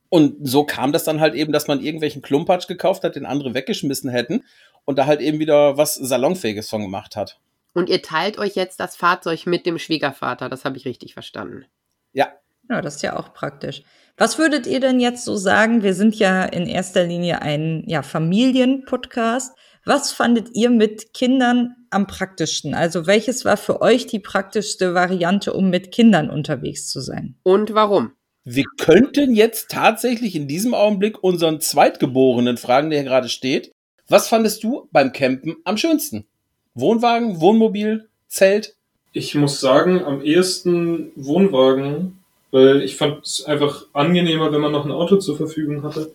Und 0.09 0.35
so 0.41 0.65
kam 0.65 0.91
das 0.91 1.03
dann 1.03 1.21
halt 1.21 1.35
eben, 1.35 1.53
dass 1.53 1.67
man 1.67 1.81
irgendwelchen 1.81 2.21
Klumpatsch 2.21 2.67
gekauft 2.67 3.03
hat, 3.03 3.15
den 3.15 3.25
andere 3.25 3.53
weggeschmissen 3.53 4.09
hätten 4.09 4.43
und 4.83 4.97
da 4.97 5.05
halt 5.05 5.21
eben 5.21 5.39
wieder 5.39 5.77
was 5.77 5.95
Salonfähiges 5.95 6.69
von 6.69 6.81
gemacht 6.81 7.15
hat. 7.15 7.39
Und 7.79 7.87
ihr 7.87 8.01
teilt 8.01 8.37
euch 8.37 8.55
jetzt 8.55 8.81
das 8.81 8.97
Fahrzeug 8.97 9.45
mit 9.45 9.65
dem 9.65 9.79
Schwiegervater, 9.79 10.49
das 10.49 10.65
habe 10.65 10.75
ich 10.75 10.83
richtig 10.83 11.13
verstanden. 11.13 11.63
Ja. 12.11 12.27
Ja, 12.69 12.81
das 12.81 12.97
ist 12.97 13.03
ja 13.03 13.17
auch 13.17 13.33
praktisch. 13.33 13.83
Was 14.17 14.37
würdet 14.37 14.67
ihr 14.67 14.81
denn 14.81 14.99
jetzt 14.99 15.23
so 15.23 15.37
sagen? 15.37 15.81
Wir 15.81 15.93
sind 15.93 16.13
ja 16.15 16.43
in 16.43 16.67
erster 16.67 17.05
Linie 17.05 17.41
ein 17.41 17.85
ja, 17.87 18.01
Familienpodcast. 18.01 19.57
Was 19.85 20.11
fandet 20.11 20.49
ihr 20.55 20.69
mit 20.69 21.13
Kindern 21.13 21.77
am 21.89 22.05
praktischsten? 22.05 22.73
Also 22.73 23.07
welches 23.07 23.45
war 23.45 23.55
für 23.55 23.81
euch 23.81 24.07
die 24.07 24.19
praktischste 24.19 24.93
Variante, 24.93 25.53
um 25.53 25.69
mit 25.69 25.93
Kindern 25.93 26.29
unterwegs 26.29 26.89
zu 26.89 26.99
sein? 26.99 27.37
Und 27.43 27.73
warum? 27.75 28.11
Wir 28.43 28.65
könnten 28.77 29.33
jetzt 29.35 29.71
tatsächlich 29.71 30.35
in 30.35 30.49
diesem 30.49 30.73
Augenblick 30.73 31.23
unseren 31.23 31.61
Zweitgeborenen 31.61 32.57
fragen, 32.57 32.89
der 32.89 32.99
hier 32.99 33.07
gerade 33.07 33.29
steht. 33.29 33.71
Was 34.09 34.27
fandest 34.27 34.65
du 34.65 34.89
beim 34.91 35.13
Campen 35.13 35.55
am 35.63 35.77
schönsten? 35.77 36.25
Wohnwagen, 36.73 37.41
Wohnmobil, 37.41 38.07
Zelt? 38.27 38.75
Ich 39.11 39.35
muss 39.35 39.59
sagen, 39.59 40.03
am 40.03 40.21
ehesten 40.21 41.11
Wohnwagen, 41.15 42.19
weil 42.51 42.81
ich 42.81 42.95
fand 42.95 43.25
es 43.25 43.43
einfach 43.45 43.85
angenehmer, 43.93 44.51
wenn 44.51 44.61
man 44.61 44.71
noch 44.71 44.85
ein 44.85 44.91
Auto 44.91 45.17
zur 45.17 45.35
Verfügung 45.35 45.83
hatte, 45.83 46.13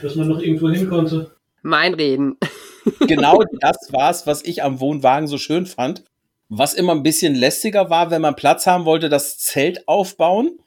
dass 0.00 0.16
man 0.16 0.28
noch 0.28 0.40
irgendwo 0.40 0.68
hin 0.68 0.88
konnte. 0.88 1.30
Mein 1.62 1.94
Reden. 1.94 2.36
genau 3.00 3.42
das 3.60 3.92
war's, 3.92 4.26
was 4.26 4.44
ich 4.44 4.62
am 4.62 4.80
Wohnwagen 4.80 5.28
so 5.28 5.38
schön 5.38 5.66
fand. 5.66 6.04
Was 6.48 6.74
immer 6.74 6.92
ein 6.92 7.02
bisschen 7.02 7.34
lästiger 7.34 7.88
war, 7.88 8.10
wenn 8.10 8.20
man 8.20 8.36
Platz 8.36 8.66
haben 8.66 8.84
wollte, 8.84 9.08
das 9.08 9.38
Zelt 9.38 9.88
aufbauen. 9.88 10.58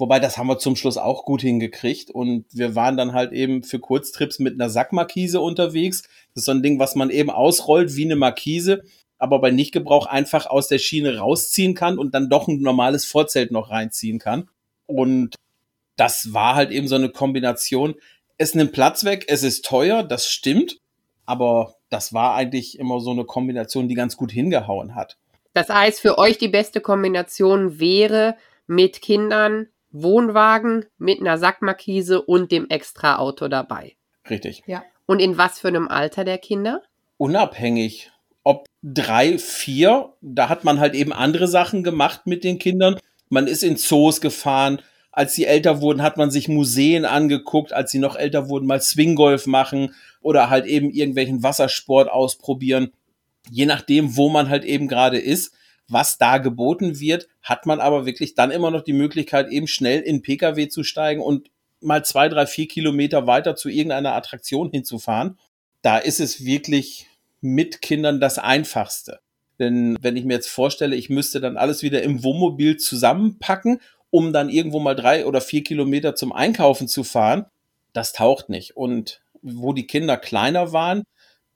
Wobei, 0.00 0.18
das 0.18 0.38
haben 0.38 0.46
wir 0.46 0.58
zum 0.58 0.76
Schluss 0.76 0.96
auch 0.96 1.26
gut 1.26 1.42
hingekriegt. 1.42 2.10
Und 2.10 2.46
wir 2.52 2.74
waren 2.74 2.96
dann 2.96 3.12
halt 3.12 3.32
eben 3.32 3.62
für 3.62 3.78
Kurztrips 3.78 4.38
mit 4.38 4.54
einer 4.54 4.70
Sackmarkise 4.70 5.42
unterwegs. 5.42 6.04
Das 6.34 6.42
ist 6.42 6.44
so 6.46 6.52
ein 6.52 6.62
Ding, 6.62 6.78
was 6.78 6.94
man 6.94 7.10
eben 7.10 7.28
ausrollt 7.28 7.94
wie 7.96 8.06
eine 8.06 8.16
Markise, 8.16 8.82
aber 9.18 9.40
bei 9.40 9.50
Nichtgebrauch 9.50 10.06
einfach 10.06 10.46
aus 10.46 10.68
der 10.68 10.78
Schiene 10.78 11.18
rausziehen 11.18 11.74
kann 11.74 11.98
und 11.98 12.14
dann 12.14 12.30
doch 12.30 12.48
ein 12.48 12.62
normales 12.62 13.04
Vorzelt 13.04 13.50
noch 13.50 13.68
reinziehen 13.68 14.18
kann. 14.18 14.48
Und 14.86 15.34
das 15.96 16.32
war 16.32 16.54
halt 16.54 16.70
eben 16.70 16.88
so 16.88 16.94
eine 16.94 17.10
Kombination. 17.10 17.94
Es 18.38 18.54
nimmt 18.54 18.72
Platz 18.72 19.04
weg, 19.04 19.26
es 19.28 19.42
ist 19.42 19.66
teuer, 19.66 20.02
das 20.02 20.30
stimmt. 20.30 20.78
Aber 21.26 21.74
das 21.90 22.14
war 22.14 22.36
eigentlich 22.36 22.78
immer 22.78 23.00
so 23.00 23.10
eine 23.10 23.24
Kombination, 23.26 23.86
die 23.86 23.96
ganz 23.96 24.16
gut 24.16 24.32
hingehauen 24.32 24.94
hat. 24.94 25.18
Das 25.52 25.68
heißt, 25.68 26.00
für 26.00 26.16
euch 26.16 26.38
die 26.38 26.48
beste 26.48 26.80
Kombination 26.80 27.78
wäre 27.78 28.36
mit 28.66 29.02
Kindern 29.02 29.68
Wohnwagen 29.92 30.86
mit 30.98 31.20
einer 31.20 31.38
Sackmarkise 31.38 32.22
und 32.22 32.52
dem 32.52 32.68
Extra-Auto 32.68 33.48
dabei. 33.48 33.96
Richtig. 34.28 34.62
Ja. 34.66 34.84
Und 35.06 35.20
in 35.20 35.38
was 35.38 35.58
für 35.58 35.68
einem 35.68 35.88
Alter 35.88 36.24
der 36.24 36.38
Kinder? 36.38 36.82
Unabhängig. 37.16 38.10
Ob 38.44 38.66
drei, 38.82 39.38
vier, 39.38 40.14
da 40.20 40.48
hat 40.48 40.64
man 40.64 40.80
halt 40.80 40.94
eben 40.94 41.12
andere 41.12 41.48
Sachen 41.48 41.82
gemacht 41.82 42.26
mit 42.26 42.44
den 42.44 42.58
Kindern. 42.58 42.98
Man 43.28 43.46
ist 43.46 43.62
in 43.62 43.76
Zoos 43.76 44.20
gefahren. 44.20 44.80
Als 45.12 45.34
sie 45.34 45.44
älter 45.44 45.80
wurden, 45.80 46.02
hat 46.02 46.16
man 46.16 46.30
sich 46.30 46.48
Museen 46.48 47.04
angeguckt. 47.04 47.72
Als 47.72 47.90
sie 47.90 47.98
noch 47.98 48.16
älter 48.16 48.48
wurden, 48.48 48.66
mal 48.66 48.80
Swinggolf 48.80 49.46
machen 49.46 49.94
oder 50.22 50.48
halt 50.48 50.66
eben 50.66 50.90
irgendwelchen 50.90 51.42
Wassersport 51.42 52.08
ausprobieren. 52.08 52.92
Je 53.50 53.66
nachdem, 53.66 54.16
wo 54.16 54.28
man 54.28 54.48
halt 54.48 54.64
eben 54.64 54.86
gerade 54.86 55.18
ist 55.18 55.52
was 55.90 56.18
da 56.18 56.38
geboten 56.38 57.00
wird, 57.00 57.28
hat 57.42 57.66
man 57.66 57.80
aber 57.80 58.06
wirklich 58.06 58.34
dann 58.34 58.50
immer 58.50 58.70
noch 58.70 58.82
die 58.82 58.92
Möglichkeit, 58.92 59.48
eben 59.48 59.66
schnell 59.66 60.00
in 60.00 60.22
Pkw 60.22 60.68
zu 60.68 60.84
steigen 60.84 61.20
und 61.20 61.50
mal 61.80 62.04
zwei, 62.04 62.28
drei, 62.28 62.46
vier 62.46 62.68
Kilometer 62.68 63.26
weiter 63.26 63.56
zu 63.56 63.68
irgendeiner 63.68 64.14
Attraktion 64.14 64.70
hinzufahren. 64.70 65.38
Da 65.82 65.98
ist 65.98 66.20
es 66.20 66.44
wirklich 66.44 67.06
mit 67.40 67.82
Kindern 67.82 68.20
das 68.20 68.38
Einfachste. 68.38 69.20
Denn 69.58 69.96
wenn 70.00 70.16
ich 70.16 70.24
mir 70.24 70.34
jetzt 70.34 70.48
vorstelle, 70.48 70.96
ich 70.96 71.10
müsste 71.10 71.40
dann 71.40 71.56
alles 71.56 71.82
wieder 71.82 72.02
im 72.02 72.22
Wohnmobil 72.22 72.76
zusammenpacken, 72.76 73.80
um 74.10 74.32
dann 74.32 74.48
irgendwo 74.48 74.80
mal 74.80 74.94
drei 74.94 75.26
oder 75.26 75.40
vier 75.40 75.62
Kilometer 75.62 76.14
zum 76.14 76.32
Einkaufen 76.32 76.88
zu 76.88 77.04
fahren, 77.04 77.46
das 77.92 78.12
taucht 78.12 78.48
nicht. 78.48 78.76
Und 78.76 79.20
wo 79.42 79.72
die 79.72 79.86
Kinder 79.86 80.16
kleiner 80.16 80.72
waren, 80.72 81.04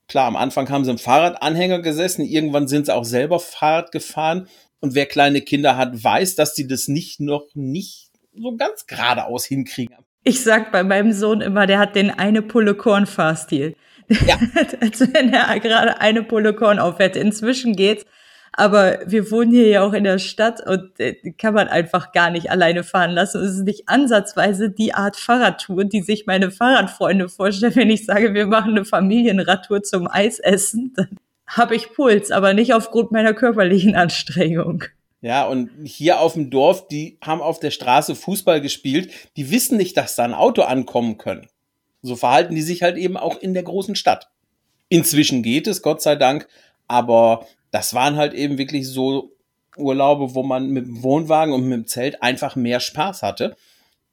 Klar, 0.09 0.27
am 0.27 0.37
Anfang 0.37 0.69
haben 0.69 0.85
sie 0.85 0.91
im 0.91 0.99
Fahrradanhänger 0.99 1.81
gesessen, 1.81 2.25
irgendwann 2.25 2.69
sind 2.69 2.87
sie 2.87 2.95
auch 2.95 3.05
selber 3.05 3.41
Fahrrad 3.41 3.91
gefahren. 3.93 4.49
Und 4.81 4.95
wer 4.95 5.07
kleine 5.07 5.41
Kinder 5.41 5.77
hat, 5.79 6.05
weiß, 6.05 6.35
dass 6.35 6.55
die 6.55 6.67
das 6.67 6.89
nicht 6.89 7.21
noch 7.21 7.47
nicht 7.55 8.11
so 8.35 8.55
ganz 8.57 8.87
geradeaus 8.87 9.47
hinkriegen. 9.47 9.97
Ich 10.25 10.43
sag 10.43 10.73
bei 10.73 10.83
meinem 10.83 11.13
Sohn 11.13 11.41
immer, 11.41 11.67
der 11.67 11.79
hat 11.79 11.97
den 11.97 12.11
eine 12.11 12.43
Pulle 12.43 12.75
Korn 12.75 13.07
Fahrstil. 13.07 13.77
Ja. 14.27 14.39
Als 14.81 15.01
wenn 15.01 15.33
er 15.33 15.59
gerade 15.61 16.01
eine 16.01 16.23
Pulle 16.23 16.55
Korn 16.55 16.79
aufhätte. 16.79 17.19
Inzwischen 17.19 17.77
geht's. 17.77 18.05
Aber 18.57 19.01
wir 19.07 19.31
wohnen 19.33 19.51
hier 19.51 19.67
ja 19.69 19.83
auch 19.83 19.93
in 19.93 20.05
der 20.05 20.21
Stadt 20.21 20.65
und 20.65 20.99
äh, 21.01 21.15
kann 21.33 21.55
man 21.55 21.67
einfach 21.67 22.13
gar 22.13 22.31
nicht 22.31 22.51
alleine 22.51 22.85
fahren 22.85 23.11
lassen. 23.11 23.43
Es 23.43 23.55
ist 23.55 23.65
nicht 23.65 23.89
ansatzweise 23.89 24.71
die 24.71 24.95
Art 24.95 25.17
Fahrradtour, 25.17 25.85
die 25.85 26.03
sich 26.03 26.27
meine 26.27 26.53
Fahrradfreunde 26.53 27.29
vorstellen, 27.29 27.75
wenn 27.75 27.91
ich 27.91 28.07
sage, 28.07 28.33
wir 28.33 28.47
machen 28.47 28.71
eine 28.71 28.85
Familienradtour 28.85 29.83
zum 29.83 30.07
Eisessen. 30.09 30.93
Dann 30.95 31.09
habe 31.49 31.75
ich 31.75 31.93
Puls, 31.93 32.31
aber 32.31 32.55
nicht 32.55 32.75
aufgrund 32.75 33.11
meiner 33.11 33.35
körperlichen 33.35 33.97
Anstrengung. 33.97 34.85
Ja, 35.21 35.47
und 35.47 35.71
hier 35.83 36.21
auf 36.21 36.35
dem 36.35 36.51
Dorf, 36.51 36.87
die 36.87 37.19
haben 37.23 37.41
auf 37.41 37.59
der 37.59 37.71
Straße 37.73 38.15
Fußball 38.15 38.61
gespielt, 38.61 39.11
die 39.37 39.51
wissen 39.51 39.79
nicht, 39.79 39.97
dass 39.97 40.15
da 40.15 40.25
ein 40.25 40.35
Auto 40.35 40.63
ankommen 40.63 41.19
können. 41.19 41.49
So 42.03 42.15
verhalten 42.15 42.55
die 42.55 42.63
sich 42.63 42.83
halt 42.83 42.99
eben 42.99 43.17
auch 43.17 43.41
in 43.41 43.55
der 43.55 43.63
großen 43.63 43.97
Stadt. 43.97 44.29
Inzwischen 44.91 45.43
geht 45.43 45.67
es, 45.67 45.83
Gott 45.83 46.03
sei 46.03 46.15
Dank, 46.15 46.47
aber 46.87 47.47
das 47.75 47.93
waren 47.93 48.15
halt 48.15 48.35
eben 48.35 48.57
wirklich 48.57 48.87
so 48.87 49.33
Urlaube, 49.77 50.37
wo 50.37 50.45
man 50.45 50.69
mit 50.69 50.87
dem 50.87 51.03
Wohnwagen 51.03 51.53
und 51.53 51.65
mit 51.65 51.73
dem 51.73 51.87
Zelt 51.89 52.23
einfach 52.23 52.55
mehr 52.55 52.79
Spaß 52.79 53.23
hatte. 53.23 53.57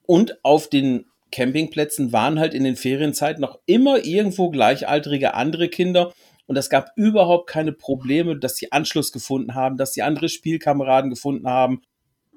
Und 0.08 0.44
auf 0.44 0.68
den 0.68 1.06
Campingplätzen 1.32 2.12
waren 2.12 2.40
halt 2.40 2.56
in 2.56 2.64
den 2.64 2.76
Ferienzeiten 2.76 3.40
noch 3.40 3.60
immer 3.68 4.04
irgendwo 4.04 4.50
gleichaltrige 4.50 5.36
andere 5.36 5.70
Kinder. 5.70 6.12
Und 6.48 6.58
es 6.58 6.72
gab 6.72 6.90
überhaupt 6.96 7.48
keine 7.48 7.72
Probleme, 7.72 8.36
dass 8.36 8.56
sie 8.56 8.72
Anschluss 8.72 9.12
gefunden 9.12 9.54
haben, 9.54 9.78
dass 9.78 9.94
sie 9.94 10.02
andere 10.02 10.28
Spielkameraden 10.28 11.12
gefunden 11.12 11.48
haben. 11.48 11.84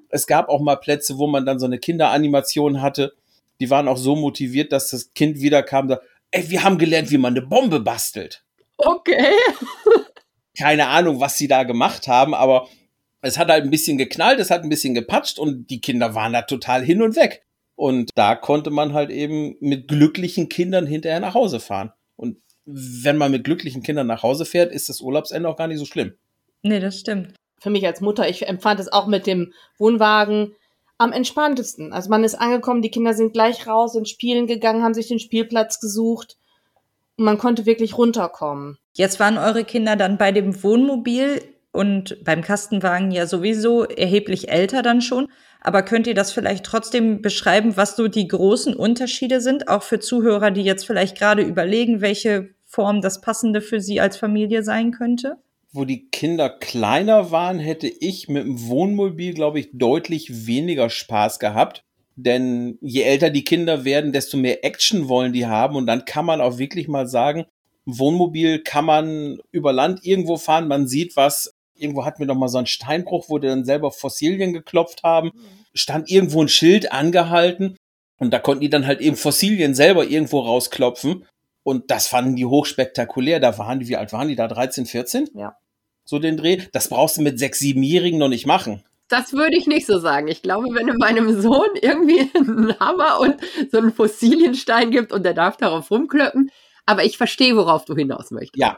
Es 0.09 0.27
gab 0.27 0.47
auch 0.47 0.61
mal 0.61 0.75
Plätze, 0.75 1.17
wo 1.17 1.25
man 1.25 1.47
dann 1.47 1.57
so 1.57 1.65
eine 1.65 1.79
Kinderanimation 1.79 2.83
hatte. 2.83 3.13
Die 3.59 3.71
waren 3.71 3.87
auch 3.87 3.97
so 3.97 4.15
motiviert, 4.15 4.71
dass 4.71 4.91
das 4.91 5.11
Kind 5.15 5.41
wieder 5.41 5.63
kam 5.63 5.85
und 5.85 5.89
sagt, 5.89 6.05
ey, 6.29 6.47
wir 6.51 6.61
haben 6.61 6.77
gelernt, 6.77 7.09
wie 7.09 7.17
man 7.17 7.33
eine 7.35 7.47
Bombe 7.47 7.79
bastelt. 7.79 8.43
Okay. 8.77 9.31
keine 10.57 10.87
Ahnung, 10.87 11.19
was 11.19 11.37
sie 11.37 11.47
da 11.47 11.63
gemacht 11.63 12.07
haben, 12.07 12.33
aber 12.33 12.67
es 13.21 13.37
hat 13.37 13.49
halt 13.49 13.63
ein 13.63 13.71
bisschen 13.71 13.97
geknallt, 13.97 14.39
es 14.39 14.51
hat 14.51 14.63
ein 14.63 14.69
bisschen 14.69 14.93
gepatscht 14.93 15.39
und 15.39 15.69
die 15.69 15.81
Kinder 15.81 16.15
waren 16.15 16.33
da 16.33 16.43
total 16.43 16.83
hin 16.83 17.01
und 17.01 17.15
weg. 17.15 17.43
Und 17.75 18.11
da 18.15 18.35
konnte 18.35 18.69
man 18.69 18.93
halt 18.93 19.09
eben 19.09 19.55
mit 19.59 19.87
glücklichen 19.87 20.47
Kindern 20.47 20.87
hinterher 20.87 21.19
nach 21.19 21.33
Hause 21.33 21.59
fahren. 21.59 21.91
Und 22.15 22.37
wenn 22.65 23.17
man 23.17 23.31
mit 23.31 23.43
glücklichen 23.43 23.83
Kindern 23.83 24.07
nach 24.07 24.23
Hause 24.23 24.45
fährt, 24.45 24.71
ist 24.71 24.89
das 24.89 25.01
Urlaubsende 25.01 25.49
auch 25.49 25.57
gar 25.57 25.67
nicht 25.67 25.79
so 25.79 25.85
schlimm. 25.85 26.13
Nee, 26.61 26.79
das 26.79 26.99
stimmt. 26.99 27.33
Für 27.59 27.69
mich 27.69 27.85
als 27.85 27.99
Mutter, 27.99 28.29
ich 28.29 28.47
empfand 28.47 28.79
es 28.79 28.91
auch 28.91 29.07
mit 29.07 29.27
dem 29.27 29.53
Wohnwagen 29.77 30.53
am 30.97 31.11
entspanntesten. 31.11 31.91
Also 31.91 32.09
man 32.09 32.23
ist 32.23 32.35
angekommen, 32.35 32.81
die 32.81 32.91
Kinder 32.91 33.13
sind 33.13 33.33
gleich 33.33 33.67
raus, 33.67 33.93
sind 33.93 34.07
spielen 34.07 34.47
gegangen, 34.47 34.83
haben 34.83 34.93
sich 34.93 35.07
den 35.07 35.19
Spielplatz 35.19 35.79
gesucht 35.79 36.37
man 37.17 37.37
konnte 37.37 37.65
wirklich 37.65 37.97
runterkommen. 37.97 38.77
Jetzt 38.93 39.19
waren 39.19 39.37
eure 39.37 39.63
Kinder 39.63 39.95
dann 39.95 40.17
bei 40.17 40.31
dem 40.31 40.63
Wohnmobil 40.63 41.41
und 41.71 42.23
beim 42.23 42.41
Kastenwagen 42.41 43.11
ja 43.11 43.27
sowieso 43.27 43.83
erheblich 43.83 44.49
älter 44.49 44.81
dann 44.81 45.01
schon. 45.01 45.27
Aber 45.61 45.83
könnt 45.83 46.07
ihr 46.07 46.13
das 46.13 46.31
vielleicht 46.31 46.63
trotzdem 46.63 47.21
beschreiben, 47.21 47.75
was 47.75 47.95
so 47.95 48.07
die 48.07 48.27
großen 48.27 48.75
Unterschiede 48.75 49.41
sind, 49.41 49.67
auch 49.67 49.83
für 49.83 49.99
Zuhörer, 49.99 50.51
die 50.51 50.61
jetzt 50.61 50.85
vielleicht 50.85 51.17
gerade 51.17 51.41
überlegen, 51.41 52.01
welche 52.01 52.49
Form 52.65 53.01
das 53.01 53.19
passende 53.19 53.61
für 53.61 53.81
sie 53.81 53.99
als 53.99 54.17
Familie 54.17 54.63
sein 54.63 54.91
könnte? 54.91 55.37
Wo 55.71 55.83
die 55.83 56.07
Kinder 56.09 56.49
kleiner 56.49 57.31
waren, 57.31 57.59
hätte 57.59 57.87
ich 57.87 58.29
mit 58.29 58.45
dem 58.45 58.67
Wohnmobil, 58.67 59.33
glaube 59.33 59.59
ich, 59.59 59.69
deutlich 59.73 60.45
weniger 60.45 60.89
Spaß 60.89 61.39
gehabt. 61.39 61.84
Denn 62.15 62.77
je 62.81 63.01
älter 63.01 63.29
die 63.29 63.43
Kinder 63.43 63.83
werden, 63.83 64.13
desto 64.13 64.37
mehr 64.37 64.63
Action 64.63 65.09
wollen 65.09 65.33
die 65.33 65.45
haben. 65.45 65.75
Und 65.75 65.85
dann 65.85 66.05
kann 66.05 66.25
man 66.25 66.41
auch 66.41 66.57
wirklich 66.57 66.87
mal 66.87 67.07
sagen, 67.07 67.45
Wohnmobil 67.85 68.63
kann 68.63 68.85
man 68.85 69.39
über 69.51 69.71
Land 69.73 70.05
irgendwo 70.05 70.37
fahren, 70.37 70.67
man 70.67 70.87
sieht 70.87 71.15
was. 71.15 71.53
Irgendwo 71.75 72.05
hatten 72.05 72.19
wir 72.19 72.25
noch 72.25 72.35
mal 72.35 72.47
so 72.47 72.57
einen 72.57 72.67
Steinbruch, 72.67 73.25
wo 73.27 73.37
die 73.37 73.47
dann 73.47 73.65
selber 73.65 73.91
Fossilien 73.91 74.53
geklopft 74.53 75.03
haben. 75.03 75.31
Mhm. 75.33 75.41
Stand 75.73 76.09
irgendwo 76.09 76.41
ein 76.41 76.47
Schild 76.47 76.91
angehalten 76.91 77.75
und 78.17 78.31
da 78.31 78.39
konnten 78.39 78.61
die 78.61 78.69
dann 78.69 78.87
halt 78.87 79.01
eben 79.01 79.15
Fossilien 79.17 79.75
selber 79.75 80.05
irgendwo 80.05 80.39
rausklopfen. 80.39 81.25
Und 81.63 81.91
das 81.91 82.07
fanden 82.07 82.35
die 82.35 82.45
hochspektakulär. 82.45 83.39
Da 83.39 83.57
waren 83.57 83.79
die, 83.79 83.87
wie 83.87 83.97
alt 83.97 84.13
waren 84.13 84.27
die 84.27 84.35
da? 84.35 84.47
13, 84.47 84.85
14? 84.85 85.29
Ja. 85.33 85.57
So 86.05 86.19
den 86.19 86.37
Dreh. 86.37 86.61
Das 86.71 86.89
brauchst 86.89 87.17
du 87.17 87.21
mit 87.23 87.39
sechs, 87.39 87.59
siebenjährigen 87.59 88.19
noch 88.19 88.29
nicht 88.29 88.45
machen. 88.45 88.83
Das 89.07 89.33
würde 89.33 89.55
ich 89.55 89.67
nicht 89.67 89.85
so 89.85 89.99
sagen. 89.99 90.27
Ich 90.27 90.41
glaube, 90.41 90.67
wenn 90.73 90.87
du 90.87 90.93
meinem 90.93 91.39
Sohn 91.41 91.69
irgendwie 91.81 92.31
einen 92.35 92.79
Hammer 92.79 93.19
und 93.19 93.35
so 93.71 93.77
einen 93.77 93.93
Fossilienstein 93.93 94.91
gibt 94.91 95.11
und 95.11 95.23
der 95.23 95.33
darf 95.33 95.57
darauf 95.57 95.91
rumklöppen, 95.91 96.51
aber 96.85 97.03
ich 97.03 97.17
verstehe, 97.17 97.55
worauf 97.55 97.85
du 97.85 97.95
hinaus 97.95 98.31
möchtest. 98.31 98.57
Ja. 98.57 98.77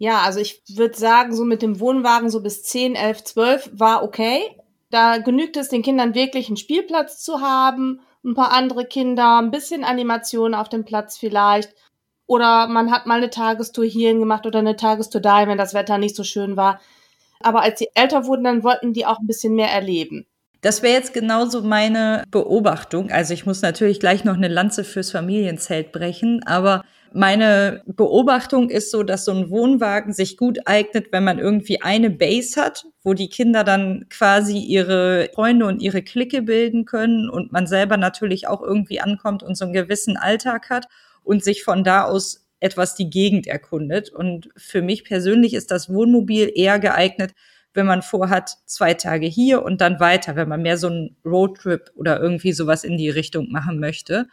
Ja, 0.00 0.20
also 0.20 0.38
ich 0.38 0.62
würde 0.68 0.96
sagen, 0.96 1.34
so 1.34 1.44
mit 1.44 1.60
dem 1.60 1.80
Wohnwagen 1.80 2.30
so 2.30 2.40
bis 2.40 2.62
10, 2.62 2.94
11, 2.94 3.24
12 3.24 3.70
war 3.72 4.04
okay. 4.04 4.42
Da 4.90 5.18
genügt 5.18 5.56
es 5.56 5.68
den 5.68 5.82
Kindern 5.82 6.14
wirklich 6.14 6.46
einen 6.46 6.56
Spielplatz 6.56 7.20
zu 7.22 7.40
haben, 7.40 8.00
ein 8.24 8.34
paar 8.34 8.52
andere 8.52 8.86
Kinder, 8.86 9.38
ein 9.38 9.50
bisschen 9.50 9.84
Animation 9.84 10.54
auf 10.54 10.68
dem 10.68 10.84
Platz 10.84 11.18
vielleicht. 11.18 11.74
Oder 12.26 12.68
man 12.68 12.92
hat 12.92 13.06
mal 13.06 13.16
eine 13.16 13.30
Tagestour 13.30 13.84
hierhin 13.86 14.20
gemacht 14.20 14.46
oder 14.46 14.60
eine 14.60 14.76
Tagestour 14.76 15.20
dahin, 15.20 15.48
wenn 15.48 15.58
das 15.58 15.74
Wetter 15.74 15.98
nicht 15.98 16.14
so 16.14 16.22
schön 16.22 16.56
war. 16.56 16.80
Aber 17.40 17.62
als 17.62 17.78
sie 17.78 17.88
älter 17.94 18.26
wurden, 18.26 18.44
dann 18.44 18.62
wollten 18.62 18.92
die 18.92 19.06
auch 19.06 19.18
ein 19.18 19.26
bisschen 19.26 19.54
mehr 19.54 19.70
erleben. 19.70 20.26
Das 20.60 20.82
wäre 20.82 20.94
jetzt 20.94 21.14
genauso 21.14 21.62
meine 21.62 22.24
Beobachtung. 22.30 23.12
Also 23.12 23.32
ich 23.32 23.46
muss 23.46 23.62
natürlich 23.62 24.00
gleich 24.00 24.24
noch 24.24 24.34
eine 24.34 24.48
Lanze 24.48 24.82
fürs 24.82 25.12
Familienzelt 25.12 25.92
brechen, 25.92 26.42
aber 26.46 26.84
meine 27.12 27.82
Beobachtung 27.86 28.68
ist 28.68 28.90
so, 28.90 29.02
dass 29.02 29.24
so 29.24 29.32
ein 29.32 29.50
Wohnwagen 29.50 30.12
sich 30.12 30.36
gut 30.36 30.58
eignet, 30.66 31.12
wenn 31.12 31.24
man 31.24 31.38
irgendwie 31.38 31.80
eine 31.80 32.10
Base 32.10 32.60
hat, 32.60 32.86
wo 33.02 33.14
die 33.14 33.28
Kinder 33.28 33.64
dann 33.64 34.06
quasi 34.10 34.58
ihre 34.58 35.30
Freunde 35.34 35.66
und 35.66 35.80
ihre 35.80 36.02
Clique 36.02 36.42
bilden 36.42 36.84
können 36.84 37.30
und 37.30 37.52
man 37.52 37.66
selber 37.66 37.96
natürlich 37.96 38.48
auch 38.48 38.60
irgendwie 38.60 39.00
ankommt 39.00 39.42
und 39.42 39.56
so 39.56 39.64
einen 39.64 39.74
gewissen 39.74 40.16
Alltag 40.16 40.70
hat 40.70 40.86
und 41.22 41.42
sich 41.42 41.62
von 41.62 41.84
da 41.84 42.04
aus 42.04 42.47
etwas 42.60 42.94
die 42.94 43.10
Gegend 43.10 43.46
erkundet. 43.46 44.10
Und 44.10 44.48
für 44.56 44.82
mich 44.82 45.04
persönlich 45.04 45.54
ist 45.54 45.70
das 45.70 45.92
Wohnmobil 45.92 46.50
eher 46.54 46.78
geeignet, 46.78 47.34
wenn 47.74 47.86
man 47.86 48.02
vorhat, 48.02 48.56
zwei 48.66 48.94
Tage 48.94 49.26
hier 49.26 49.62
und 49.62 49.80
dann 49.80 50.00
weiter, 50.00 50.36
wenn 50.36 50.48
man 50.48 50.62
mehr 50.62 50.78
so 50.78 50.88
einen 50.88 51.16
Roadtrip 51.24 51.92
oder 51.94 52.20
irgendwie 52.20 52.52
sowas 52.52 52.84
in 52.84 52.96
die 52.96 53.10
Richtung 53.10 53.50
machen 53.50 53.78
möchte. 53.78 54.26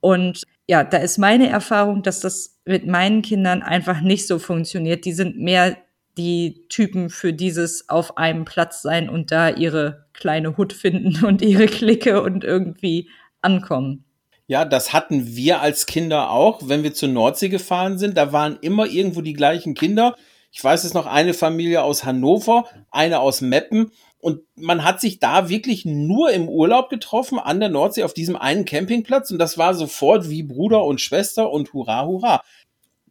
Und 0.00 0.42
ja, 0.66 0.84
da 0.84 0.98
ist 0.98 1.18
meine 1.18 1.48
Erfahrung, 1.48 2.02
dass 2.02 2.20
das 2.20 2.58
mit 2.64 2.86
meinen 2.86 3.22
Kindern 3.22 3.62
einfach 3.62 4.00
nicht 4.00 4.26
so 4.26 4.38
funktioniert. 4.38 5.04
Die 5.04 5.12
sind 5.12 5.38
mehr 5.38 5.76
die 6.16 6.66
Typen 6.68 7.10
für 7.10 7.32
dieses 7.32 7.88
auf 7.88 8.18
einem 8.18 8.44
Platz 8.44 8.82
sein 8.82 9.08
und 9.08 9.30
da 9.30 9.48
ihre 9.48 10.06
kleine 10.12 10.56
Hut 10.56 10.72
finden 10.72 11.24
und 11.24 11.42
ihre 11.42 11.66
Clique 11.66 12.20
und 12.22 12.44
irgendwie 12.44 13.08
ankommen. 13.40 14.04
Ja, 14.50 14.64
das 14.64 14.94
hatten 14.94 15.36
wir 15.36 15.60
als 15.60 15.84
Kinder 15.84 16.30
auch, 16.30 16.62
wenn 16.64 16.82
wir 16.82 16.94
zur 16.94 17.10
Nordsee 17.10 17.50
gefahren 17.50 17.98
sind. 17.98 18.16
Da 18.16 18.32
waren 18.32 18.58
immer 18.62 18.86
irgendwo 18.86 19.20
die 19.20 19.34
gleichen 19.34 19.74
Kinder. 19.74 20.16
Ich 20.50 20.64
weiß 20.64 20.84
es 20.84 20.94
noch, 20.94 21.04
eine 21.04 21.34
Familie 21.34 21.82
aus 21.82 22.06
Hannover, 22.06 22.64
eine 22.90 23.20
aus 23.20 23.42
Meppen. 23.42 23.92
Und 24.20 24.40
man 24.56 24.84
hat 24.84 25.02
sich 25.02 25.20
da 25.20 25.50
wirklich 25.50 25.84
nur 25.84 26.30
im 26.30 26.48
Urlaub 26.48 26.88
getroffen 26.88 27.38
an 27.38 27.60
der 27.60 27.68
Nordsee 27.68 28.04
auf 28.04 28.14
diesem 28.14 28.36
einen 28.36 28.64
Campingplatz. 28.64 29.30
Und 29.30 29.38
das 29.38 29.58
war 29.58 29.74
sofort 29.74 30.30
wie 30.30 30.42
Bruder 30.42 30.82
und 30.82 31.02
Schwester 31.02 31.50
und 31.52 31.74
hurra, 31.74 32.06
hurra. 32.06 32.42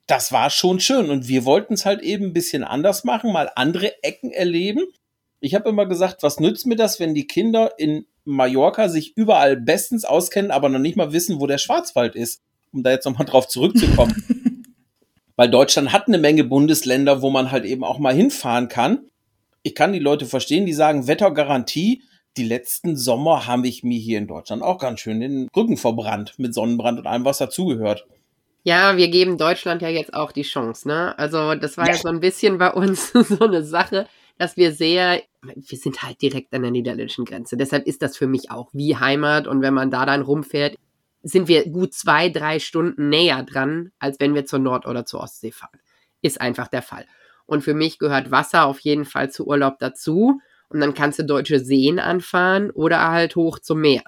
Das 0.07 0.31
war 0.31 0.49
schon 0.49 0.79
schön. 0.79 1.11
Und 1.11 1.27
wir 1.27 1.45
wollten 1.45 1.75
es 1.75 1.85
halt 1.85 2.01
eben 2.01 2.25
ein 2.25 2.33
bisschen 2.33 2.63
anders 2.63 3.03
machen, 3.03 3.31
mal 3.31 3.51
andere 3.55 4.01
Ecken 4.01 4.31
erleben. 4.31 4.85
Ich 5.39 5.53
habe 5.53 5.69
immer 5.69 5.85
gesagt, 5.85 6.23
was 6.23 6.39
nützt 6.39 6.65
mir 6.65 6.77
das, 6.77 6.99
wenn 6.99 7.13
die 7.13 7.27
Kinder 7.27 7.77
in 7.77 8.07
Mallorca 8.27 8.89
sich 8.89 9.15
überall 9.15 9.57
bestens 9.57 10.05
auskennen, 10.05 10.51
aber 10.51 10.69
noch 10.69 10.79
nicht 10.79 10.97
mal 10.97 11.13
wissen, 11.13 11.39
wo 11.39 11.47
der 11.47 11.57
Schwarzwald 11.57 12.15
ist, 12.15 12.41
um 12.71 12.83
da 12.83 12.91
jetzt 12.91 13.05
nochmal 13.05 13.25
drauf 13.25 13.47
zurückzukommen. 13.47 14.13
Weil 15.35 15.49
Deutschland 15.49 15.93
hat 15.93 16.07
eine 16.07 16.17
Menge 16.17 16.43
Bundesländer, 16.43 17.21
wo 17.21 17.29
man 17.29 17.51
halt 17.51 17.65
eben 17.65 17.83
auch 17.83 17.99
mal 17.99 18.13
hinfahren 18.13 18.67
kann 18.67 19.07
ich 19.67 19.75
kann 19.75 19.91
die 19.91 19.99
Leute 19.99 20.25
verstehen, 20.25 20.65
die 20.65 20.71
sagen 20.71 21.07
Wettergarantie. 21.07 22.01
Die 22.37 22.45
letzten 22.45 22.95
Sommer 22.95 23.47
habe 23.47 23.67
ich 23.67 23.83
mir 23.83 23.99
hier 23.99 24.17
in 24.17 24.25
Deutschland 24.25 24.63
auch 24.63 24.77
ganz 24.77 25.01
schön 25.01 25.19
den 25.19 25.49
Rücken 25.53 25.75
verbrannt 25.75 26.35
mit 26.37 26.53
Sonnenbrand 26.53 26.99
und 26.99 27.05
allem, 27.05 27.25
was 27.25 27.39
dazugehört. 27.39 28.05
Ja, 28.63 28.95
wir 28.95 29.09
geben 29.09 29.37
Deutschland 29.37 29.81
ja 29.81 29.89
jetzt 29.89 30.13
auch 30.13 30.31
die 30.31 30.43
Chance, 30.43 30.87
ne? 30.87 31.19
Also 31.19 31.55
das 31.55 31.75
war 31.77 31.85
ja, 31.87 31.95
ja 31.95 31.97
so 31.97 32.07
ein 32.07 32.21
bisschen 32.21 32.57
bei 32.57 32.71
uns 32.71 33.11
so 33.13 33.39
eine 33.41 33.61
Sache, 33.61 34.07
dass 34.37 34.57
wir 34.57 34.71
sehr, 34.71 35.21
wir 35.41 35.77
sind 35.77 36.03
halt 36.03 36.21
direkt 36.21 36.53
an 36.53 36.61
der 36.61 36.71
niederländischen 36.71 37.25
Grenze. 37.25 37.57
Deshalb 37.57 37.87
ist 37.87 38.01
das 38.01 38.17
für 38.17 38.27
mich 38.27 38.51
auch 38.51 38.69
wie 38.73 38.95
Heimat. 38.95 39.47
Und 39.47 39.61
wenn 39.61 39.73
man 39.73 39.91
da 39.91 40.05
dann 40.05 40.21
rumfährt, 40.21 40.75
sind 41.23 41.47
wir 41.47 41.69
gut 41.69 41.93
zwei, 41.93 42.29
drei 42.29 42.59
Stunden 42.59 43.09
näher 43.09 43.43
dran, 43.43 43.91
als 43.99 44.19
wenn 44.19 44.35
wir 44.35 44.45
zur 44.45 44.59
Nord- 44.59 44.85
oder 44.85 45.05
zur 45.05 45.21
Ostsee 45.21 45.51
fahren. 45.51 45.79
Ist 46.21 46.39
einfach 46.39 46.67
der 46.67 46.81
Fall. 46.81 47.05
Und 47.45 47.63
für 47.63 47.73
mich 47.73 47.99
gehört 47.99 48.31
Wasser 48.31 48.65
auf 48.65 48.79
jeden 48.79 49.05
Fall 49.05 49.31
zu 49.31 49.47
Urlaub 49.47 49.79
dazu. 49.79 50.39
Und 50.69 50.81
dann 50.81 50.93
kannst 50.93 51.17
du 51.19 51.23
deutsche 51.23 51.59
Seen 51.59 51.99
anfahren 51.99 52.71
oder 52.71 53.09
halt 53.09 53.35
hoch 53.35 53.59
zum 53.59 53.81
Meer. 53.81 54.03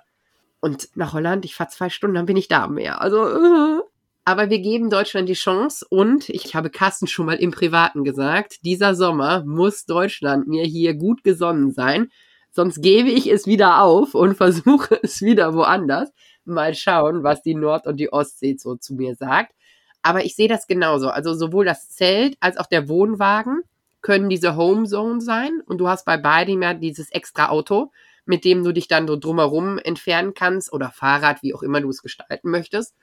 Und 0.60 0.90
nach 0.96 1.14
Holland, 1.14 1.46
ich 1.46 1.56
fahre 1.56 1.70
zwei 1.70 1.90
Stunden, 1.90 2.16
dann 2.16 2.26
bin 2.26 2.38
ich 2.38 2.48
da 2.48 2.66
am 2.66 2.76
Meer. 2.76 3.02
Also. 3.02 3.82
aber 4.30 4.52
wir 4.52 4.60
geben 4.60 4.92
Deutschland 4.92 5.28
die 5.28 5.34
Chance 5.34 5.84
und 5.90 6.30
ich 6.30 6.54
habe 6.54 6.70
Carsten 6.70 7.08
schon 7.08 7.26
mal 7.26 7.38
im 7.38 7.50
Privaten 7.50 8.04
gesagt, 8.04 8.64
dieser 8.64 8.94
Sommer 8.94 9.44
muss 9.44 9.86
Deutschland 9.86 10.48
mir 10.48 10.66
hier 10.66 10.94
gut 10.94 11.24
gesonnen 11.24 11.72
sein. 11.72 12.12
Sonst 12.52 12.84
gebe 12.84 13.10
ich 13.10 13.26
es 13.26 13.48
wieder 13.48 13.82
auf 13.82 14.14
und 14.14 14.36
versuche 14.38 15.00
es 15.02 15.24
wieder 15.24 15.56
woanders. 15.56 16.12
Mal 16.46 16.76
schauen, 16.76 17.24
was 17.24 17.42
die 17.42 17.56
Nord- 17.56 17.88
und 17.88 17.98
die 17.98 18.14
Ostsee 18.14 18.56
so 18.56 18.76
zu 18.76 18.94
mir 18.94 19.16
sagt. 19.16 19.56
Aber 20.04 20.24
ich 20.24 20.36
sehe 20.36 20.48
das 20.48 20.68
genauso. 20.68 21.10
Also 21.10 21.34
sowohl 21.34 21.66
das 21.66 21.90
Zelt 21.90 22.38
als 22.40 22.58
auch 22.58 22.68
der 22.68 22.88
Wohnwagen 22.88 23.64
können 24.02 24.30
diese 24.30 24.56
Homezone 24.56 25.22
sein. 25.22 25.60
Und 25.66 25.80
du 25.80 25.88
hast 25.88 26.06
bei 26.06 26.18
beidem 26.18 26.62
ja 26.62 26.76
dieses 26.76 27.12
extra 27.12 27.50
Auto, 27.50 27.92
mit 28.26 28.46
dem 28.46 28.64
du 28.64 28.74
dich 28.74 28.88
dann 28.88 29.08
so 29.08 29.16
drumherum 29.16 29.80
entfernen 29.80 30.36
kannst 30.36 30.72
oder 30.72 30.92
Fahrrad, 30.92 31.42
wie 31.42 31.56
auch 31.56 31.64
immer 31.64 31.82
du 31.82 31.90
es 31.90 32.04
gestalten 32.04 32.52
möchtest. 32.52 32.94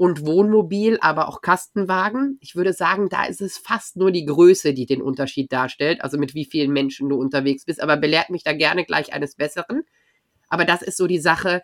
Und 0.00 0.24
Wohnmobil, 0.24 0.96
aber 1.02 1.28
auch 1.28 1.42
Kastenwagen. 1.42 2.38
Ich 2.40 2.56
würde 2.56 2.72
sagen, 2.72 3.10
da 3.10 3.26
ist 3.26 3.42
es 3.42 3.58
fast 3.58 3.96
nur 3.96 4.10
die 4.10 4.24
Größe, 4.24 4.72
die 4.72 4.86
den 4.86 5.02
Unterschied 5.02 5.52
darstellt. 5.52 6.02
Also 6.02 6.16
mit 6.16 6.34
wie 6.34 6.46
vielen 6.46 6.72
Menschen 6.72 7.10
du 7.10 7.16
unterwegs 7.16 7.66
bist. 7.66 7.82
Aber 7.82 7.98
belehrt 7.98 8.30
mich 8.30 8.42
da 8.42 8.54
gerne 8.54 8.86
gleich 8.86 9.12
eines 9.12 9.34
Besseren. 9.34 9.82
Aber 10.48 10.64
das 10.64 10.80
ist 10.80 10.96
so 10.96 11.06
die 11.06 11.18
Sache. 11.18 11.60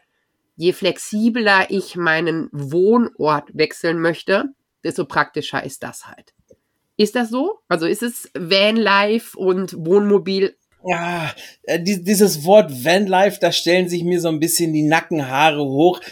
Je 0.55 0.74
flexibler 0.74 1.70
ich 1.70 1.97
meinen 1.97 2.51
Wohnort 2.53 3.49
wechseln 3.55 4.01
möchte, 4.01 4.45
desto 4.84 5.07
praktischer 5.07 5.64
ist 5.64 5.82
das 5.82 6.07
halt. 6.07 6.34
Ist 6.99 7.14
das 7.14 7.30
so? 7.30 7.61
Also 7.68 7.87
ist 7.87 8.03
es 8.03 8.30
Vanlife 8.34 9.39
und 9.39 9.74
Wohnmobil? 9.78 10.59
Ja, 10.84 11.34
äh, 11.62 11.80
dieses 11.82 12.45
Wort 12.45 12.84
Vanlife, 12.84 13.39
da 13.41 13.51
stellen 13.51 13.89
sich 13.89 14.05
mir 14.05 14.20
so 14.20 14.28
ein 14.28 14.41
bisschen 14.41 14.74
die 14.74 14.82
Nackenhaare 14.82 15.64
hoch. 15.64 16.03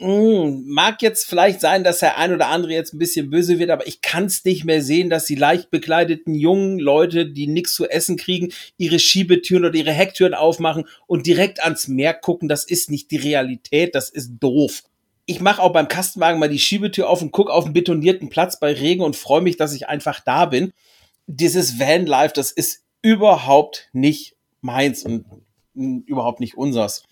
Mh, 0.00 0.44
hm, 0.44 0.64
mag 0.66 1.02
jetzt 1.02 1.28
vielleicht 1.28 1.60
sein, 1.60 1.84
dass 1.84 2.00
der 2.00 2.18
ein 2.18 2.32
oder 2.32 2.48
andere 2.48 2.72
jetzt 2.72 2.94
ein 2.94 2.98
bisschen 2.98 3.30
böse 3.30 3.58
wird, 3.58 3.70
aber 3.70 3.86
ich 3.86 4.00
kann 4.00 4.26
es 4.26 4.44
nicht 4.44 4.64
mehr 4.64 4.82
sehen, 4.82 5.10
dass 5.10 5.24
die 5.24 5.34
leicht 5.34 5.70
bekleideten 5.70 6.34
jungen 6.34 6.78
Leute, 6.78 7.26
die 7.26 7.46
nichts 7.46 7.74
zu 7.74 7.88
essen 7.88 8.16
kriegen, 8.16 8.52
ihre 8.76 8.98
Schiebetüren 8.98 9.64
oder 9.64 9.74
ihre 9.74 9.92
Hecktüren 9.92 10.34
aufmachen 10.34 10.86
und 11.06 11.26
direkt 11.26 11.62
ans 11.62 11.88
Meer 11.88 12.14
gucken. 12.14 12.48
Das 12.48 12.64
ist 12.64 12.90
nicht 12.90 13.10
die 13.10 13.16
Realität, 13.16 13.94
das 13.94 14.10
ist 14.10 14.32
doof 14.40 14.82
ich 15.30 15.42
mache 15.42 15.62
auch 15.62 15.74
beim 15.74 15.88
Kastenwagen 15.88 16.40
mal 16.40 16.48
die 16.48 16.58
Schiebetür 16.58 17.06
auf 17.06 17.20
und 17.20 17.32
gucke 17.32 17.52
auf 17.52 17.66
einen 17.66 17.74
betonierten 17.74 18.30
Platz 18.30 18.58
bei 18.58 18.72
Regen 18.72 19.02
und 19.02 19.14
freue 19.14 19.42
mich, 19.42 19.58
dass 19.58 19.74
ich 19.74 19.86
einfach 19.86 20.20
da 20.20 20.46
bin. 20.46 20.72
Dieses 21.26 21.78
Vanlife, 21.78 22.32
das 22.32 22.50
ist 22.50 22.82
überhaupt 23.02 23.90
nicht 23.92 24.36
meins 24.62 25.02
und 25.02 25.26
überhaupt 25.74 26.40
nicht 26.40 26.56
unsers. 26.56 27.04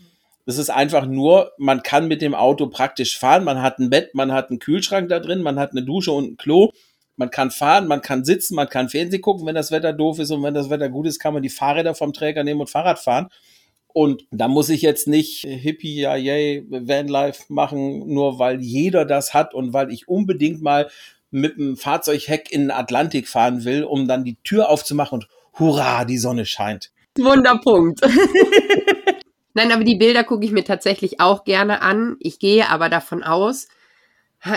Das 0.47 0.59
ist 0.59 0.70
einfach 0.70 1.07
nur, 1.07 1.53
man 1.59 1.82
kann 1.82 2.07
mit 2.07 2.22
dem 2.22 2.34
Auto 2.34 2.68
praktisch 2.68 3.18
fahren. 3.18 3.42
Man 3.42 3.61
hat 3.61 3.78
ein 3.80 3.90
Bett, 3.90 4.14
man 4.14 4.32
hat 4.32 4.49
einen 4.49 4.61
Kühlschrank 4.61 5.09
da 5.09 5.18
drin, 5.18 5.42
man 5.42 5.59
hat 5.59 5.72
eine 5.72 5.82
Dusche 5.82 6.12
und 6.12 6.32
ein 6.32 6.36
Klo. 6.36 6.70
Man 7.16 7.30
kann 7.30 7.51
fahren, 7.51 7.88
man 7.88 8.01
kann 8.01 8.24
sitzen, 8.24 8.55
man 8.55 8.68
kann 8.68 8.88
Fernsehen 8.88 9.22
gucken, 9.22 9.44
wenn 9.47 9.55
das 9.55 9.72
Wetter 9.72 9.92
doof 9.92 10.20
ist 10.20 10.30
und 10.30 10.42
wenn 10.44 10.55
das 10.55 10.70
Wetter 10.70 10.88
gut 10.88 11.07
ist, 11.07 11.18
kann 11.18 11.34
man 11.34 11.42
die 11.42 11.49
Fahrräder 11.49 11.94
vom 11.94 12.12
Träger 12.12 12.44
nehmen 12.44 12.61
und 12.61 12.70
Fahrrad 12.70 12.99
fahren. 13.01 13.28
Und 13.88 14.26
da 14.30 14.47
muss 14.47 14.68
ich 14.68 14.82
jetzt 14.82 15.09
nicht 15.09 15.40
Hippie, 15.40 16.01
ja, 16.01 16.14
yay, 16.14 16.64
Vanlife 16.68 17.44
machen, 17.49 18.07
nur 18.12 18.38
weil 18.38 18.61
jeder 18.61 19.05
das 19.05 19.34
hat 19.34 19.55
und 19.55 19.72
weil 19.72 19.90
ich 19.90 20.07
unbedingt 20.07 20.62
mal 20.62 20.90
mit 21.30 21.57
dem 21.57 21.76
Fahrzeugheck 21.76 22.53
in 22.53 22.62
den 22.62 22.70
Atlantik 22.70 23.26
fahren 23.26 23.64
will, 23.64 23.82
um 23.82 24.07
dann 24.07 24.22
die 24.22 24.36
Tür 24.44 24.68
aufzumachen 24.68 25.20
und 25.20 25.28
hurra, 25.59 26.05
die 26.05 26.18
Sonne 26.18 26.44
scheint. 26.44 26.92
Wunderpunkt. 27.18 28.03
Nein, 29.57 29.72
aber 29.72 29.84
die 29.84 29.96
Bilder 29.96 30.22
gucke 30.22 30.44
ich 30.44 30.52
mir 30.52 30.64
tatsächlich 30.64 31.18
auch 31.18 31.44
gerne 31.44 31.80
an. 31.80 32.16
Ich 32.20 32.38
gehe 32.38 32.68
aber 32.68 32.90
davon 32.90 33.22
aus, 33.22 33.68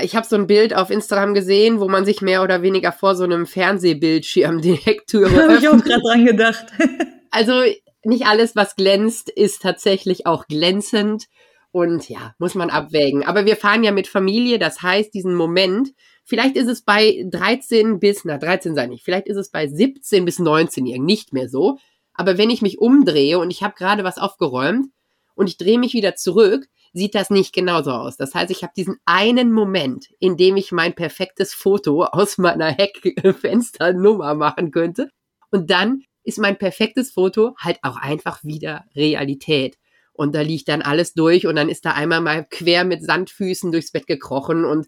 ich 0.04 0.14
habe 0.14 0.28
so 0.28 0.36
ein 0.36 0.46
Bild 0.46 0.76
auf 0.76 0.90
Instagram 0.90 1.34
gesehen, 1.34 1.80
wo 1.80 1.88
man 1.88 2.04
sich 2.04 2.20
mehr 2.22 2.44
oder 2.44 2.64
weniger 2.64 2.92
vor 2.92 3.16
so 3.16 3.24
einem 3.24 3.46
Fernsehbildschirm 3.46 4.62
die 4.62 4.74
Hecktüre 4.74 5.28
öffnet. 5.28 5.42
Habe 5.44 5.56
ich 5.56 5.70
auch 5.70 5.84
gerade 5.84 6.02
dran 6.02 6.26
gedacht. 6.26 6.66
Also 7.32 7.62
nicht 8.04 8.26
alles, 8.26 8.56
was 8.56 8.76
glänzt, 8.76 9.30
ist 9.30 9.62
tatsächlich 9.62 10.26
auch 10.26 10.48
glänzend. 10.48 11.28
Und 11.72 12.10
ja, 12.10 12.34
muss 12.40 12.56
man 12.56 12.72
abwägen. 12.72 13.24
Aber 13.24 13.46
wir 13.46 13.56
fahren 13.56 13.84
ja 13.84 13.92
mit 13.92 14.08
Familie, 14.08 14.58
das 14.58 14.82
heißt, 14.82 15.14
diesen 15.14 15.36
Moment, 15.36 15.94
vielleicht 16.26 16.56
ist 16.56 16.68
es 16.68 16.82
bei 16.82 17.24
13 17.30 18.00
bis, 18.00 18.26
na 18.26 18.40
13 18.40 18.74
sei 18.74 18.88
nicht, 18.88 19.06
vielleicht 19.06 19.28
ist 19.28 19.38
es 19.38 19.52
bei 19.52 19.68
17 19.68 20.26
bis 20.26 20.40
19-Jährigen 20.40 21.06
nicht 21.06 21.34
mehr 21.34 21.50
so. 21.50 21.78
Aber 22.20 22.38
wenn 22.38 22.50
ich 22.50 22.62
mich 22.62 22.80
umdrehe 22.80 23.40
und 23.40 23.50
ich 23.50 23.64
habe 23.64 23.76
gerade 23.78 24.04
was 24.04 24.18
aufgeräumt 24.18 24.88
und 25.36 25.48
ich 25.48 25.56
drehe 25.56 25.80
mich 25.80 25.94
wieder 25.94 26.18
zurück, 26.18 26.68
sieht 26.92 27.16
das 27.16 27.30
nicht 27.30 27.54
genauso 27.54 27.92
aus. 27.92 28.18
Das 28.18 28.36
heißt, 28.36 28.52
ich 28.52 28.62
habe 28.62 28.74
diesen 28.76 28.98
einen 29.06 29.54
Moment, 29.54 30.10
in 30.20 30.36
dem 30.36 30.58
ich 30.58 30.74
mein 30.74 30.94
perfektes 30.96 31.54
Foto 31.54 32.04
aus 32.04 32.38
meiner 32.38 32.72
Heckfensternummer 32.72 34.34
machen 34.34 34.72
könnte. 34.72 35.10
Und 35.50 35.72
dann 35.72 36.04
ist 36.26 36.40
mein 36.40 36.58
perfektes 36.58 37.12
Foto 37.12 37.56
halt 37.58 37.80
auch 37.84 37.96
einfach 37.96 38.44
wieder 38.44 38.84
Realität. 38.98 39.78
Und 40.12 40.36
da 40.36 40.42
liegt 40.42 40.68
dann 40.68 40.82
alles 40.82 41.14
durch 41.14 41.48
und 41.48 41.56
dann 41.56 41.70
ist 41.70 41.86
da 41.86 41.92
einmal 41.92 42.20
mal 42.20 42.46
quer 42.50 42.84
mit 42.84 43.02
Sandfüßen 43.02 43.72
durchs 43.72 43.94
Bett 43.94 44.08
gekrochen 44.08 44.66
und 44.66 44.88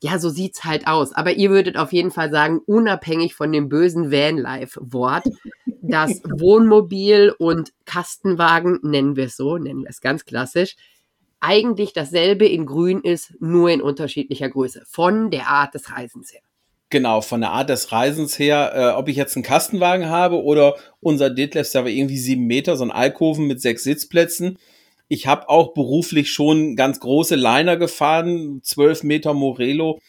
ja, 0.00 0.18
so 0.18 0.28
sieht's 0.28 0.64
halt 0.64 0.86
aus. 0.86 1.12
Aber 1.12 1.32
ihr 1.32 1.50
würdet 1.50 1.76
auf 1.76 1.92
jeden 1.92 2.10
Fall 2.10 2.30
sagen, 2.30 2.60
unabhängig 2.66 3.34
von 3.34 3.50
dem 3.50 3.68
bösen 3.68 4.12
Vanlife-Wort, 4.12 5.24
das 5.82 6.22
Wohnmobil 6.24 7.34
und 7.38 7.72
Kastenwagen, 7.84 8.80
nennen 8.82 9.16
wir 9.16 9.26
es 9.26 9.36
so, 9.36 9.58
nennen 9.58 9.82
wir 9.82 9.90
es 9.90 10.00
ganz 10.00 10.24
klassisch, 10.24 10.76
eigentlich 11.40 11.92
dasselbe 11.92 12.46
in 12.46 12.66
Grün 12.66 13.00
ist, 13.00 13.34
nur 13.40 13.70
in 13.70 13.80
unterschiedlicher 13.80 14.48
Größe, 14.48 14.82
von 14.86 15.30
der 15.30 15.48
Art 15.48 15.74
des 15.74 15.90
Reisens 15.92 16.32
her. 16.32 16.40
Genau, 16.90 17.20
von 17.20 17.42
der 17.42 17.50
Art 17.50 17.68
des 17.68 17.92
Reisens 17.92 18.38
her, 18.38 18.72
äh, 18.74 18.98
ob 18.98 19.08
ich 19.08 19.16
jetzt 19.16 19.36
einen 19.36 19.42
Kastenwagen 19.42 20.08
habe 20.08 20.42
oder 20.42 20.76
unser 21.00 21.28
Detlef, 21.28 21.70
der 21.70 21.84
war 21.84 21.90
irgendwie 21.90 22.16
sieben 22.16 22.46
Meter, 22.46 22.76
so 22.76 22.84
ein 22.84 22.90
Alkoven 22.90 23.46
mit 23.46 23.60
sechs 23.60 23.84
Sitzplätzen. 23.84 24.58
Ich 25.06 25.26
habe 25.26 25.48
auch 25.48 25.74
beruflich 25.74 26.30
schon 26.32 26.76
ganz 26.76 26.98
große 27.00 27.34
Liner 27.34 27.76
gefahren, 27.76 28.60
zwölf 28.62 29.02
Meter 29.02 29.34
Morelo. 29.34 30.00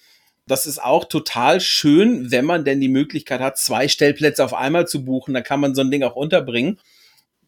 Das 0.50 0.66
ist 0.66 0.84
auch 0.84 1.06
total 1.06 1.62
schön, 1.62 2.32
wenn 2.32 2.44
man 2.44 2.66
denn 2.66 2.82
die 2.82 2.90
Möglichkeit 2.90 3.40
hat, 3.40 3.60
zwei 3.60 3.88
Stellplätze 3.88 4.44
auf 4.44 4.56
einmal 4.56 4.88
zu 4.88 5.06
buchen. 5.06 5.36
Da 5.36 5.42
kann 5.42 5.60
man 5.60 5.76
so 5.76 5.82
ein 5.82 5.92
Ding 5.92 6.02
auch 6.02 6.16
unterbringen. 6.16 6.80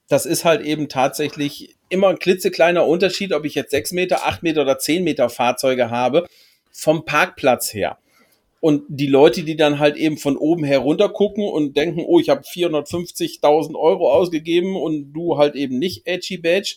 Das 0.08 0.28
ist 0.28 0.46
halt 0.46 0.62
eben 0.62 0.88
tatsächlich 0.88 1.76
immer 1.90 2.10
ein 2.10 2.20
klitzekleiner 2.20 2.86
Unterschied, 2.86 3.34
ob 3.34 3.44
ich 3.44 3.56
jetzt 3.56 3.72
sechs 3.72 3.92
Meter, 3.92 4.28
acht 4.28 4.44
Meter 4.44 4.62
oder 4.62 4.78
zehn 4.78 5.04
Meter 5.04 5.30
Fahrzeuge 5.30 5.90
habe, 5.90 6.28
vom 6.72 7.04
Parkplatz 7.04 7.74
her. 7.74 7.98
Und 8.60 8.84
die 8.88 9.08
Leute, 9.08 9.42
die 9.42 9.56
dann 9.56 9.80
halt 9.80 9.98
eben 9.98 10.20
von 10.20 10.38
oben 10.38 10.64
herunter 10.64 11.10
gucken 11.10 11.44
und 11.44 11.76
denken, 11.76 12.04
oh, 12.06 12.20
ich 12.20 12.30
habe 12.30 12.42
450.000 12.42 13.74
Euro 13.76 14.14
ausgegeben 14.14 14.76
und 14.76 15.12
du 15.12 15.40
halt 15.40 15.56
eben 15.56 15.80
nicht 15.80 16.06
Edgy 16.06 16.38
Badge, 16.38 16.76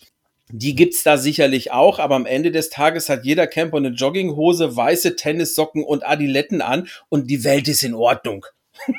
die 0.57 0.76
gibt's 0.76 1.02
da 1.02 1.16
sicherlich 1.16 1.72
auch, 1.72 1.98
aber 1.98 2.14
am 2.14 2.26
Ende 2.26 2.52
des 2.52 2.70
Tages 2.70 3.09
hat 3.09 3.24
jeder 3.24 3.48
Camper 3.48 3.78
eine 3.78 3.88
Jogginghose, 3.88 4.76
weiße 4.76 5.16
Tennissocken 5.16 5.82
und 5.82 6.07
Adiletten 6.07 6.62
an 6.62 6.86
und 7.09 7.28
die 7.28 7.42
Welt 7.42 7.66
ist 7.66 7.82
in 7.82 7.94
Ordnung. 7.94 8.46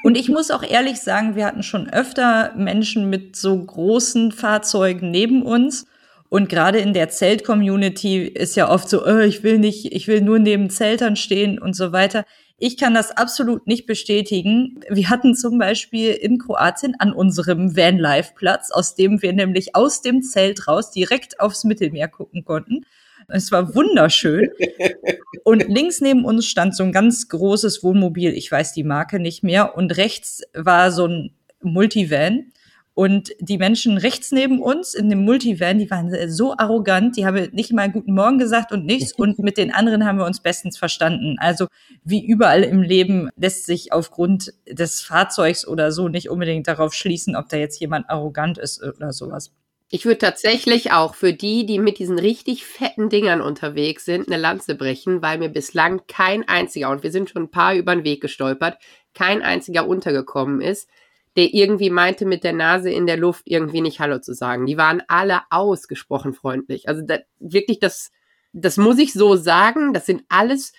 Und 0.04 0.18
ich 0.18 0.28
muss 0.28 0.52
auch 0.52 0.64
ehrlich 0.64 1.00
sagen, 1.00 1.38
wir 1.38 1.46
hatten 1.46 1.64
schon 1.64 1.90
öfter 1.90 2.54
Menschen 2.58 3.10
mit 3.10 3.38
so 3.38 3.58
großen 3.58 4.34
Fahrzeugen 4.34 5.12
neben 5.12 5.44
uns. 5.44 5.86
Und 6.28 6.50
gerade 6.50 6.80
in 6.80 6.94
der 6.94 7.08
Zelt-Community 7.08 8.24
ist 8.24 8.58
ja 8.58 8.70
oft 8.70 8.90
so, 8.90 9.06
oh, 9.06 9.20
ich 9.20 9.44
will 9.44 9.58
nicht, 9.58 9.94
ich 9.94 10.08
will 10.08 10.22
nur 10.22 10.40
neben 10.40 10.70
Zeltern 10.70 11.16
stehen 11.16 11.58
und 11.58 11.74
so 11.74 11.94
weiter. 11.94 12.26
Ich 12.58 12.78
kann 12.78 12.94
das 12.94 13.12
absolut 13.12 13.68
nicht 13.68 13.86
bestätigen. 13.86 14.80
Wir 14.90 15.10
hatten 15.10 15.36
zum 15.36 15.58
Beispiel 15.58 16.12
in 16.12 16.38
Kroatien 16.38 16.96
an 17.00 17.12
unserem 17.12 17.76
Vanlife-Platz, 17.76 18.72
aus 18.72 18.96
dem 18.96 19.22
wir 19.22 19.34
nämlich 19.34 19.76
aus 19.76 20.02
dem 20.02 20.22
Zelt 20.22 20.68
raus 20.68 20.92
direkt 20.92 21.40
aufs 21.42 21.66
Mittelmeer 21.66 22.08
gucken 22.08 22.46
konnten. 22.46 22.86
Es 23.28 23.52
war 23.52 23.76
wunderschön. 23.76 24.50
Und 25.44 25.68
links 25.68 26.00
neben 26.00 26.24
uns 26.24 26.46
stand 26.46 26.76
so 26.76 26.84
ein 26.84 26.94
ganz 26.94 27.28
großes 27.28 27.84
Wohnmobil. 27.84 28.34
Ich 28.34 28.50
weiß 28.50 28.72
die 28.72 28.84
Marke 28.84 29.20
nicht 29.20 29.44
mehr. 29.44 29.76
Und 29.76 29.98
rechts 29.98 30.44
war 30.54 30.92
so 30.92 31.08
ein 31.08 31.32
Multivan. 31.62 32.54
Und 32.96 33.34
die 33.40 33.58
Menschen 33.58 33.98
rechts 33.98 34.32
neben 34.32 34.62
uns 34.62 34.94
in 34.94 35.10
dem 35.10 35.26
Multivan, 35.26 35.80
die 35.80 35.92
waren 35.92 36.10
so 36.32 36.54
arrogant, 36.58 37.18
die 37.18 37.26
haben 37.26 37.50
nicht 37.52 37.74
mal 37.74 37.92
guten 37.92 38.14
Morgen 38.14 38.40
gesagt 38.40 38.72
und 38.72 38.86
nichts. 38.86 39.12
Und 39.18 39.38
mit 39.38 39.58
den 39.58 39.74
anderen 39.74 40.06
haben 40.06 40.18
wir 40.18 40.26
uns 40.26 40.40
bestens 40.40 40.78
verstanden. 40.78 41.36
Also 41.38 41.68
wie 42.06 42.26
überall 42.26 42.64
im 42.64 42.82
Leben 42.82 43.30
lässt 43.36 43.66
sich 43.66 43.92
aufgrund 43.92 44.54
des 44.66 45.02
Fahrzeugs 45.02 45.68
oder 45.68 45.92
so 45.92 46.08
nicht 46.08 46.30
unbedingt 46.30 46.70
darauf 46.70 46.94
schließen, 46.94 47.36
ob 47.36 47.50
da 47.50 47.58
jetzt 47.58 47.82
jemand 47.82 48.10
arrogant 48.10 48.58
ist 48.58 48.82
oder 48.82 49.12
sowas. 49.12 49.52
Ich 49.90 50.06
würde 50.06 50.20
tatsächlich 50.20 50.94
auch 50.94 51.16
für 51.16 51.34
die, 51.34 51.66
die 51.66 51.80
mit 51.80 52.00
diesen 52.00 52.18
richtig 52.18 52.66
fetten 52.66 53.10
Dingern 53.10 53.42
unterwegs 53.42 54.06
sind, 54.06 54.28
eine 54.28 54.38
Lanze 54.38 54.76
brechen, 54.76 55.22
weil 55.22 55.38
mir 55.38 55.50
bislang 55.50 56.02
kein 56.08 56.48
einziger, 56.48 56.90
und 56.90 57.04
wir 57.04 57.12
sind 57.12 57.30
schon 57.30 57.44
ein 57.44 57.52
paar 57.52 57.76
über 57.76 57.94
den 57.94 58.04
Weg 58.06 58.22
gestolpert, 58.22 58.78
kein 59.14 59.42
einziger 59.42 59.88
untergekommen 59.88 60.62
ist, 60.62 60.90
der 61.38 61.54
irgendwie 61.54 61.90
meinte, 61.90 62.26
mit 62.26 62.44
der 62.44 62.54
Nase 62.54 62.92
in 62.92 63.08
der 63.08 63.18
Luft 63.18 63.44
irgendwie 63.46 63.82
nicht 63.82 64.00
Hallo 64.00 64.20
zu 64.20 64.34
sagen. 64.34 64.66
Die 64.66 64.78
waren 64.78 65.04
alle 65.08 65.42
ausgesprochen 65.50 66.34
freundlich. 66.34 66.88
Also 66.88 67.02
da, 67.02 67.20
wirklich, 67.40 67.80
das, 67.80 68.12
das 68.54 68.78
muss 68.78 68.98
ich 69.00 69.14
so 69.14 69.36
sagen, 69.36 69.94
das 69.94 70.06
sind 70.06 70.24
alles 70.30 70.74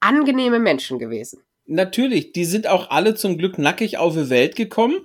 angenehme 0.00 0.60
Menschen 0.60 0.98
gewesen. 0.98 1.40
Natürlich, 1.66 2.32
die 2.32 2.44
sind 2.44 2.68
auch 2.68 2.90
alle 2.90 3.16
zum 3.16 3.38
Glück 3.38 3.58
nackig 3.58 3.98
auf 3.98 4.14
die 4.14 4.30
Welt 4.30 4.54
gekommen. 4.54 5.04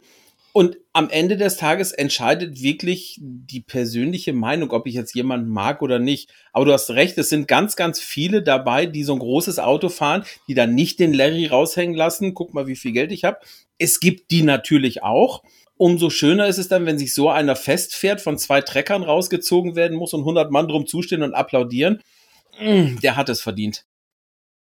Und 0.54 0.78
am 0.92 1.10
Ende 1.10 1.38
des 1.38 1.56
Tages 1.56 1.94
entscheidet 1.94 2.62
wirklich 2.62 3.18
die 3.22 3.62
persönliche 3.62 4.34
Meinung, 4.34 4.72
ob 4.72 4.86
ich 4.86 4.94
jetzt 4.96 5.16
jemanden 5.16 5.50
mag 5.50 5.82
oder 5.82 5.98
nicht. 5.98 6.30
Aber 6.52 6.66
du 6.66 6.74
hast 6.74 6.90
recht, 6.90 7.18
es 7.18 7.30
sind 7.30 7.48
ganz, 7.48 7.78
ganz 7.78 8.02
viele 8.02 8.44
dabei, 8.44 8.86
die 8.86 9.04
so 9.04 9.14
ein 9.14 9.20
großes 9.20 9.60
Auto 9.60 9.88
fahren, 9.88 10.26
die 10.50 10.54
dann 10.54 10.76
nicht 10.76 11.00
den 11.00 11.14
Larry 11.14 11.48
raushängen 11.48 11.96
lassen. 11.96 12.34
Guck 12.34 12.54
mal, 12.54 12.68
wie 12.68 12.76
viel 12.76 12.92
Geld 12.92 13.14
ich 13.14 13.24
habe. 13.24 13.40
Es 13.82 14.00
gibt 14.00 14.32
die 14.32 14.44
natürlich 14.44 15.04
auch. 15.04 15.44
Umso 15.78 16.10
schöner 16.10 16.48
ist 16.48 16.60
es 16.60 16.68
dann, 16.68 16.86
wenn 16.86 17.00
sich 17.00 17.14
so 17.14 17.30
einer 17.30 17.56
festfährt, 17.56 18.22
von 18.22 18.38
zwei 18.38 18.62
Treckern 18.62 19.04
rausgezogen 19.04 19.76
werden 19.76 19.98
muss 19.98 20.14
und 20.14 20.22
100 20.22 20.52
Mann 20.52 20.68
drum 20.68 20.86
zustehen 20.86 21.24
und 21.24 21.34
applaudieren. 21.34 22.02
Mm, 22.60 23.00
der 23.02 23.16
hat 23.16 23.30
es 23.30 23.42
verdient 23.42 23.86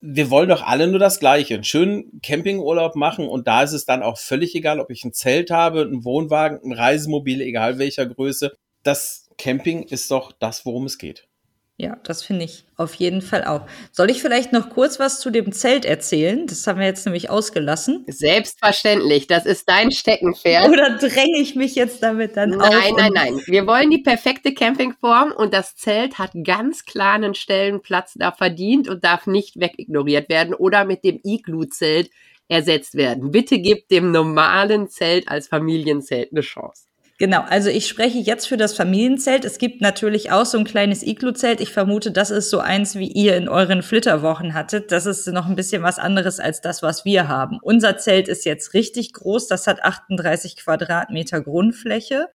wir 0.05 0.29
wollen 0.29 0.49
doch 0.49 0.61
alle 0.61 0.87
nur 0.87 0.99
das 0.99 1.21
Gleiche. 1.21 1.53
Einen 1.53 1.63
schönen 1.63 2.19
Campingurlaub 2.21 2.97
machen 2.97 3.29
und 3.29 3.47
da 3.47 3.63
ist 3.63 3.71
es 3.71 3.85
dann 3.85 4.03
auch 4.03 4.17
völlig 4.17 4.53
egal, 4.53 4.81
ob 4.81 4.91
ich 4.91 5.05
ein 5.05 5.13
Zelt 5.13 5.49
habe, 5.49 5.81
einen 5.81 6.03
Wohnwagen, 6.03 6.59
ein 6.61 6.73
Reisemobil, 6.73 7.39
egal 7.39 7.79
welcher 7.79 8.05
Größe. 8.05 8.53
Das 8.83 9.29
Camping 9.37 9.83
ist 9.83 10.11
doch 10.11 10.33
das, 10.33 10.65
worum 10.65 10.85
es 10.85 10.97
geht. 10.97 11.29
Ja, 11.77 11.97
das 12.03 12.23
finde 12.23 12.45
ich 12.45 12.65
auf 12.77 12.93
jeden 12.93 13.23
Fall 13.23 13.43
auch. 13.45 13.65
Soll 13.91 14.11
ich 14.11 14.21
vielleicht 14.21 14.53
noch 14.53 14.69
kurz 14.69 14.99
was 14.99 15.19
zu 15.19 15.31
dem 15.31 15.51
Zelt 15.51 15.85
erzählen? 15.85 16.45
Das 16.45 16.67
haben 16.67 16.79
wir 16.79 16.85
jetzt 16.85 17.05
nämlich 17.05 17.31
ausgelassen. 17.31 18.05
Selbstverständlich, 18.07 19.25
das 19.25 19.47
ist 19.47 19.67
dein 19.67 19.91
Steckenpferd. 19.91 20.69
Oder 20.69 20.97
dränge 20.97 21.39
ich 21.41 21.55
mich 21.55 21.73
jetzt 21.73 22.03
damit 22.03 22.37
dann 22.37 22.51
nein, 22.51 22.61
auf? 22.61 22.69
Nein, 22.69 22.93
nein, 22.95 23.11
nein. 23.13 23.41
Wir 23.47 23.65
wollen 23.65 23.89
die 23.89 24.03
perfekte 24.03 24.53
Campingform 24.53 25.31
und 25.31 25.51
das 25.51 25.75
Zelt 25.75 26.19
hat 26.19 26.31
ganz 26.43 26.85
klar 26.85 27.13
einen 27.13 27.33
Stellenplatz 27.33 28.13
da 28.15 28.31
verdient 28.31 28.87
und 28.87 29.03
darf 29.03 29.25
nicht 29.25 29.59
wegignoriert 29.59 30.29
werden 30.29 30.53
oder 30.53 30.85
mit 30.85 31.03
dem 31.03 31.19
Iglu-Zelt 31.23 32.11
ersetzt 32.47 32.93
werden. 32.93 33.31
Bitte 33.31 33.57
gib 33.57 33.87
dem 33.87 34.11
normalen 34.11 34.89
Zelt 34.89 35.27
als 35.27 35.47
Familienzelt 35.47 36.31
eine 36.31 36.41
Chance. 36.41 36.85
Genau, 37.19 37.41
also 37.41 37.69
ich 37.69 37.87
spreche 37.87 38.17
jetzt 38.17 38.47
für 38.47 38.57
das 38.57 38.75
Familienzelt. 38.75 39.45
Es 39.45 39.59
gibt 39.59 39.81
natürlich 39.81 40.31
auch 40.31 40.45
so 40.45 40.57
ein 40.57 40.63
kleines 40.63 41.03
Iglu-Zelt. 41.03 41.61
Ich 41.61 41.71
vermute, 41.71 42.11
das 42.11 42.31
ist 42.31 42.49
so 42.49 42.59
eins, 42.59 42.95
wie 42.95 43.07
ihr 43.07 43.37
in 43.37 43.47
euren 43.47 43.83
Flitterwochen 43.83 44.55
hattet. 44.55 44.91
Das 44.91 45.05
ist 45.05 45.27
noch 45.27 45.45
ein 45.45 45.55
bisschen 45.55 45.83
was 45.83 45.99
anderes 45.99 46.39
als 46.39 46.61
das, 46.61 46.81
was 46.81 47.05
wir 47.05 47.27
haben. 47.27 47.59
Unser 47.61 47.97
Zelt 47.97 48.27
ist 48.27 48.45
jetzt 48.45 48.73
richtig 48.73 49.13
groß. 49.13 49.47
Das 49.47 49.67
hat 49.67 49.83
38 49.83 50.55
Quadratmeter 50.57 51.41
Grundfläche. 51.41 52.29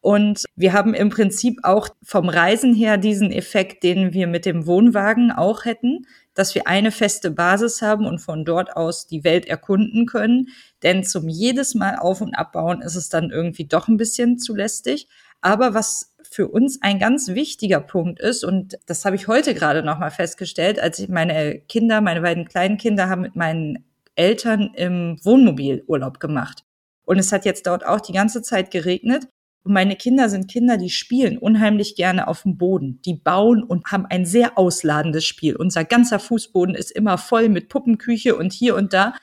Und 0.00 0.44
wir 0.56 0.72
haben 0.72 0.94
im 0.94 1.10
Prinzip 1.10 1.60
auch 1.62 1.88
vom 2.02 2.28
Reisen 2.28 2.74
her 2.74 2.98
diesen 2.98 3.30
Effekt, 3.30 3.84
den 3.84 4.12
wir 4.12 4.26
mit 4.26 4.46
dem 4.46 4.66
Wohnwagen 4.66 5.30
auch 5.30 5.64
hätten 5.64 6.06
dass 6.34 6.54
wir 6.54 6.66
eine 6.66 6.90
feste 6.90 7.30
Basis 7.30 7.80
haben 7.80 8.06
und 8.06 8.18
von 8.18 8.44
dort 8.44 8.76
aus 8.76 9.06
die 9.06 9.24
Welt 9.24 9.46
erkunden 9.46 10.06
können. 10.06 10.48
Denn 10.84 11.02
zum 11.02 11.28
jedes 11.28 11.74
Mal 11.74 11.96
auf 11.96 12.20
und 12.20 12.34
abbauen 12.34 12.82
ist 12.82 12.94
es 12.94 13.08
dann 13.08 13.30
irgendwie 13.30 13.64
doch 13.64 13.88
ein 13.88 13.96
bisschen 13.96 14.38
zu 14.38 14.54
lästig. 14.54 15.08
Aber 15.40 15.74
was 15.74 16.14
für 16.30 16.48
uns 16.48 16.80
ein 16.82 16.98
ganz 16.98 17.28
wichtiger 17.28 17.80
Punkt 17.80 18.20
ist, 18.20 18.44
und 18.44 18.78
das 18.86 19.04
habe 19.04 19.16
ich 19.16 19.26
heute 19.26 19.54
gerade 19.54 19.82
nochmal 19.82 20.10
festgestellt, 20.10 20.78
als 20.78 20.98
ich 20.98 21.08
meine 21.08 21.60
Kinder, 21.60 22.00
meine 22.00 22.20
beiden 22.20 22.46
kleinen 22.46 22.76
Kinder 22.76 23.08
haben 23.08 23.22
mit 23.22 23.34
meinen 23.34 23.84
Eltern 24.14 24.72
im 24.74 25.18
Wohnmobil 25.24 25.82
Urlaub 25.86 26.20
gemacht. 26.20 26.64
Und 27.04 27.18
es 27.18 27.32
hat 27.32 27.44
jetzt 27.44 27.66
dort 27.66 27.84
auch 27.84 28.00
die 28.00 28.12
ganze 28.12 28.42
Zeit 28.42 28.70
geregnet. 28.70 29.26
Und 29.64 29.72
meine 29.72 29.96
Kinder 29.96 30.28
sind 30.28 30.50
Kinder, 30.50 30.76
die 30.76 30.90
spielen 30.90 31.38
unheimlich 31.38 31.96
gerne 31.96 32.28
auf 32.28 32.42
dem 32.42 32.58
Boden. 32.58 33.00
Die 33.04 33.14
bauen 33.14 33.62
und 33.62 33.86
haben 33.90 34.06
ein 34.06 34.26
sehr 34.26 34.58
ausladendes 34.58 35.24
Spiel. 35.24 35.56
Unser 35.56 35.84
ganzer 35.84 36.18
Fußboden 36.18 36.74
ist 36.74 36.90
immer 36.90 37.16
voll 37.16 37.48
mit 37.48 37.70
Puppenküche 37.70 38.36
und 38.36 38.52
hier 38.52 38.76
und 38.76 38.92
da. 38.92 39.14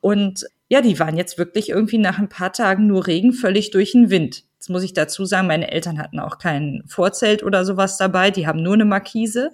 Und 0.00 0.46
ja, 0.68 0.80
die 0.80 0.98
waren 0.98 1.16
jetzt 1.16 1.38
wirklich 1.38 1.68
irgendwie 1.68 1.98
nach 1.98 2.18
ein 2.18 2.28
paar 2.28 2.52
Tagen 2.52 2.86
nur 2.86 3.06
Regen 3.06 3.32
völlig 3.32 3.70
durch 3.70 3.92
den 3.92 4.10
Wind. 4.10 4.44
Jetzt 4.54 4.70
muss 4.70 4.82
ich 4.82 4.94
dazu 4.94 5.26
sagen, 5.26 5.46
meine 5.46 5.70
Eltern 5.70 5.98
hatten 5.98 6.18
auch 6.18 6.38
kein 6.38 6.82
Vorzelt 6.86 7.42
oder 7.42 7.64
sowas 7.64 7.98
dabei. 7.98 8.30
Die 8.30 8.46
haben 8.46 8.62
nur 8.62 8.74
eine 8.74 8.86
Markise. 8.86 9.50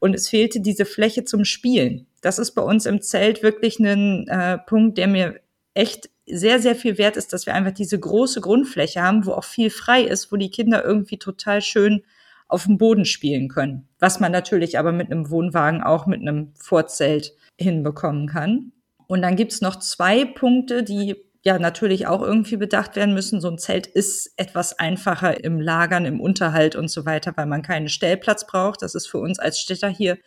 Und 0.00 0.14
es 0.14 0.28
fehlte 0.28 0.60
diese 0.60 0.84
Fläche 0.84 1.24
zum 1.24 1.44
Spielen. 1.44 2.06
Das 2.20 2.38
ist 2.38 2.52
bei 2.52 2.62
uns 2.62 2.86
im 2.86 3.00
Zelt 3.00 3.42
wirklich 3.42 3.78
ein 3.78 4.26
äh, 4.28 4.58
Punkt, 4.58 4.98
der 4.98 5.08
mir 5.08 5.40
echt 5.74 6.10
sehr, 6.26 6.60
sehr 6.60 6.74
viel 6.74 6.98
wert 6.98 7.16
ist, 7.16 7.32
dass 7.32 7.46
wir 7.46 7.54
einfach 7.54 7.72
diese 7.72 7.98
große 7.98 8.40
Grundfläche 8.40 9.02
haben, 9.02 9.26
wo 9.26 9.32
auch 9.32 9.44
viel 9.44 9.70
frei 9.70 10.02
ist, 10.02 10.30
wo 10.30 10.36
die 10.36 10.50
Kinder 10.50 10.84
irgendwie 10.84 11.18
total 11.18 11.62
schön 11.62 12.02
auf 12.48 12.64
dem 12.64 12.78
Boden 12.78 13.04
spielen 13.04 13.48
können. 13.48 13.88
Was 13.98 14.20
man 14.20 14.32
natürlich 14.32 14.78
aber 14.78 14.92
mit 14.92 15.10
einem 15.10 15.30
Wohnwagen 15.30 15.82
auch 15.82 16.06
mit 16.06 16.20
einem 16.20 16.52
Vorzelt 16.54 17.34
hinbekommen 17.56 18.26
kann. 18.26 18.72
Und 19.08 19.22
dann 19.22 19.36
gibt's 19.36 19.60
noch 19.60 19.76
zwei 19.76 20.24
Punkte, 20.24 20.84
die 20.84 21.16
ja 21.42 21.58
natürlich 21.58 22.06
auch 22.06 22.22
irgendwie 22.22 22.56
bedacht 22.56 22.94
werden 22.94 23.14
müssen. 23.14 23.40
So 23.40 23.48
ein 23.48 23.58
Zelt 23.58 23.86
ist 23.86 24.32
etwas 24.36 24.78
einfacher 24.78 25.42
im 25.42 25.60
Lagern, 25.60 26.04
im 26.04 26.20
Unterhalt 26.20 26.76
und 26.76 26.88
so 26.88 27.06
weiter, 27.06 27.32
weil 27.36 27.46
man 27.46 27.62
keinen 27.62 27.88
Stellplatz 27.88 28.46
braucht. 28.46 28.82
Das 28.82 28.94
ist 28.94 29.06
für 29.06 29.18
uns 29.18 29.38
als 29.38 29.58
Städter 29.58 29.88
hier 29.88 30.18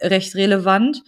recht 0.00 0.34
relevant. 0.34 1.02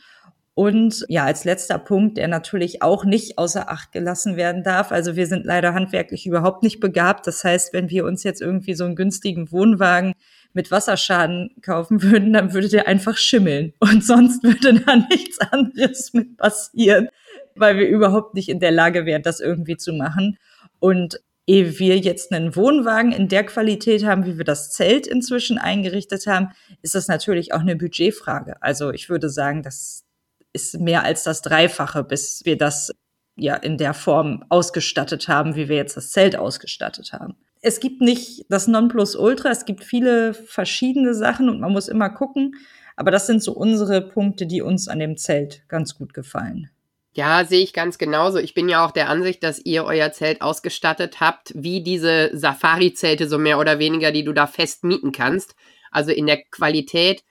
Und 0.55 1.05
ja, 1.09 1.25
als 1.25 1.45
letzter 1.45 1.79
Punkt, 1.79 2.17
der 2.19 2.29
natürlich 2.29 2.83
auch 2.83 3.05
nicht 3.05 3.39
außer 3.39 3.71
Acht 3.71 3.93
gelassen 3.93 4.37
werden 4.37 4.63
darf. 4.63 4.91
Also 4.93 5.17
wir 5.17 5.27
sind 5.27 5.45
leider 5.45 5.75
handwerklich 5.75 6.27
überhaupt 6.27 6.63
nicht 6.63 6.81
begabt. 6.81 7.27
Das 7.27 7.45
heißt, 7.45 7.73
wenn 7.73 7.91
wir 7.91 8.05
uns 8.05 8.25
jetzt 8.25 8.41
irgendwie 8.41 8.75
so 8.75 8.85
einen 8.85 8.97
günstigen 8.97 9.53
Wohnwagen 9.53 10.15
mit 10.57 10.71
Wasserschaden 10.71 11.55
kaufen 11.63 12.03
würden, 12.03 12.33
dann 12.33 12.53
würde 12.53 12.69
der 12.69 12.89
einfach 12.89 13.17
schimmeln. 13.19 13.75
Und 13.79 14.03
sonst 14.03 14.43
würde 14.43 14.81
da 14.81 14.97
nichts 14.97 15.39
anderes 15.39 16.13
mit 16.15 16.37
passieren, 16.39 17.09
weil 17.55 17.77
wir 17.77 17.87
überhaupt 17.87 18.35
nicht 18.35 18.49
in 18.49 18.59
der 18.59 18.73
Lage 18.73 19.05
wären, 19.07 19.23
das 19.23 19.39
irgendwie 19.39 19.77
zu 19.77 19.93
machen. 19.93 20.39
Und 20.81 21.21
ehe 21.47 21.79
wir 21.79 21.99
jetzt 21.99 22.33
einen 22.33 22.57
Wohnwagen 22.57 23.13
in 23.13 23.29
der 23.29 23.45
Qualität 23.45 24.05
haben, 24.05 24.25
wie 24.25 24.39
wir 24.39 24.45
das 24.45 24.73
Zelt 24.73 25.07
inzwischen 25.07 25.59
eingerichtet 25.59 26.27
haben, 26.27 26.49
ist 26.83 26.95
das 26.95 27.07
natürlich 27.07 27.53
auch 27.53 27.61
eine 27.61 27.77
Budgetfrage. 27.77 28.61
Also 28.63 28.91
ich 28.91 29.09
würde 29.09 29.29
sagen, 29.29 29.63
das 29.63 30.05
ist 30.53 30.81
mehr 30.81 31.05
als 31.05 31.23
das 31.23 31.43
Dreifache, 31.43 32.03
bis 32.03 32.41
wir 32.45 32.57
das 32.57 32.91
ja 33.37 33.55
in 33.55 33.77
der 33.77 33.93
Form 33.93 34.43
ausgestattet 34.49 35.29
haben, 35.29 35.55
wie 35.55 35.69
wir 35.69 35.77
jetzt 35.77 35.99
das 35.99 36.11
Zelt 36.11 36.35
ausgestattet 36.35 37.13
haben. 37.13 37.37
Es 37.67 37.81
gibt 37.81 38.01
nicht 38.01 38.45
das 38.49 38.69
Nonplusultra, 38.69 39.51
es 39.51 39.65
gibt 39.65 39.83
viele 39.83 40.35
verschiedene 40.35 41.15
Sachen 41.15 41.49
und 41.49 41.59
man 41.59 41.73
muss 41.73 41.89
immer 41.89 42.11
gucken. 42.11 42.55
Aber 42.95 43.11
das 43.11 43.27
sind 43.27 43.43
so 43.43 43.55
unsere 43.55 44.03
Punkte, 44.03 44.47
die 44.47 44.63
uns 44.63 44.87
an 44.87 45.01
dem 45.01 45.17
Zelt 45.17 45.65
ganz 45.67 45.97
gut 45.97 46.15
gefallen. 46.15 46.71
Ja, 47.15 47.45
sehe 47.45 47.65
ich 47.65 47.73
ganz 47.73 47.99
genauso. 47.99 48.39
Ich 48.39 48.55
bin 48.55 48.69
ja 48.69 48.87
auch 48.87 48.93
der 48.93 49.09
Ansicht, 49.09 49.43
dass 49.43 49.59
ihr 49.59 49.83
euer 49.83 50.13
Zelt 50.13 50.43
ausgestattet 50.43 51.19
habt, 51.19 51.55
wie 51.57 51.83
diese 51.83 52.31
Safari-Zelte 52.35 53.27
so 53.27 53.37
mehr 53.37 53.59
oder 53.59 53.81
weniger, 53.81 54.13
die 54.13 54.23
du 54.23 54.33
da 54.33 54.47
fest 54.47 54.85
mieten 54.85 55.11
kannst. 55.11 55.57
Also 55.91 56.13
in 56.13 56.27
der 56.27 56.45
Qualität 56.45 57.25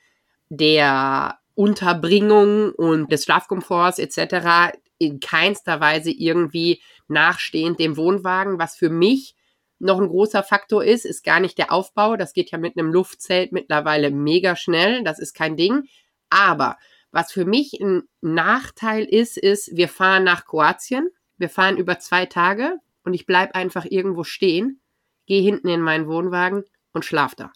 der 0.50 1.38
Unterbringung 1.54 2.74
und 2.74 3.10
des 3.10 3.24
Schlafkomforts 3.24 4.00
etc. 4.00 4.76
in 4.98 5.22
keinster 5.22 5.80
Weise 5.80 6.12
irgendwie 6.12 6.82
nachstehend 7.08 7.80
dem 7.80 7.96
Wohnwagen. 7.96 8.60
Was 8.60 8.76
für 8.76 8.90
mich 8.90 9.34
noch 9.86 10.00
ein 10.00 10.08
großer 10.08 10.44
Faktor 10.44 10.84
ist, 10.84 11.06
ist 11.06 11.24
gar 11.24 11.40
nicht 11.40 11.58
der 11.58 11.72
Aufbau. 11.72 12.18
Das 12.18 12.34
geht 12.34 12.52
ja 12.52 12.58
mit 12.58 12.78
einem 12.78 12.92
Luftzelt 12.92 13.52
mittlerweile 13.52 14.12
mega 14.12 14.56
schnell. 14.56 15.04
Das 15.04 15.20
ist 15.20 15.34
kein 15.34 15.56
Ding. 15.56 15.84
Aber 16.30 16.78
was 17.12 17.32
für 17.32 17.46
mich 17.46 17.80
ein 17.80 18.04
Nachteil 18.22 19.06
ist, 19.06 19.38
ist, 19.38 19.76
wir 19.76 19.88
fahren 19.88 20.26
nach 20.26 20.46
Kroatien, 20.46 21.10
wir 21.38 21.50
fahren 21.50 21.78
über 21.78 22.00
zwei 22.00 22.26
Tage 22.26 22.80
und 23.04 23.14
ich 23.14 23.26
bleibe 23.26 23.56
einfach 23.56 23.86
irgendwo 23.88 24.24
stehen, 24.24 24.82
gehe 25.26 25.42
hinten 25.42 25.70
in 25.70 25.82
meinen 25.82 26.08
Wohnwagen 26.08 26.66
und 26.92 27.06
schlaf 27.06 27.36
da. 27.36 27.52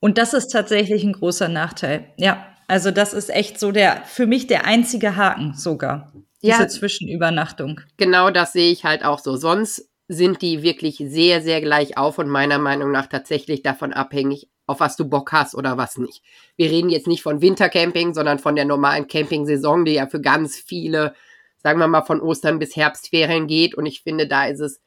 Und 0.00 0.18
das 0.18 0.32
ist 0.34 0.48
tatsächlich 0.48 1.04
ein 1.04 1.12
großer 1.12 1.48
Nachteil. 1.48 2.12
Ja, 2.16 2.46
also 2.68 2.90
das 2.90 3.12
ist 3.12 3.30
echt 3.30 3.60
so 3.60 3.72
der, 3.72 4.02
für 4.04 4.26
mich 4.26 4.46
der 4.46 4.64
einzige 4.64 5.16
Haken 5.16 5.54
sogar. 5.54 6.12
Diese 6.42 6.62
ja, 6.62 6.68
Zwischenübernachtung. 6.68 7.80
Genau 7.96 8.30
das 8.30 8.52
sehe 8.52 8.70
ich 8.70 8.84
halt 8.84 9.04
auch 9.04 9.18
so. 9.18 9.36
Sonst 9.36 9.90
sind 10.08 10.42
die 10.42 10.62
wirklich 10.62 10.96
sehr, 10.98 11.40
sehr 11.40 11.60
gleich 11.60 11.96
auf 11.96 12.18
und 12.18 12.28
meiner 12.28 12.58
Meinung 12.58 12.90
nach 12.90 13.06
tatsächlich 13.06 13.62
davon 13.62 13.92
abhängig, 13.92 14.48
auf 14.66 14.80
was 14.80 14.96
du 14.96 15.08
Bock 15.08 15.32
hast 15.32 15.54
oder 15.54 15.76
was 15.76 15.96
nicht. 15.96 16.22
Wir 16.56 16.70
reden 16.70 16.90
jetzt 16.90 17.06
nicht 17.06 17.22
von 17.22 17.40
Wintercamping, 17.40 18.12
sondern 18.14 18.38
von 18.38 18.56
der 18.56 18.66
normalen 18.66 19.06
Camping-Saison, 19.06 19.84
die 19.84 19.94
ja 19.94 20.06
für 20.06 20.20
ganz 20.20 20.56
viele, 20.56 21.14
sagen 21.62 21.78
wir 21.78 21.88
mal, 21.88 22.02
von 22.02 22.20
Ostern 22.20 22.58
bis 22.58 22.76
Herbstferien 22.76 23.46
geht. 23.46 23.74
Und 23.74 23.86
ich 23.86 24.02
finde, 24.02 24.26
da 24.26 24.46
ist 24.46 24.60
es, 24.60 24.80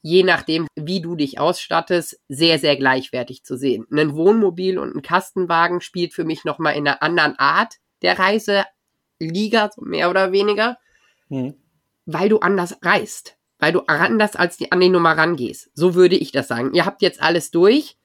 je 0.00 0.22
nachdem, 0.22 0.66
wie 0.76 1.00
du 1.00 1.14
dich 1.14 1.38
ausstattest, 1.38 2.20
sehr, 2.28 2.58
sehr 2.58 2.76
gleichwertig 2.76 3.44
zu 3.44 3.56
sehen. 3.56 3.86
Ein 3.90 4.14
Wohnmobil 4.14 4.78
und 4.78 4.94
ein 4.94 5.02
Kastenwagen 5.02 5.80
spielt 5.82 6.14
für 6.14 6.24
mich 6.24 6.44
nochmal 6.44 6.74
in 6.74 6.88
einer 6.88 7.02
anderen 7.02 7.38
Art 7.38 7.76
der 8.02 8.18
Reiseliga, 8.18 9.70
so 9.74 9.82
mehr 9.82 10.10
oder 10.10 10.32
weniger, 10.32 10.78
mhm. 11.28 11.54
weil 12.06 12.28
du 12.28 12.38
anders 12.38 12.78
reist. 12.82 13.36
Weil 13.64 13.72
du 13.72 13.80
anders 13.86 14.36
als 14.36 14.58
die, 14.58 14.70
an 14.72 14.80
die 14.80 14.90
Nummer 14.90 15.16
rangehst. 15.16 15.70
So 15.74 15.94
würde 15.94 16.16
ich 16.16 16.32
das 16.32 16.48
sagen. 16.48 16.74
Ihr 16.74 16.84
habt 16.84 17.02
jetzt 17.02 17.22
alles 17.22 17.50
durch 17.50 17.96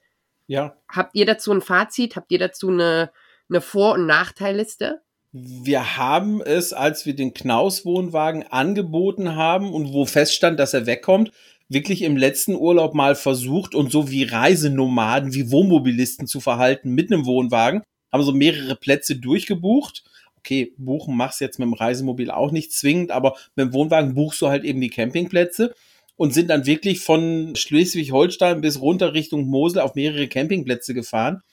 ja. 0.50 0.76
Habt 0.90 1.16
ihr 1.16 1.28
dazu 1.28 1.52
ein 1.52 1.62
Fazit? 1.62 2.16
Habt 2.16 2.32
ihr 2.32 2.40
dazu 2.40 2.70
eine, 2.70 3.12
eine 3.50 3.62
Vor- 3.62 3.94
und 3.94 4.08
Nachteilliste? 4.08 5.02
Wir 5.32 5.96
haben 5.96 6.42
es, 6.42 6.74
als 6.74 7.06
wir 7.06 7.16
den 7.16 7.36
Knaus-Wohnwagen 7.36 8.48
angeboten 8.48 9.36
haben 9.36 9.72
und 9.72 9.94
wo 9.94 10.06
feststand, 10.06 10.60
dass 10.60 10.74
er 10.74 10.88
wegkommt, 10.88 11.32
wirklich 11.70 12.02
im 12.02 12.18
letzten 12.18 12.56
Urlaub 12.56 12.96
mal 12.96 13.14
versucht 13.14 13.76
und 13.76 13.92
so 13.92 14.10
wie 14.10 14.24
Reisenomaden, 14.24 15.36
wie 15.36 15.52
Wohnmobilisten 15.52 16.26
zu 16.26 16.40
verhalten 16.40 16.96
mit 16.96 17.14
einem 17.14 17.28
Wohnwagen. 17.28 17.84
Haben 18.12 18.24
so 18.24 18.32
mehrere 18.32 18.76
Plätze 18.76 19.18
durchgebucht. 19.18 20.04
Okay, 20.40 20.74
buchen 20.78 21.16
machst 21.16 21.42
jetzt 21.42 21.60
mit 21.60 21.68
dem 21.68 21.74
Reisemobil 21.74 22.32
auch 22.32 22.52
nicht 22.52 22.72
zwingend, 22.72 23.12
aber 23.12 23.36
mit 23.56 23.68
dem 23.68 23.74
Wohnwagen 23.74 24.16
buchst 24.16 24.42
du 24.42 24.48
halt 24.48 24.64
eben 24.64 24.82
die 24.82 24.90
Campingplätze 24.90 25.76
und 26.16 26.34
sind 26.34 26.50
dann 26.50 26.66
wirklich 26.66 27.02
von 27.02 27.56
Schleswig-Holstein 27.56 28.62
bis 28.62 28.82
runter 28.82 29.14
Richtung 29.14 29.48
Mosel 29.48 29.82
auf 29.82 29.96
mehrere 29.96 30.28
Campingplätze 30.28 30.94
gefahren. 30.94 31.44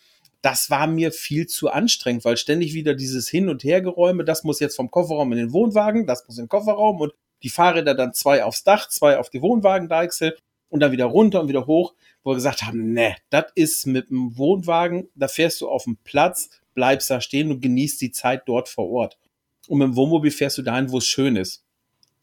Das 0.42 0.70
war 0.70 0.86
mir 0.86 1.12
viel 1.12 1.46
zu 1.46 1.70
anstrengend, 1.70 2.24
weil 2.24 2.36
ständig 2.36 2.74
wieder 2.74 2.94
dieses 2.94 3.28
Hin- 3.28 3.48
und 3.48 3.64
Hergeräume, 3.64 4.24
das 4.24 4.44
muss 4.44 4.60
jetzt 4.60 4.76
vom 4.76 4.90
Kofferraum 4.90 5.32
in 5.32 5.38
den 5.38 5.52
Wohnwagen, 5.52 6.06
das 6.06 6.26
muss 6.26 6.38
in 6.38 6.44
den 6.44 6.48
Kofferraum 6.48 7.00
und 7.00 7.12
die 7.42 7.48
Fahrräder 7.48 7.94
dann 7.94 8.12
zwei 8.12 8.44
aufs 8.44 8.64
Dach, 8.64 8.88
zwei 8.88 9.18
auf 9.18 9.30
die 9.30 9.42
Wohnwagendeichsel 9.42 10.36
und 10.68 10.80
dann 10.80 10.92
wieder 10.92 11.06
runter 11.06 11.40
und 11.40 11.48
wieder 11.48 11.66
hoch, 11.66 11.94
wo 12.22 12.30
wir 12.30 12.36
gesagt 12.36 12.62
haben, 12.62 12.92
ne, 12.92 13.16
das 13.30 13.46
ist 13.54 13.86
mit 13.86 14.10
dem 14.10 14.36
Wohnwagen, 14.36 15.08
da 15.14 15.28
fährst 15.28 15.60
du 15.60 15.68
auf 15.68 15.84
dem 15.84 15.96
Platz, 16.02 16.50
bleibst 16.76 17.10
da 17.10 17.20
stehen 17.20 17.50
und 17.50 17.60
genießt 17.60 18.00
die 18.00 18.12
Zeit 18.12 18.42
dort 18.46 18.68
vor 18.68 18.88
Ort. 18.88 19.18
Und 19.66 19.78
mit 19.78 19.88
dem 19.88 19.96
Wohnmobil 19.96 20.30
fährst 20.30 20.58
du 20.58 20.62
dahin, 20.62 20.92
wo 20.92 20.98
es 20.98 21.06
schön 21.06 21.34
ist 21.34 21.66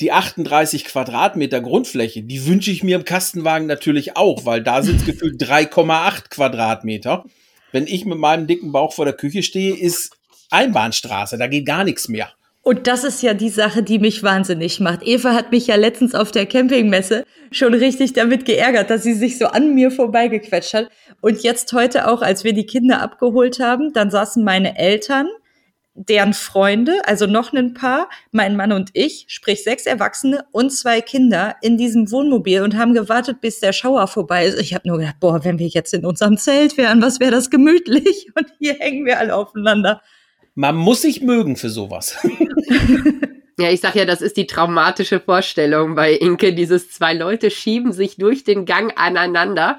die 0.01 0.11
38 0.11 0.85
Quadratmeter 0.85 1.61
Grundfläche, 1.61 2.23
die 2.23 2.45
wünsche 2.45 2.71
ich 2.71 2.83
mir 2.83 2.95
im 2.95 3.05
Kastenwagen 3.05 3.67
natürlich 3.67 4.17
auch, 4.17 4.45
weil 4.45 4.61
da 4.63 4.81
sind 4.81 4.97
es 4.97 5.05
gefühlt 5.05 5.41
3,8 5.41 6.29
Quadratmeter. 6.29 7.25
Wenn 7.71 7.87
ich 7.87 8.05
mit 8.05 8.17
meinem 8.17 8.47
dicken 8.47 8.71
Bauch 8.71 8.93
vor 8.93 9.05
der 9.05 9.15
Küche 9.15 9.43
stehe, 9.43 9.75
ist 9.75 10.15
Einbahnstraße, 10.49 11.37
da 11.37 11.47
geht 11.47 11.65
gar 11.65 11.83
nichts 11.83 12.07
mehr. 12.07 12.29
Und 12.63 12.87
das 12.87 13.03
ist 13.03 13.21
ja 13.21 13.33
die 13.33 13.49
Sache, 13.49 13.83
die 13.83 13.99
mich 13.99 14.23
wahnsinnig 14.23 14.79
macht. 14.79 15.01
Eva 15.03 15.33
hat 15.33 15.51
mich 15.51 15.67
ja 15.67 15.75
letztens 15.75 16.15
auf 16.15 16.31
der 16.31 16.45
Campingmesse 16.45 17.25
schon 17.51 17.73
richtig 17.73 18.13
damit 18.13 18.45
geärgert, 18.45 18.89
dass 18.89 19.03
sie 19.03 19.13
sich 19.13 19.37
so 19.37 19.47
an 19.47 19.75
mir 19.75 19.91
vorbeigequetscht 19.91 20.73
hat. 20.73 20.89
Und 21.19 21.43
jetzt 21.43 21.73
heute 21.73 22.07
auch, 22.07 22.21
als 22.21 22.45
wir 22.45 22.53
die 22.53 22.65
Kinder 22.65 23.01
abgeholt 23.01 23.59
haben, 23.59 23.91
dann 23.91 24.09
saßen 24.09 24.45
meine 24.45 24.77
Eltern 24.77 25.27
deren 25.95 26.33
Freunde, 26.33 27.01
also 27.05 27.27
noch 27.27 27.53
ein 27.53 27.73
Paar, 27.73 28.09
mein 28.31 28.55
Mann 28.55 28.71
und 28.71 28.89
ich, 28.93 29.25
sprich 29.27 29.63
sechs 29.63 29.85
Erwachsene 29.85 30.45
und 30.51 30.71
zwei 30.71 31.01
Kinder 31.01 31.55
in 31.61 31.77
diesem 31.77 32.09
Wohnmobil 32.11 32.61
und 32.63 32.77
haben 32.77 32.93
gewartet, 32.93 33.41
bis 33.41 33.59
der 33.59 33.73
Schauer 33.73 34.07
vorbei 34.07 34.45
ist. 34.45 34.59
Ich 34.59 34.73
habe 34.73 34.87
nur 34.87 34.97
gedacht, 34.97 35.19
boah, 35.19 35.43
wenn 35.43 35.59
wir 35.59 35.67
jetzt 35.67 35.93
in 35.93 36.05
unserem 36.05 36.37
Zelt 36.37 36.77
wären, 36.77 37.01
was 37.01 37.19
wäre 37.19 37.31
das 37.31 37.49
gemütlich? 37.49 38.31
Und 38.35 38.47
hier 38.57 38.73
hängen 38.75 39.05
wir 39.05 39.19
alle 39.19 39.35
aufeinander. 39.35 40.01
Man 40.55 40.75
muss 40.75 41.01
sich 41.01 41.21
mögen 41.21 41.55
für 41.55 41.69
sowas. 41.69 42.17
Ja, 43.59 43.69
ich 43.69 43.81
sag 43.81 43.93
ja, 43.93 44.05
das 44.05 44.23
ist 44.23 44.35
die 44.35 44.47
traumatische 44.47 45.19
Vorstellung 45.19 45.93
bei 45.93 46.13
Inke. 46.13 46.55
Dieses 46.55 46.89
zwei 46.89 47.13
Leute 47.13 47.51
schieben 47.51 47.93
sich 47.93 48.17
durch 48.17 48.43
den 48.43 48.65
Gang 48.65 48.91
aneinander 48.95 49.77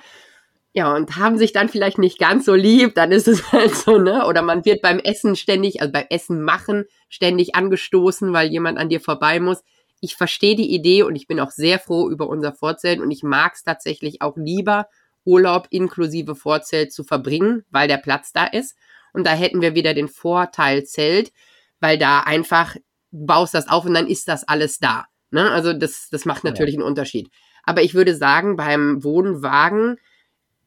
ja, 0.76 0.92
und 0.92 1.16
haben 1.16 1.38
sich 1.38 1.52
dann 1.52 1.68
vielleicht 1.68 1.98
nicht 1.98 2.18
ganz 2.18 2.44
so 2.44 2.54
lieb, 2.54 2.96
dann 2.96 3.12
ist 3.12 3.28
es 3.28 3.52
halt 3.52 3.74
so, 3.74 3.98
ne? 3.98 4.26
Oder 4.26 4.42
man 4.42 4.64
wird 4.64 4.82
beim 4.82 4.98
Essen 4.98 5.36
ständig, 5.36 5.80
also 5.80 5.92
beim 5.92 6.06
Essen 6.10 6.42
machen, 6.42 6.84
ständig 7.08 7.54
angestoßen, 7.54 8.32
weil 8.32 8.48
jemand 8.48 8.78
an 8.78 8.88
dir 8.88 9.00
vorbei 9.00 9.38
muss. 9.38 9.62
Ich 10.00 10.16
verstehe 10.16 10.56
die 10.56 10.74
Idee 10.74 11.04
und 11.04 11.14
ich 11.14 11.28
bin 11.28 11.38
auch 11.38 11.52
sehr 11.52 11.78
froh 11.78 12.10
über 12.10 12.28
unser 12.28 12.52
Vorzelt 12.52 13.00
und 13.00 13.12
ich 13.12 13.22
mag 13.22 13.52
es 13.54 13.62
tatsächlich 13.62 14.20
auch 14.20 14.36
lieber, 14.36 14.88
Urlaub 15.24 15.68
inklusive 15.70 16.34
Vorzelt 16.34 16.92
zu 16.92 17.04
verbringen, 17.04 17.64
weil 17.70 17.86
der 17.88 17.98
Platz 17.98 18.32
da 18.32 18.44
ist. 18.44 18.76
Und 19.14 19.26
da 19.26 19.32
hätten 19.32 19.62
wir 19.62 19.74
wieder 19.74 19.94
den 19.94 20.08
Vorteil 20.08 20.84
Zelt, 20.84 21.32
weil 21.80 21.96
da 21.96 22.20
einfach 22.20 22.76
baust 23.10 23.54
das 23.54 23.68
auf 23.68 23.86
und 23.86 23.94
dann 23.94 24.06
ist 24.06 24.28
das 24.28 24.46
alles 24.46 24.78
da. 24.78 25.06
Ne? 25.30 25.50
Also 25.50 25.72
das, 25.72 26.08
das 26.10 26.26
macht 26.26 26.44
natürlich 26.44 26.74
ja. 26.74 26.80
einen 26.80 26.88
Unterschied. 26.88 27.30
Aber 27.62 27.82
ich 27.82 27.94
würde 27.94 28.14
sagen, 28.14 28.56
beim 28.56 29.02
Wohnwagen, 29.02 29.96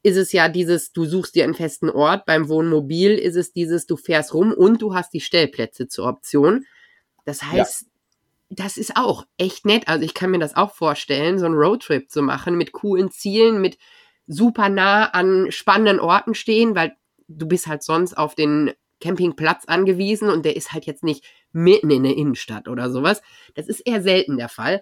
ist 0.07 0.15
es 0.15 0.31
ja 0.31 0.47
dieses, 0.47 0.93
du 0.93 1.05
suchst 1.05 1.35
dir 1.35 1.43
einen 1.43 1.53
festen 1.53 1.89
Ort. 1.89 2.25
Beim 2.25 2.47
Wohnmobil 2.47 3.11
ist 3.11 3.35
es 3.35 3.51
dieses, 3.51 3.85
du 3.85 3.97
fährst 3.97 4.33
rum 4.33 4.53
und 4.53 4.81
du 4.81 4.95
hast 4.95 5.13
die 5.13 5.19
Stellplätze 5.19 5.89
zur 5.89 6.07
Option. 6.07 6.65
Das 7.25 7.43
heißt, 7.43 7.81
ja. 7.81 7.87
das 8.49 8.77
ist 8.77 8.95
auch 8.95 9.25
echt 9.37 9.65
nett. 9.65 9.87
Also 9.89 10.05
ich 10.05 10.13
kann 10.13 10.31
mir 10.31 10.39
das 10.39 10.55
auch 10.55 10.73
vorstellen, 10.73 11.39
so 11.39 11.45
einen 11.45 11.55
Roadtrip 11.55 12.09
zu 12.09 12.21
machen 12.21 12.55
mit 12.55 12.71
coolen 12.71 13.11
Zielen, 13.11 13.59
mit 13.59 13.77
super 14.27 14.69
nah 14.69 15.07
an 15.07 15.51
spannenden 15.51 15.99
Orten 15.99 16.35
stehen, 16.35 16.73
weil 16.73 16.95
du 17.28 17.47
bist 17.47 17.67
halt 17.67 17.84
sonst 17.84 18.17
auf 18.17 18.36
den 18.36 18.71
Campingplatz 18.99 19.65
angewiesen 19.65 20.30
und 20.30 20.45
der 20.45 20.55
ist 20.55 20.73
halt 20.73 20.86
jetzt 20.86 21.03
nicht 21.03 21.23
mitten 21.51 21.91
in 21.91 22.03
der 22.03 22.15
Innenstadt 22.15 22.67
oder 22.67 22.89
sowas. 22.89 23.21
Das 23.55 23.67
ist 23.67 23.82
eher 23.82 24.01
selten 24.01 24.38
der 24.38 24.49
Fall 24.49 24.82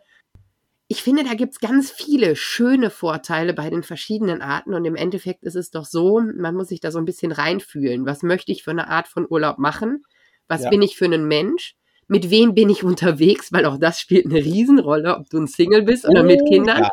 ich 0.88 1.02
finde, 1.02 1.24
da 1.24 1.34
gibt's 1.34 1.60
ganz 1.60 1.90
viele 1.90 2.36
schöne 2.36 2.92
Vorteile 2.92 3.54
bei 3.54 3.70
den 3.70 3.82
verschiedenen 3.82 4.42
Arten 4.42 4.74
und 4.74 4.86
im 4.86 4.96
Endeffekt 4.96 5.44
ist 5.44 5.56
es 5.56 5.72
doch 5.72 5.86
so, 5.86 6.20
man 6.20 6.56
muss 6.56 6.68
sich 6.68 6.80
da 6.80 6.92
so 6.92 7.00
ein 7.00 7.06
bisschen 7.06 7.32
reinfühlen. 7.32 8.06
Was 8.06 8.22
möchte 8.22 8.52
ich 8.52 8.64
für 8.64 8.72
eine 8.72 8.88
Art 8.88 9.08
von 9.08 9.26
Urlaub 9.28 9.58
machen? 9.58 10.04
Was 10.48 10.64
ja. 10.64 10.70
bin 10.70 10.84
ich 10.84 10.96
für 10.96 11.06
einen 11.06 11.28
Mensch? 11.28 11.76
Mit 12.08 12.30
wem 12.30 12.54
bin 12.54 12.70
ich 12.70 12.84
unterwegs, 12.84 13.52
weil 13.52 13.66
auch 13.66 13.78
das 13.80 14.00
spielt 14.00 14.26
eine 14.26 14.36
Riesenrolle, 14.36 15.18
ob 15.18 15.30
du 15.30 15.40
ein 15.40 15.48
Single 15.48 15.82
bist 15.82 16.08
oder 16.08 16.22
mit 16.24 16.40
Oh, 16.44 16.50
Kindern. 16.50 16.84
ja. 16.84 16.90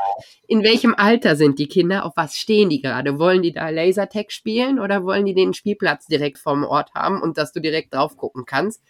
In 0.47 0.63
welchem 0.63 0.95
Alter 0.95 1.37
sind 1.37 1.59
die 1.59 1.67
Kinder? 1.69 2.05
Auf 2.07 2.15
was 2.17 2.37
stehen 2.37 2.71
die 2.71 2.81
gerade? 2.81 3.19
Wollen 3.19 3.43
die 3.43 3.53
da 3.53 3.69
Lasertag 3.69 4.33
spielen 4.33 4.79
oder 4.79 5.05
wollen 5.05 5.27
die 5.27 5.35
den 5.35 5.53
Spielplatz 5.55 6.07
direkt 6.07 6.39
vorm 6.39 6.65
Ort 6.65 6.95
haben 6.95 7.21
und 7.21 7.37
dass 7.37 7.53
du 7.53 7.61
direkt 7.61 7.93
drauf 7.95 8.17
gucken 8.17 8.45
kannst? 8.47 8.83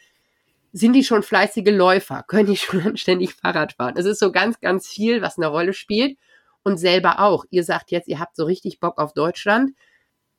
Sind 0.72 0.92
die 0.94 1.04
schon 1.04 1.22
fleißige 1.22 1.70
Läufer? 1.70 2.22
Können 2.28 2.46
die 2.46 2.56
schon 2.56 2.80
anständig 2.82 3.34
Fahrrad 3.34 3.72
fahren? 3.72 3.94
Es 3.96 4.06
ist 4.06 4.20
so 4.20 4.30
ganz, 4.30 4.60
ganz 4.60 4.88
viel, 4.88 5.22
was 5.22 5.38
eine 5.38 5.48
Rolle 5.48 5.72
spielt. 5.72 6.16
Und 6.64 6.76
selber 6.78 7.18
auch. 7.18 7.44
Ihr 7.50 7.64
sagt 7.64 7.90
jetzt, 7.90 8.06
ihr 8.06 8.20
habt 8.20 8.36
so 8.36 8.44
richtig 8.44 8.78
Bock 8.78 8.98
auf 8.98 9.14
Deutschland. 9.14 9.72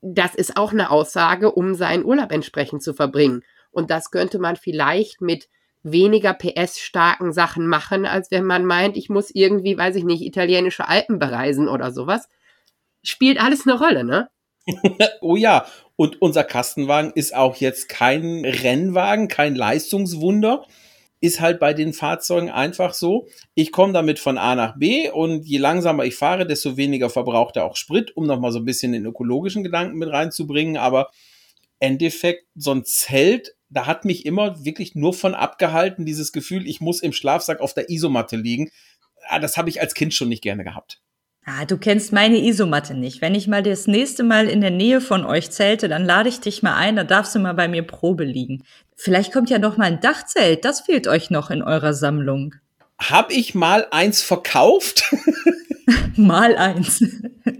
Das 0.01 0.35
ist 0.35 0.55
auch 0.55 0.71
eine 0.71 0.89
Aussage, 0.89 1.51
um 1.51 1.75
seinen 1.75 2.05
Urlaub 2.05 2.31
entsprechend 2.31 2.81
zu 2.81 2.93
verbringen. 2.93 3.43
Und 3.71 3.91
das 3.91 4.09
könnte 4.09 4.39
man 4.39 4.55
vielleicht 4.55 5.19
mit 5.19 5.49
weniger 5.83 6.33
PS-starken 6.33 7.33
Sachen 7.33 7.67
machen, 7.67 8.05
als 8.05 8.31
wenn 8.31 8.45
man 8.45 8.65
meint, 8.65 8.97
ich 8.97 9.09
muss 9.09 9.29
irgendwie, 9.33 9.77
weiß 9.77 9.95
ich 9.97 10.05
nicht, 10.05 10.23
italienische 10.23 10.87
Alpen 10.87 11.19
bereisen 11.19 11.67
oder 11.67 11.91
sowas. 11.91 12.29
Spielt 13.03 13.41
alles 13.41 13.67
eine 13.67 13.77
Rolle, 13.77 14.03
ne? 14.03 14.29
Oh 15.21 15.35
ja, 15.35 15.65
und 15.97 16.21
unser 16.21 16.45
Kastenwagen 16.45 17.11
ist 17.13 17.35
auch 17.35 17.57
jetzt 17.57 17.89
kein 17.89 18.45
Rennwagen, 18.45 19.27
kein 19.27 19.55
Leistungswunder. 19.55 20.65
Ist 21.19 21.39
halt 21.39 21.59
bei 21.59 21.73
den 21.73 21.93
Fahrzeugen 21.93 22.49
einfach 22.49 22.93
so. 22.93 23.27
Ich 23.53 23.71
komme 23.71 23.93
damit 23.93 24.19
von 24.19 24.37
A 24.37 24.55
nach 24.55 24.77
B 24.77 25.09
und 25.09 25.45
je 25.45 25.57
langsamer 25.57 26.03
ich 26.03 26.15
fahre, 26.15 26.45
desto 26.45 26.75
weniger 26.75 27.09
verbraucht 27.09 27.55
er 27.55 27.65
auch 27.65 27.77
Sprit, 27.77 28.15
um 28.17 28.25
nochmal 28.25 28.51
so 28.51 28.59
ein 28.59 28.65
bisschen 28.65 28.91
den 28.91 29.05
ökologischen 29.05 29.63
Gedanken 29.63 29.97
mit 29.97 30.09
reinzubringen. 30.09 30.75
Aber 30.75 31.11
Endeffekt, 31.79 32.45
so 32.55 32.71
ein 32.71 32.85
Zelt, 32.85 33.55
da 33.73 33.85
hat 33.85 34.05
mich 34.05 34.25
immer 34.25 34.63
wirklich 34.63 34.95
nur 34.95 35.13
von 35.13 35.33
abgehalten, 35.35 36.05
dieses 36.05 36.31
Gefühl, 36.31 36.67
ich 36.67 36.81
muss 36.81 37.01
im 37.01 37.13
Schlafsack 37.13 37.59
auf 37.59 37.73
der 37.73 37.89
Isomatte 37.89 38.35
liegen. 38.35 38.71
Ah, 39.27 39.39
Das 39.39 39.57
habe 39.57 39.69
ich 39.69 39.81
als 39.81 39.93
Kind 39.93 40.13
schon 40.13 40.29
nicht 40.29 40.43
gerne 40.43 40.63
gehabt. 40.63 41.01
Ah, 41.45 41.65
du 41.65 41.77
kennst 41.77 42.13
meine 42.13 42.37
Isomatte 42.37 42.93
nicht. 42.93 43.21
Wenn 43.21 43.35
ich 43.35 43.47
mal 43.49 43.63
das 43.63 43.85
nächste 43.85 44.23
Mal 44.23 44.47
in 44.47 44.61
der 44.61 44.71
Nähe 44.71 45.01
von 45.01 45.25
euch 45.25 45.51
zelte, 45.51 45.89
dann 45.89 46.05
lade 46.05 46.29
ich 46.29 46.39
dich 46.39 46.63
mal 46.63 46.75
ein, 46.75 46.95
da 46.95 47.03
darfst 47.03 47.35
du 47.35 47.39
mal 47.39 47.53
bei 47.53 47.67
mir 47.67 47.83
Probe 47.83 48.23
liegen. 48.23 48.63
Vielleicht 48.95 49.33
kommt 49.33 49.49
ja 49.49 49.59
noch 49.59 49.75
mal 49.75 49.85
ein 49.85 49.99
Dachzelt, 49.99 50.63
das 50.63 50.81
fehlt 50.81 51.07
euch 51.07 51.29
noch 51.31 51.49
in 51.49 51.61
eurer 51.61 51.93
Sammlung. 51.93 52.55
Hab 52.97 53.31
ich 53.31 53.55
mal 53.55 53.87
eins 53.91 54.21
verkauft? 54.21 55.11
Mal 56.15 56.55
eins. 56.55 57.03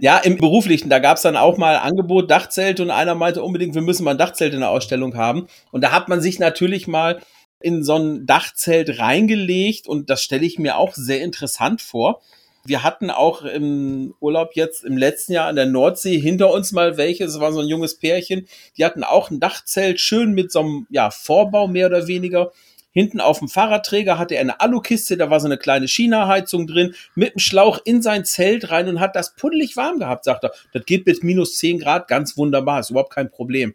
Ja, 0.00 0.18
im 0.18 0.38
beruflichen, 0.38 0.90
da 0.90 0.98
gab's 0.98 1.22
dann 1.22 1.36
auch 1.36 1.56
mal 1.56 1.76
Angebot, 1.76 2.30
Dachzelt 2.30 2.80
und 2.80 2.90
einer 2.90 3.14
meinte 3.14 3.42
unbedingt, 3.42 3.74
wir 3.74 3.82
müssen 3.82 4.04
mal 4.04 4.12
ein 4.12 4.18
Dachzelt 4.18 4.54
in 4.54 4.60
der 4.60 4.70
Ausstellung 4.70 5.16
haben. 5.16 5.46
Und 5.72 5.82
da 5.82 5.92
hat 5.92 6.08
man 6.08 6.20
sich 6.20 6.38
natürlich 6.38 6.86
mal 6.86 7.20
in 7.60 7.82
so 7.82 7.96
ein 7.96 8.26
Dachzelt 8.26 8.98
reingelegt 8.98 9.86
und 9.86 10.10
das 10.10 10.22
stelle 10.22 10.44
ich 10.44 10.58
mir 10.58 10.76
auch 10.76 10.94
sehr 10.94 11.22
interessant 11.22 11.80
vor. 11.80 12.20
Wir 12.66 12.82
hatten 12.82 13.10
auch 13.10 13.42
im 13.42 14.14
Urlaub 14.20 14.50
jetzt 14.54 14.84
im 14.84 14.96
letzten 14.96 15.32
Jahr 15.32 15.48
an 15.48 15.56
der 15.56 15.66
Nordsee 15.66 16.18
hinter 16.18 16.50
uns 16.50 16.72
mal 16.72 16.96
welche, 16.96 17.24
es 17.24 17.38
war 17.40 17.52
so 17.52 17.60
ein 17.60 17.68
junges 17.68 17.98
Pärchen, 17.98 18.48
die 18.76 18.84
hatten 18.84 19.04
auch 19.04 19.30
ein 19.30 19.40
Dachzelt, 19.40 20.00
schön 20.00 20.32
mit 20.32 20.50
so 20.50 20.60
einem 20.60 20.86
ja, 20.88 21.10
Vorbau 21.10 21.68
mehr 21.68 21.86
oder 21.86 22.06
weniger. 22.06 22.52
Hinten 22.94 23.20
auf 23.20 23.40
dem 23.40 23.48
Fahrradträger 23.48 24.18
hatte 24.18 24.36
er 24.36 24.40
eine 24.40 24.60
Alukiste, 24.60 25.16
da 25.16 25.28
war 25.28 25.40
so 25.40 25.46
eine 25.46 25.58
kleine 25.58 25.88
China-Heizung 25.88 26.66
drin, 26.68 26.94
mit 27.16 27.34
dem 27.34 27.40
Schlauch 27.40 27.80
in 27.84 28.00
sein 28.02 28.24
Zelt 28.24 28.70
rein 28.70 28.88
und 28.88 29.00
hat 29.00 29.16
das 29.16 29.34
puddelig 29.34 29.76
warm 29.76 29.98
gehabt, 29.98 30.24
sagt 30.24 30.44
er. 30.44 30.52
Das 30.72 30.86
geht 30.86 31.04
bis 31.04 31.22
minus 31.22 31.58
10 31.58 31.80
Grad 31.80 32.06
ganz 32.08 32.36
wunderbar, 32.36 32.78
ist 32.80 32.90
überhaupt 32.90 33.12
kein 33.12 33.30
Problem. 33.30 33.74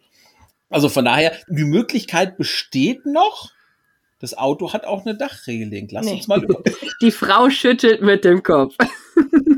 Also 0.69 0.87
von 0.87 1.03
daher, 1.05 1.33
die 1.49 1.65
Möglichkeit 1.65 2.37
besteht 2.37 3.05
noch. 3.05 3.51
Das 4.21 4.37
Auto 4.37 4.71
hat 4.73 4.85
auch 4.85 5.05
eine 5.05 5.15
Dachregeling. 5.17 5.89
Lass 5.91 6.05
Nee. 6.05 6.13
uns 6.13 6.27
mal 6.27 6.43
über. 6.43 6.61
Die 7.01 7.11
Frau 7.11 7.49
schüttelt 7.49 8.01
mit 8.01 8.23
dem 8.23 8.41
Kopf. 8.43 8.75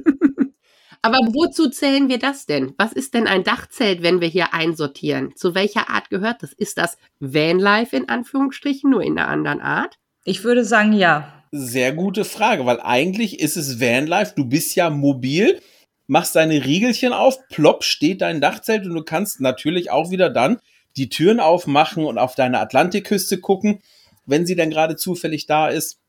Aber 1.04 1.18
wozu 1.18 1.70
zählen 1.70 2.10
wir 2.10 2.20
das 2.20 2.46
denn? 2.46 2.74
Was 2.78 2.94
ist 2.94 3.16
denn 3.16 3.26
ein 3.26 3.44
Dachzelt, 3.44 4.04
wenn 4.04 4.22
wir 4.22 4.28
hier 4.28 4.54
einsortieren? 4.54 5.36
Zu 5.36 5.56
welcher 5.56 5.90
Art 5.90 6.10
gehört 6.10 6.44
das? 6.44 6.54
Ist 6.54 6.78
das 6.78 6.98
Vanlife 7.20 7.96
in 7.96 8.08
Anführungsstrichen, 8.08 8.90
nur 8.90 9.02
in 9.02 9.18
einer 9.18 9.28
anderen 9.28 9.62
Art? 9.62 9.98
Ich 10.24 10.44
würde 10.44 10.64
sagen, 10.64 10.94
ja. 10.94 11.44
Sehr 11.52 11.92
gute 11.94 12.24
Frage, 12.24 12.66
weil 12.66 12.80
eigentlich 12.80 13.40
ist 13.40 13.58
es 13.58 13.82
Vanlife. 13.82 14.34
Du 14.36 14.46
bist 14.46 14.76
ja 14.76 14.92
mobil, 14.92 15.60
machst 16.06 16.36
deine 16.36 16.64
Riegelchen 16.64 17.14
auf, 17.14 17.48
plopp 17.48 17.84
steht 17.84 18.22
dein 18.22 18.40
Dachzelt 18.40 18.86
und 18.86 18.94
du 18.94 19.04
kannst 19.04 19.42
natürlich 19.42 19.90
auch 19.90 20.12
wieder 20.12 20.30
dann 20.30 20.60
die 20.98 21.10
Türen 21.10 21.40
aufmachen 21.40 22.06
und 22.06 22.20
auf 22.20 22.36
deine 22.36 22.60
Atlantikküste 22.60 23.40
gucken, 23.40 23.82
wenn 24.26 24.46
sie 24.46 24.56
dann 24.56 24.70
gerade 24.70 24.96
zufällig 24.98 25.48
da 25.48 25.70
ist. 25.70 26.01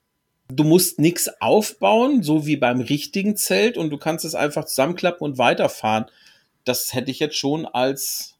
Du 0.57 0.65
musst 0.65 0.99
nichts 0.99 1.31
aufbauen, 1.41 2.23
so 2.23 2.47
wie 2.47 2.57
beim 2.57 2.81
richtigen 2.81 3.37
Zelt 3.37 3.77
und 3.77 3.91
du 3.91 3.99
kannst 3.99 4.25
es 4.25 4.35
einfach 4.35 4.65
zusammenklappen 4.65 5.25
und 5.25 5.39
weiterfahren. 5.39 6.07
Das 6.65 6.93
hätte 6.95 7.11
ich 7.11 7.19
jetzt 7.19 7.37
schon 7.37 7.67
als 7.67 8.37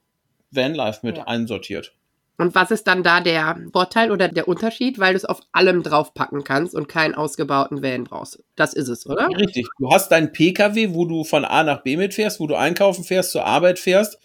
Vanlife 0.51 1.01
mit 1.03 1.19
Ja. 1.19 1.25
einsortiert. 1.25 1.95
Und 2.39 2.55
was 2.55 2.71
ist 2.71 2.87
dann 2.87 3.03
da 3.03 3.21
der 3.21 3.57
Vorteil 3.73 4.11
oder 4.11 4.29
der 4.29 4.49
Unterschied? 4.49 4.99
Weil 4.99 5.13
du 5.13 5.19
es 5.19 5.25
auf 5.25 5.41
allem 5.53 5.83
draufpacken 5.83 6.45
kannst 6.45 6.75
und 6.75 6.89
keinen 6.89 7.15
ausgebauten 7.15 7.83
Van 7.83 8.05
brauchst. 8.05 8.43
Das 8.57 8.75
ist 8.75 8.89
es, 8.89 9.07
oder? 9.07 9.29
Richtig. 9.29 9.67
Du 9.79 9.93
hast 9.93 10.11
deinen 10.11 10.33
PKW, 10.33 10.93
wo 10.93 11.05
du 11.05 11.25
von 11.25 11.45
A 11.45 11.63
nach 11.63 11.83
B 11.83 11.97
mitfährst, 11.97 12.41
wo 12.41 12.47
du 12.47 12.57
einkaufen 12.57 13.05
fährst, 13.05 13.31
zur 13.33 13.45
Arbeit 13.45 13.79
fährst, 13.79 14.19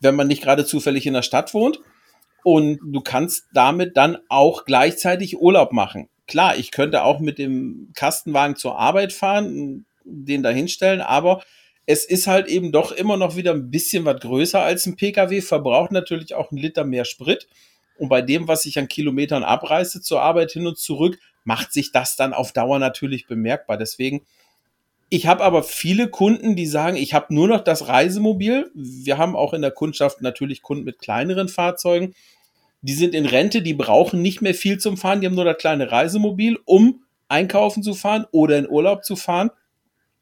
wenn 0.00 0.14
man 0.14 0.28
nicht 0.28 0.42
gerade 0.42 0.64
zufällig 0.64 1.06
in 1.06 1.14
der 1.14 1.22
Stadt 1.22 1.52
wohnt. 1.52 1.80
Und 2.44 2.78
du 2.82 3.00
kannst 3.00 3.44
damit 3.52 3.96
dann 3.96 4.18
auch 4.28 4.64
gleichzeitig 4.64 5.38
Urlaub 5.38 5.72
machen. 5.72 6.08
Klar, 6.28 6.56
ich 6.56 6.70
könnte 6.70 7.02
auch 7.02 7.18
mit 7.18 7.38
dem 7.38 7.90
Kastenwagen 7.94 8.54
zur 8.54 8.78
Arbeit 8.78 9.12
fahren, 9.12 9.84
den 10.04 10.44
da 10.44 10.50
hinstellen, 10.50 11.00
aber 11.00 11.42
es 11.86 12.04
ist 12.04 12.26
halt 12.26 12.46
eben 12.46 12.70
doch 12.70 12.92
immer 12.92 13.16
noch 13.16 13.34
wieder 13.34 13.52
ein 13.52 13.70
bisschen 13.70 14.04
was 14.04 14.20
größer 14.20 14.60
als 14.60 14.86
ein 14.86 14.96
PKW, 14.96 15.40
verbraucht 15.40 15.90
natürlich 15.90 16.34
auch 16.34 16.52
einen 16.52 16.60
Liter 16.60 16.84
mehr 16.84 17.04
Sprit. 17.04 17.48
Und 17.98 18.08
bei 18.10 18.22
dem, 18.22 18.46
was 18.46 18.66
ich 18.66 18.78
an 18.78 18.88
Kilometern 18.88 19.42
abreiße 19.42 20.00
zur 20.02 20.22
Arbeit 20.22 20.52
hin 20.52 20.66
und 20.66 20.78
zurück, 20.78 21.18
macht 21.44 21.72
sich 21.72 21.90
das 21.90 22.14
dann 22.14 22.32
auf 22.32 22.52
Dauer 22.52 22.78
natürlich 22.78 23.26
bemerkbar. 23.26 23.76
Deswegen 23.76 24.22
ich 25.10 25.26
habe 25.26 25.42
aber 25.42 25.62
viele 25.62 26.08
Kunden, 26.08 26.54
die 26.54 26.66
sagen, 26.66 26.96
ich 26.96 27.14
habe 27.14 27.34
nur 27.34 27.48
noch 27.48 27.64
das 27.64 27.88
Reisemobil. 27.88 28.70
Wir 28.74 29.16
haben 29.16 29.36
auch 29.36 29.54
in 29.54 29.62
der 29.62 29.70
Kundschaft 29.70 30.20
natürlich 30.20 30.60
Kunden 30.60 30.84
mit 30.84 30.98
kleineren 30.98 31.48
Fahrzeugen. 31.48 32.14
Die 32.80 32.94
sind 32.94 33.14
in 33.14 33.26
Rente, 33.26 33.62
die 33.62 33.74
brauchen 33.74 34.22
nicht 34.22 34.40
mehr 34.40 34.54
viel 34.54 34.78
zum 34.78 34.96
Fahren, 34.96 35.20
die 35.20 35.26
haben 35.26 35.34
nur 35.34 35.44
das 35.44 35.58
kleine 35.58 35.90
Reisemobil, 35.90 36.58
um 36.64 37.02
einkaufen 37.28 37.82
zu 37.82 37.94
fahren 37.94 38.26
oder 38.30 38.56
in 38.58 38.68
Urlaub 38.68 39.04
zu 39.04 39.16
fahren. 39.16 39.50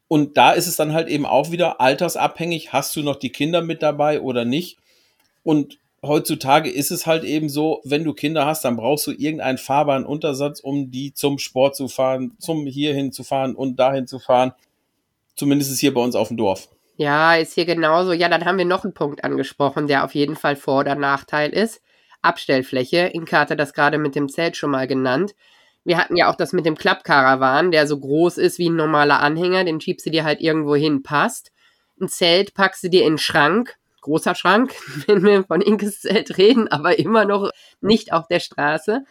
Und 0.07 0.37
da 0.37 0.51
ist 0.51 0.67
es 0.67 0.75
dann 0.75 0.93
halt 0.93 1.07
eben 1.07 1.25
auch 1.25 1.51
wieder 1.51 1.81
altersabhängig, 1.81 2.73
hast 2.73 2.95
du 2.95 3.03
noch 3.03 3.17
die 3.17 3.31
Kinder 3.31 3.61
mit 3.61 3.83
dabei 3.83 4.21
oder 4.21 4.45
nicht. 4.45 4.77
Und 5.43 5.79
heutzutage 6.01 6.69
ist 6.69 6.91
es 6.91 7.05
halt 7.05 7.23
eben 7.23 7.49
so, 7.49 7.81
wenn 7.83 8.03
du 8.03 8.13
Kinder 8.13 8.45
hast, 8.45 8.63
dann 8.63 8.77
brauchst 8.77 9.05
du 9.07 9.11
irgendeinen 9.11 9.57
fahrbaren 9.57 10.05
Untersatz, 10.05 10.59
um 10.59 10.91
die 10.91 11.13
zum 11.13 11.39
Sport 11.39 11.75
zu 11.75 11.87
fahren, 11.87 12.33
zum 12.39 12.65
hierhin 12.65 13.11
zu 13.11 13.23
fahren 13.23 13.55
und 13.55 13.77
dahin 13.77 14.07
zu 14.07 14.19
fahren. 14.19 14.53
Zumindest 15.35 15.71
ist 15.71 15.79
hier 15.79 15.93
bei 15.93 16.01
uns 16.01 16.15
auf 16.15 16.29
dem 16.29 16.37
Dorf. 16.37 16.69
Ja, 16.95 17.35
ist 17.35 17.53
hier 17.53 17.65
genauso. 17.65 18.11
Ja, 18.11 18.27
dann 18.27 18.45
haben 18.45 18.57
wir 18.57 18.65
noch 18.65 18.83
einen 18.83 18.93
Punkt 18.93 19.23
angesprochen, 19.23 19.87
der 19.87 20.03
auf 20.03 20.15
jeden 20.15 20.35
Fall 20.35 20.55
Vor- 20.55 20.79
oder 20.79 20.95
Nachteil 20.95 21.51
ist. 21.51 21.81
Abstellfläche. 22.27 23.09
Inka 23.13 23.39
hatte 23.39 23.55
das 23.55 23.73
gerade 23.73 23.97
mit 23.97 24.15
dem 24.15 24.29
Zelt 24.29 24.55
schon 24.55 24.71
mal 24.71 24.87
genannt. 24.87 25.33
Wir 25.83 25.97
hatten 25.97 26.17
ja 26.17 26.29
auch 26.29 26.35
das 26.35 26.51
mit 26.53 26.65
dem 26.65 26.75
Klappkarawan, 26.75 27.71
der 27.71 27.87
so 27.87 27.97
groß 27.97 28.37
ist 28.37 28.59
wie 28.59 28.69
ein 28.69 28.75
normaler 28.75 29.21
Anhänger. 29.21 29.63
Den 29.63 29.79
schiebst 29.79 30.05
du 30.05 30.09
dir 30.09 30.25
halt 30.25 30.41
irgendwo 30.41 30.75
hin, 30.75 31.01
passt. 31.01 31.51
Ein 31.99 32.09
Zelt 32.09 32.53
packst 32.53 32.83
du 32.83 32.89
dir 32.89 33.03
in 33.03 33.13
den 33.13 33.17
Schrank. 33.17 33.75
Großer 34.01 34.35
Schrank, 34.35 34.75
wenn 35.07 35.23
wir 35.23 35.43
von 35.43 35.61
Inkes 35.61 36.01
Zelt 36.01 36.37
reden, 36.37 36.67
aber 36.67 36.99
immer 36.99 37.25
noch 37.25 37.51
nicht 37.81 38.13
auf 38.13 38.27
der 38.27 38.39
Straße. 38.39 39.03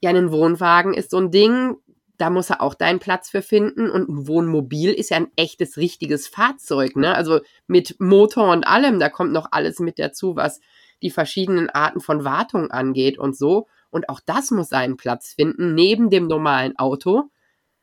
Ja, 0.00 0.10
ein 0.10 0.32
Wohnwagen 0.32 0.94
ist 0.94 1.10
so 1.10 1.18
ein 1.18 1.30
Ding, 1.30 1.76
da 2.16 2.30
muss 2.30 2.50
er 2.50 2.60
auch 2.60 2.74
deinen 2.74 2.98
Platz 3.00 3.30
für 3.30 3.42
finden. 3.42 3.90
Und 3.90 4.08
ein 4.08 4.28
Wohnmobil 4.28 4.92
ist 4.92 5.10
ja 5.10 5.18
ein 5.18 5.30
echtes, 5.36 5.76
richtiges 5.76 6.28
Fahrzeug, 6.28 6.96
ne? 6.96 7.14
Also 7.14 7.40
mit 7.66 7.96
Motor 8.00 8.50
und 8.52 8.66
allem, 8.66 8.98
da 8.98 9.08
kommt 9.08 9.32
noch 9.32 9.48
alles 9.50 9.78
mit 9.78 9.98
dazu, 9.98 10.36
was 10.36 10.60
die 11.04 11.10
verschiedenen 11.10 11.70
Arten 11.70 12.00
von 12.00 12.24
Wartung 12.24 12.70
angeht 12.70 13.18
und 13.18 13.36
so. 13.36 13.68
Und 13.90 14.08
auch 14.08 14.20
das 14.24 14.50
muss 14.50 14.70
seinen 14.70 14.96
Platz 14.96 15.34
finden, 15.34 15.74
neben 15.74 16.10
dem 16.10 16.26
normalen 16.26 16.76
Auto. 16.78 17.30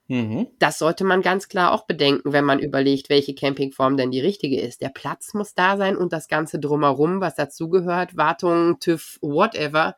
Mhm. 0.07 0.47
Das 0.59 0.80
sollte 0.80 1.05
man 1.05 1.22
ganz 1.22 1.47
klar 1.47 1.72
auch 1.72 1.86
bedenken, 1.86 2.34
wenn 2.34 2.43
man 2.43 2.59
überlegt, 2.59 3.09
welche 3.09 3.34
Campingform 3.34 3.95
denn 3.95 4.11
die 4.11 4.19
richtige 4.19 4.59
ist. 4.59 4.82
Der 4.82 4.89
Platz 4.89 5.34
muss 5.34 5.53
da 5.53 5.78
sein 5.78 5.95
und 5.95 6.11
das 6.11 6.28
Ganze 6.28 6.59
drumherum, 6.59 7.22
was 7.22 7.36
dazugehört, 7.36 8.17
Wartung, 8.17 8.80
TÜV, 8.80 9.19
whatever, 9.22 9.95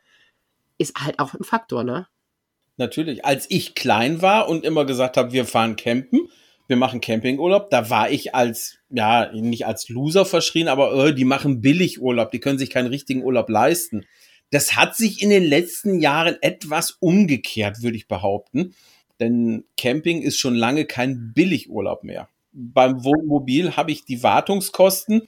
ist 0.77 0.95
halt 1.03 1.17
auch 1.17 1.33
ein 1.33 1.43
Faktor, 1.43 1.83
ne? 1.83 2.07
Natürlich. 2.77 3.25
Als 3.25 3.49
ich 3.49 3.73
klein 3.73 4.21
war 4.21 4.49
und 4.49 4.65
immer 4.65 4.85
gesagt 4.85 5.17
habe, 5.17 5.31
wir 5.31 5.45
fahren 5.45 5.77
campen, 5.77 6.29
wir 6.67 6.77
machen 6.77 7.01
Campingurlaub, 7.01 7.69
da 7.69 7.89
war 7.89 8.09
ich 8.09 8.33
als, 8.33 8.77
ja, 8.89 9.31
nicht 9.33 9.65
als 9.65 9.89
Loser 9.89 10.25
verschrien, 10.25 10.67
aber 10.67 11.07
äh, 11.07 11.13
die 11.13 11.25
machen 11.25 11.61
Billigurlaub, 11.61 12.31
die 12.31 12.39
können 12.39 12.59
sich 12.59 12.69
keinen 12.69 12.87
richtigen 12.87 13.23
Urlaub 13.23 13.49
leisten. 13.49 14.05
Das 14.49 14.75
hat 14.75 14.95
sich 14.95 15.21
in 15.21 15.29
den 15.29 15.43
letzten 15.43 15.99
Jahren 15.99 16.37
etwas 16.41 16.91
umgekehrt, 16.99 17.81
würde 17.81 17.97
ich 17.97 18.07
behaupten. 18.07 18.75
Denn 19.19 19.65
Camping 19.77 20.21
ist 20.21 20.37
schon 20.37 20.55
lange 20.55 20.85
kein 20.85 21.33
Billigurlaub 21.33 22.03
mehr. 22.03 22.29
Beim 22.51 23.03
Wohnmobil 23.03 23.75
habe 23.75 23.91
ich 23.91 24.05
die 24.05 24.21
Wartungskosten. 24.21 25.23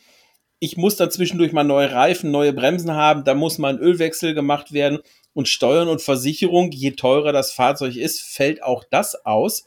Ich 0.59 0.77
muss 0.77 0.95
dann 0.95 1.09
mal 1.51 1.63
neue 1.63 1.91
Reifen, 1.91 2.31
neue 2.31 2.53
Bremsen 2.53 2.91
haben. 2.91 3.23
Da 3.23 3.33
muss 3.33 3.57
mal 3.57 3.73
ein 3.73 3.79
Ölwechsel 3.79 4.33
gemacht 4.33 4.73
werden. 4.73 4.99
Und 5.33 5.49
Steuern 5.49 5.87
und 5.87 6.01
Versicherung, 6.01 6.71
je 6.71 6.91
teurer 6.91 7.31
das 7.31 7.51
Fahrzeug 7.51 7.95
ist, 7.95 8.21
fällt 8.21 8.63
auch 8.63 8.83
das 8.89 9.25
aus. 9.25 9.65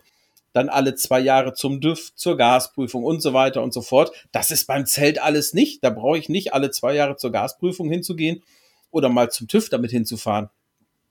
Dann 0.58 0.70
alle 0.70 0.96
zwei 0.96 1.20
Jahre 1.20 1.52
zum 1.52 1.80
DÜV, 1.80 2.16
zur 2.16 2.36
Gasprüfung 2.36 3.04
und 3.04 3.22
so 3.22 3.32
weiter 3.32 3.62
und 3.62 3.72
so 3.72 3.80
fort. 3.80 4.10
Das 4.32 4.50
ist 4.50 4.66
beim 4.66 4.86
Zelt 4.86 5.22
alles 5.22 5.54
nicht. 5.54 5.84
Da 5.84 5.90
brauche 5.90 6.18
ich 6.18 6.28
nicht 6.28 6.52
alle 6.52 6.72
zwei 6.72 6.96
Jahre 6.96 7.14
zur 7.14 7.30
Gasprüfung 7.30 7.88
hinzugehen 7.88 8.42
oder 8.90 9.08
mal 9.08 9.30
zum 9.30 9.46
TÜV 9.46 9.68
damit 9.68 9.92
hinzufahren. 9.92 10.48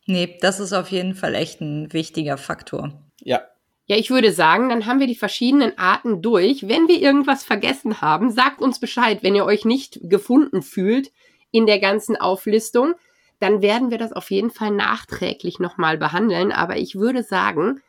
Nee, 0.06 0.38
das 0.42 0.60
ist 0.60 0.74
auf 0.74 0.92
jeden 0.92 1.16
Fall 1.16 1.34
echt 1.34 1.62
ein 1.62 1.94
wichtiger 1.94 2.36
Faktor. 2.36 2.92
Ja. 3.22 3.44
Ja, 3.86 3.96
ich 3.96 4.10
würde 4.10 4.34
sagen, 4.34 4.68
dann 4.68 4.86
haben 4.86 5.00
wir 5.00 5.08
die 5.08 5.16
verschiedenen 5.16 5.78
Arten 5.78 6.22
durch. 6.22 6.68
Wenn 6.68 6.90
wir 6.90 7.00
irgendwas 7.00 7.46
vergessen 7.46 8.02
haben, 8.02 8.32
sagt 8.32 8.62
uns 8.62 8.82
Bescheid, 8.82 9.20
wenn 9.24 9.34
ihr 9.34 9.46
euch 9.46 9.64
nicht 9.64 10.02
gefunden 10.04 10.62
fühlt 10.62 11.14
in 11.52 11.66
der 11.68 11.80
ganzen 11.80 12.18
Auflistung, 12.18 12.96
dann 13.40 13.62
werden 13.62 13.92
wir 13.92 13.98
das 13.98 14.12
auf 14.12 14.30
jeden 14.30 14.52
Fall 14.52 14.72
nachträglich 14.72 15.60
nochmal 15.60 15.98
behandeln. 15.98 16.52
Aber 16.52 16.76
ich 16.76 16.96
würde 16.96 17.24
sagen, 17.24 17.80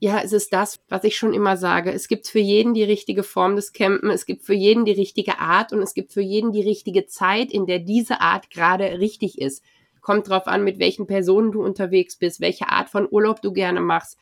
ja, 0.00 0.20
es 0.20 0.32
ist 0.32 0.52
das, 0.52 0.80
was 0.88 1.02
ich 1.02 1.16
schon 1.16 1.34
immer 1.34 1.56
sage. 1.56 1.92
Es 1.92 2.06
gibt 2.06 2.28
für 2.28 2.38
jeden 2.38 2.72
die 2.72 2.84
richtige 2.84 3.24
Form 3.24 3.56
des 3.56 3.72
Campen, 3.72 4.10
es 4.10 4.26
gibt 4.26 4.44
für 4.44 4.54
jeden 4.54 4.84
die 4.84 4.92
richtige 4.92 5.40
Art 5.40 5.72
und 5.72 5.82
es 5.82 5.92
gibt 5.92 6.12
für 6.12 6.20
jeden 6.20 6.52
die 6.52 6.62
richtige 6.62 7.06
Zeit, 7.06 7.50
in 7.50 7.66
der 7.66 7.80
diese 7.80 8.20
Art 8.20 8.50
gerade 8.50 9.00
richtig 9.00 9.40
ist. 9.40 9.64
Kommt 10.00 10.28
drauf 10.28 10.46
an, 10.46 10.62
mit 10.62 10.78
welchen 10.78 11.08
Personen 11.08 11.50
du 11.50 11.62
unterwegs 11.62 12.16
bist, 12.16 12.40
welche 12.40 12.68
Art 12.68 12.90
von 12.90 13.08
Urlaub 13.10 13.42
du 13.42 13.52
gerne 13.52 13.80
machst, 13.80 14.18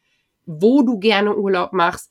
wo 0.46 0.82
du 0.82 0.98
gerne 0.98 1.36
Urlaub 1.36 1.74
machst. 1.74 2.10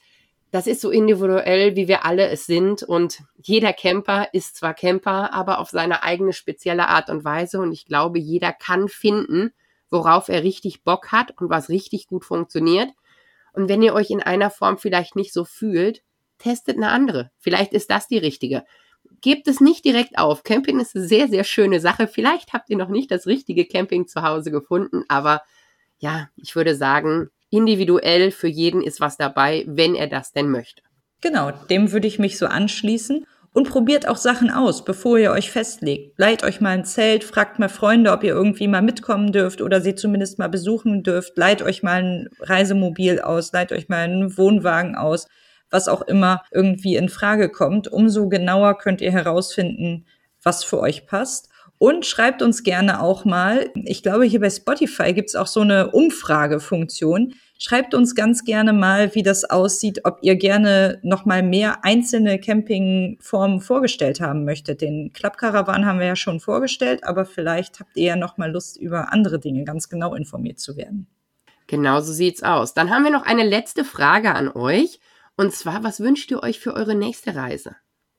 Das 0.51 0.67
ist 0.67 0.79
so 0.79 0.91
individuell, 0.91 1.75
wie 1.75 1.87
wir 1.87 2.05
alle 2.05 2.29
es 2.29 2.45
sind. 2.45 2.83
Und 2.83 3.23
jeder 3.41 3.73
Camper 3.73 4.27
ist 4.31 4.57
zwar 4.57 4.75
Camper, 4.75 5.33
aber 5.33 5.57
auf 5.59 5.71
seine 5.71 6.03
eigene 6.03 6.33
spezielle 6.33 6.87
Art 6.87 7.09
und 7.09 7.25
Weise. 7.25 7.59
Und 7.59 7.71
ich 7.73 7.85
glaube, 7.85 8.19
jeder 8.19 8.53
kann 8.53 8.87
finden, 8.87 9.53
worauf 9.89 10.29
er 10.29 10.43
richtig 10.43 10.83
Bock 10.83 11.11
hat 11.11 11.33
und 11.41 11.49
was 11.49 11.69
richtig 11.69 12.07
gut 12.07 12.23
funktioniert. 12.23 12.89
Und 13.55 13.69
wenn 13.69 13.81
ihr 13.81 13.93
euch 13.93 14.09
in 14.09 14.21
einer 14.21 14.49
Form 14.49 14.77
vielleicht 14.77 15.15
nicht 15.15 15.33
so 15.33 15.45
fühlt, 15.45 16.01
testet 16.37 16.77
eine 16.77 16.89
andere. 16.89 17.31
Vielleicht 17.37 17.73
ist 17.73 17.89
das 17.89 18.07
die 18.07 18.17
richtige. 18.17 18.63
Gebt 19.21 19.47
es 19.47 19.61
nicht 19.61 19.85
direkt 19.85 20.17
auf. 20.17 20.43
Camping 20.43 20.79
ist 20.79 20.95
eine 20.95 21.05
sehr, 21.05 21.27
sehr 21.27 21.43
schöne 21.43 21.79
Sache. 21.79 22.07
Vielleicht 22.07 22.53
habt 22.53 22.69
ihr 22.69 22.77
noch 22.77 22.89
nicht 22.89 23.11
das 23.11 23.27
richtige 23.27 23.65
Camping 23.65 24.07
zu 24.07 24.23
Hause 24.23 24.51
gefunden, 24.51 25.03
aber 25.07 25.41
ja, 25.99 26.29
ich 26.35 26.55
würde 26.55 26.75
sagen, 26.75 27.29
individuell 27.49 28.31
für 28.31 28.47
jeden 28.47 28.81
ist 28.81 28.99
was 28.99 29.17
dabei, 29.17 29.63
wenn 29.67 29.95
er 29.95 30.07
das 30.07 30.31
denn 30.31 30.49
möchte. 30.49 30.81
Genau, 31.21 31.51
dem 31.51 31.91
würde 31.91 32.07
ich 32.07 32.19
mich 32.19 32.37
so 32.37 32.47
anschließen. 32.47 33.25
Und 33.55 33.69
probiert 33.69 34.05
auch 34.05 34.17
Sachen 34.17 34.51
aus, 34.51 34.83
bevor 34.83 35.17
ihr 35.17 35.31
euch 35.31 35.49
festlegt. 35.49 36.19
Leiht 36.19 36.43
euch 36.43 36.59
mal 36.59 36.71
ein 36.71 36.83
Zelt, 36.83 37.23
fragt 37.23 37.57
mal 37.57 37.69
Freunde, 37.69 38.11
ob 38.11 38.21
ihr 38.25 38.33
irgendwie 38.33 38.67
mal 38.67 38.81
mitkommen 38.81 39.31
dürft 39.31 39.61
oder 39.61 39.79
sie 39.79 39.95
zumindest 39.95 40.39
mal 40.39 40.49
besuchen 40.49 41.03
dürft. 41.03 41.37
Leiht 41.37 41.61
euch 41.61 41.81
mal 41.81 42.03
ein 42.03 42.29
Reisemobil 42.41 43.21
aus, 43.21 43.53
leiht 43.53 43.71
euch 43.71 43.87
mal 43.87 43.99
einen 43.99 44.37
Wohnwagen 44.37 44.97
aus, 44.97 45.29
was 45.69 45.87
auch 45.87 46.01
immer 46.01 46.41
irgendwie 46.51 46.97
in 46.97 47.07
Frage 47.07 47.47
kommt. 47.49 47.87
Umso 47.87 48.27
genauer 48.27 48.77
könnt 48.77 48.99
ihr 48.99 49.13
herausfinden, 49.13 50.05
was 50.43 50.65
für 50.65 50.81
euch 50.81 51.07
passt. 51.07 51.47
Und 51.77 52.05
schreibt 52.05 52.41
uns 52.41 52.61
gerne 52.61 53.01
auch 53.01 53.23
mal, 53.23 53.69
ich 53.73 54.03
glaube, 54.03 54.25
hier 54.25 54.41
bei 54.41 54.49
Spotify 54.49 55.13
gibt's 55.13 55.35
auch 55.37 55.47
so 55.47 55.61
eine 55.61 55.91
Umfragefunktion. 55.91 57.35
Schreibt 57.57 57.93
uns 57.93 58.15
ganz 58.15 58.43
gerne 58.43 58.73
mal, 58.73 59.15
wie 59.15 59.23
das 59.23 59.45
aussieht, 59.45 60.01
ob 60.03 60.19
ihr 60.21 60.35
gerne 60.35 60.99
noch 61.03 61.25
mal 61.25 61.41
mehr 61.41 61.85
einzelne 61.85 62.37
Campingformen 62.37 63.61
vorgestellt 63.61 64.19
haben 64.19 64.43
möchtet. 64.43 64.81
Den 64.81 65.13
Klappkarawan 65.13 65.85
haben 65.85 65.99
wir 65.99 66.07
ja 66.07 66.15
schon 66.17 66.41
vorgestellt, 66.41 67.05
aber 67.05 67.25
vielleicht 67.25 67.79
habt 67.79 67.95
ihr 67.95 68.07
ja 68.07 68.15
noch 68.17 68.37
mal 68.37 68.51
Lust, 68.51 68.75
über 68.77 69.13
andere 69.13 69.39
Dinge 69.39 69.63
ganz 69.63 69.87
genau 69.87 70.15
informiert 70.15 70.59
zu 70.59 70.75
werden. 70.75 71.07
Genau 71.67 72.01
so 72.01 72.11
sieht's 72.11 72.43
aus. 72.43 72.73
Dann 72.73 72.89
haben 72.89 73.03
wir 73.03 73.11
noch 73.11 73.25
eine 73.25 73.43
letzte 73.43 73.85
Frage 73.85 74.35
an 74.35 74.49
euch. 74.49 74.99
Und 75.37 75.53
zwar, 75.53 75.83
was 75.83 76.01
wünscht 76.01 76.31
ihr 76.31 76.43
euch 76.43 76.59
für 76.59 76.73
eure 76.73 76.95
nächste 76.95 77.35
Reise? 77.35 77.75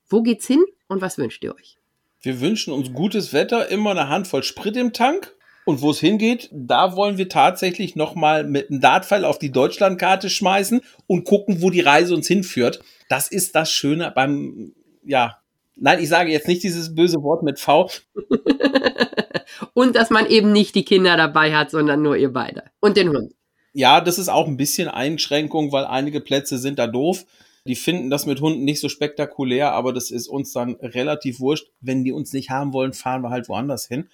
Wo 0.09 0.23
geht's 0.23 0.47
hin 0.47 0.65
und 0.89 1.03
was 1.03 1.19
wünscht 1.19 1.45
ihr 1.45 1.55
euch? 1.55 1.79
Wir 2.21 2.41
wünschen 2.41 2.73
uns 2.73 2.93
gutes 2.93 3.33
Wetter, 3.33 3.69
immer 3.69 3.91
eine 3.91 4.09
Handvoll 4.09 4.43
Sprit 4.43 4.77
im 4.77 4.93
Tank 4.93 5.36
und 5.67 5.83
wo 5.83 5.91
es 5.91 5.99
hingeht, 5.99 6.49
da 6.53 6.95
wollen 6.95 7.19
wir 7.19 7.29
tatsächlich 7.29 7.97
nochmal 7.97 8.45
mit 8.45 8.71
einem 8.71 8.81
Dartpfeil 8.81 9.25
auf 9.25 9.41
die 9.41 9.51
Deutschlandkarte 9.51 10.31
schmeißen 10.31 10.81
und 11.09 11.25
gucken, 11.25 11.61
wo 11.61 11.71
die 11.71 11.81
Reise 11.81 12.15
uns 12.15 12.29
hinführt. 12.29 12.81
Das 13.09 13.27
ist 13.29 13.57
das 13.57 13.73
Schöne 13.73 14.13
beim, 14.15 14.75
ja, 15.05 15.39
nein, 15.75 16.01
ich 16.01 16.09
sage 16.09 16.31
jetzt 16.31 16.47
nicht 16.47 16.63
dieses 16.63 16.95
böse 16.95 17.21
Wort 17.21 17.43
mit 17.43 17.59
V. 17.59 17.91
und 19.75 19.97
dass 19.97 20.09
man 20.09 20.27
eben 20.27 20.53
nicht 20.53 20.77
die 20.77 20.85
Kinder 20.85 21.17
dabei 21.17 21.53
hat, 21.53 21.73
sondern 21.73 22.01
nur 22.01 22.17
ihr 22.17 22.33
beide. 22.33 22.63
Und 22.79 22.97
den 22.97 23.09
Hund. 23.09 23.35
Ja, 23.73 24.01
das 24.01 24.21
ist 24.21 24.29
auch 24.29 24.47
ein 24.47 24.57
bisschen 24.57 24.87
Einschränkung, 24.87 25.73
weil 25.73 25.85
einige 25.85 26.21
Plätze 26.21 26.59
sind 26.59 26.79
da 26.79 26.87
doof. 26.87 27.25
Die 27.67 27.75
finden 27.75 28.09
das 28.09 28.25
mit 28.25 28.41
Hunden 28.41 28.63
nicht 28.63 28.81
so 28.81 28.89
spektakulär, 28.89 29.73
aber 29.73 29.93
das 29.93 30.13
ist 30.13 30.29
uns 30.29 30.53
dann 30.53 30.77
relativ 30.77 31.41
wurscht. 31.41 31.67
Wenn 31.81 32.05
die 32.05 32.13
uns 32.13 32.33
nicht 32.33 32.51
haben 32.51 32.73
wollen, 32.73 32.93
fahren 32.93 33.23
wir 33.23 33.31
halt 33.31 33.49
woanders 33.49 33.89
hin 33.89 34.09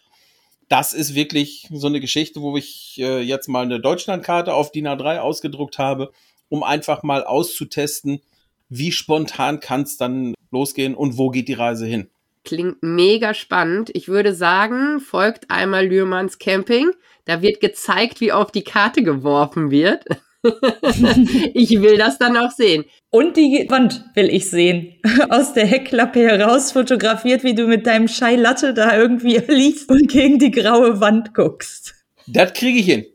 das 0.73 0.95
ist 0.95 1.15
wirklich 1.15 1.69
so 1.71 1.87
eine 1.87 2.01
Geschichte, 2.01 2.41
wo 2.41 2.57
ich 2.57 2.97
äh, 2.99 3.21
jetzt 3.21 3.47
mal 3.47 3.63
eine 3.63 3.79
Deutschlandkarte 3.79 4.55
auf 4.55 4.73
DIN 4.73 4.89
A3 4.89 5.19
ausgedruckt 5.19 5.79
habe, 5.79 6.11
um 6.49 6.63
einfach 6.63 7.03
mal 7.03 7.25
auszutesten, 7.25 8.23
wie 8.71 8.91
spontan 8.91 9.61
kann 9.61 9.83
es 9.83 9.99
dann 9.99 10.33
losgehen 10.51 10.95
und 10.95 11.19
wo 11.19 11.29
geht 11.29 11.49
die 11.49 11.53
Reise 11.53 11.85
hin. 11.85 12.09
Klingt 12.47 12.83
mega 12.83 13.35
spannend. 13.35 13.91
Ich 13.93 14.09
würde 14.09 14.35
sagen, 14.35 15.01
folgt 15.01 15.51
einmal 15.51 15.87
Lührmanns 15.87 16.39
Camping. 16.39 16.91
Da 17.27 17.43
wird 17.43 17.61
gezeigt, 17.61 18.23
wie 18.23 18.33
auf 18.33 18.51
die 18.51 18.65
Karte 18.65 19.03
geworfen 19.03 19.71
wird. 19.71 20.05
ich 21.55 21.71
will 21.81 21.97
das 21.97 22.19
dann 22.19 22.37
auch 22.37 22.51
sehen. 22.51 22.85
Und 23.11 23.37
die 23.37 23.67
Wand 23.69 24.05
will 24.15 24.29
ich 24.29 24.51
sehen. 24.51 24.95
Aus 25.31 25.53
der 25.53 25.67
Heckklappe 25.67 26.21
heraus 26.21 26.73
fotografiert, 26.73 27.45
wie 27.45 27.55
du 27.55 27.67
mit 27.67 27.87
deinem 27.87 28.09
Schei 28.09 28.37
Latte 28.37 28.75
da 28.75 28.97
irgendwie 28.97 29.37
liegst 29.49 29.89
und 29.89 30.09
gegen 30.09 30.39
die 30.39 30.51
graue 30.51 31.01
Wand 31.01 31.35
guckst. 31.35 31.95
Das 32.27 32.53
kriege 32.53 32.79
ich 32.79 32.87
hin. 32.87 33.07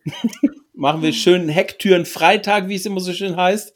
Machen 0.74 1.02
wir 1.02 1.12
schönen 1.12 1.50
Hecktüren 1.50 2.06
Freitag, 2.06 2.68
wie 2.70 2.76
es 2.76 2.86
immer 2.86 3.00
so 3.00 3.14
schön 3.14 3.36
heißt. 3.36 3.74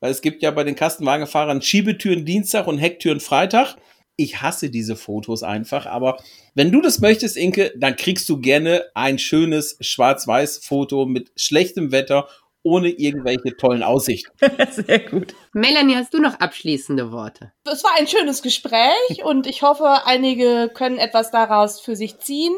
Weil 0.00 0.10
es 0.10 0.22
gibt 0.22 0.42
ja 0.42 0.50
bei 0.50 0.64
den 0.64 0.76
Kastenwagenfahrern 0.76 1.62
Schiebetüren 1.62 2.24
Dienstag 2.24 2.66
und 2.66 2.78
Hecktüren 2.78 3.20
Freitag. 3.20 3.76
Ich 4.16 4.42
hasse 4.42 4.70
diese 4.70 4.94
Fotos 4.94 5.42
einfach, 5.42 5.86
aber 5.86 6.18
wenn 6.54 6.70
du 6.70 6.80
das 6.80 7.00
möchtest, 7.00 7.36
Inke, 7.36 7.72
dann 7.76 7.96
kriegst 7.96 8.28
du 8.28 8.40
gerne 8.40 8.84
ein 8.94 9.18
schönes 9.18 9.76
Schwarz-Weiß-Foto 9.80 11.06
mit 11.06 11.32
schlechtem 11.34 11.90
Wetter 11.90 12.28
ohne 12.64 12.88
irgendwelche 12.88 13.56
tollen 13.56 13.84
Aussichten. 13.84 14.32
Sehr 14.70 14.98
gut. 14.98 15.34
Melanie, 15.52 15.94
hast 15.94 16.12
du 16.12 16.18
noch 16.18 16.40
abschließende 16.40 17.12
Worte? 17.12 17.52
Es 17.64 17.84
war 17.84 17.92
ein 17.96 18.08
schönes 18.08 18.42
Gespräch 18.42 19.22
und 19.22 19.46
ich 19.46 19.62
hoffe, 19.62 20.06
einige 20.06 20.70
können 20.74 20.98
etwas 20.98 21.30
daraus 21.30 21.80
für 21.80 21.94
sich 21.94 22.18
ziehen. 22.18 22.54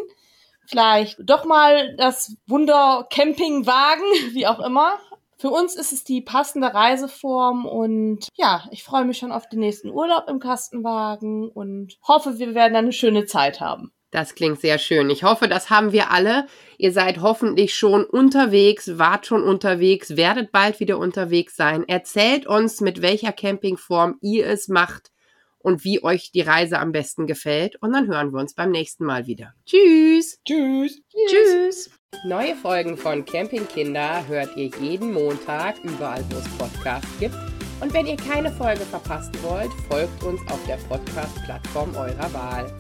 Vielleicht 0.67 1.19
doch 1.21 1.45
mal 1.45 1.95
das 1.97 2.37
Wunder 2.47 3.07
Camping 3.11 3.67
wagen, 3.67 4.03
wie 4.33 4.47
auch 4.47 4.61
immer. 4.61 4.99
Für 5.39 5.51
uns 5.51 5.77
ist 5.77 5.93
es 5.93 6.03
die 6.03 6.23
passende 6.23 6.73
Reiseform 6.73 7.67
und 7.67 8.29
ja, 8.37 8.65
ich 8.71 8.83
freue 8.85 9.05
mich 9.05 9.19
schon 9.19 9.33
auf 9.33 9.49
den 9.49 9.61
nächsten 9.61 9.91
Urlaub 9.91 10.29
im 10.29 10.41
Kastenwagen 10.41 11.51
und 11.51 11.99
hoffe, 12.09 12.39
wir 12.39 12.55
werden 12.55 12.75
eine 12.75 12.93
schöne 12.93 13.27
Zeit 13.27 13.61
haben. 13.61 13.93
Das 14.11 14.35
klingt 14.35 14.61
sehr 14.61 14.79
schön. 14.79 15.11
Ich 15.11 15.25
hoffe, 15.25 15.49
das 15.49 15.69
haben 15.69 15.93
wir 15.93 16.11
alle. 16.11 16.47
Ihr 16.79 16.93
seid 16.93 17.21
hoffentlich 17.21 17.75
schon 17.75 18.05
unterwegs, 18.05 18.99
wart 18.99 19.27
schon 19.27 19.43
unterwegs, 19.43 20.17
werdet 20.17 20.53
bald 20.53 20.81
wieder 20.81 20.99
unterwegs 20.99 21.57
sein. 21.57 21.85
Erzählt 21.89 22.47
uns, 22.47 22.81
mit 22.81 23.03
welcher 23.03 23.33
Campingform 23.33 24.17
ihr 24.21 24.47
es 24.47 24.69
macht 24.69 25.11
und 25.59 25.85
wie 25.85 26.03
euch 26.05 26.31
die 26.31 26.43
Reise 26.43 26.79
am 26.79 26.93
besten 26.93 27.27
gefällt. 27.27 27.77
Und 27.83 27.93
dann 27.93 28.07
hören 28.07 28.33
wir 28.33 28.39
uns 28.39 28.55
beim 28.55 28.71
nächsten 28.71 29.05
Mal 29.05 29.27
wieder. 29.27 29.55
Tschüss. 29.67 30.39
Tschüss. 30.45 31.01
Tschüss. 31.29 31.91
Neue 32.25 32.55
Folgen 32.55 32.97
von 32.97 33.25
Campingkinder 33.25 34.27
hört 34.29 34.57
ihr 34.57 34.71
jeden 34.81 35.13
Montag 35.13 35.83
überall, 35.83 36.25
wo 36.31 36.39
es 36.39 36.49
Podcasts 36.57 37.11
gibt. 37.19 37.35
Und 37.81 37.93
wenn 37.93 38.07
ihr 38.07 38.17
keine 38.17 38.51
Folge 38.53 38.83
verpassen 38.83 39.35
wollt, 39.43 39.73
folgt 39.89 40.23
uns 40.23 40.41
auf 40.51 40.61
der 40.67 40.77
Podcast-Plattform 40.89 41.95
eurer 41.97 42.33
Wahl. 42.33 42.73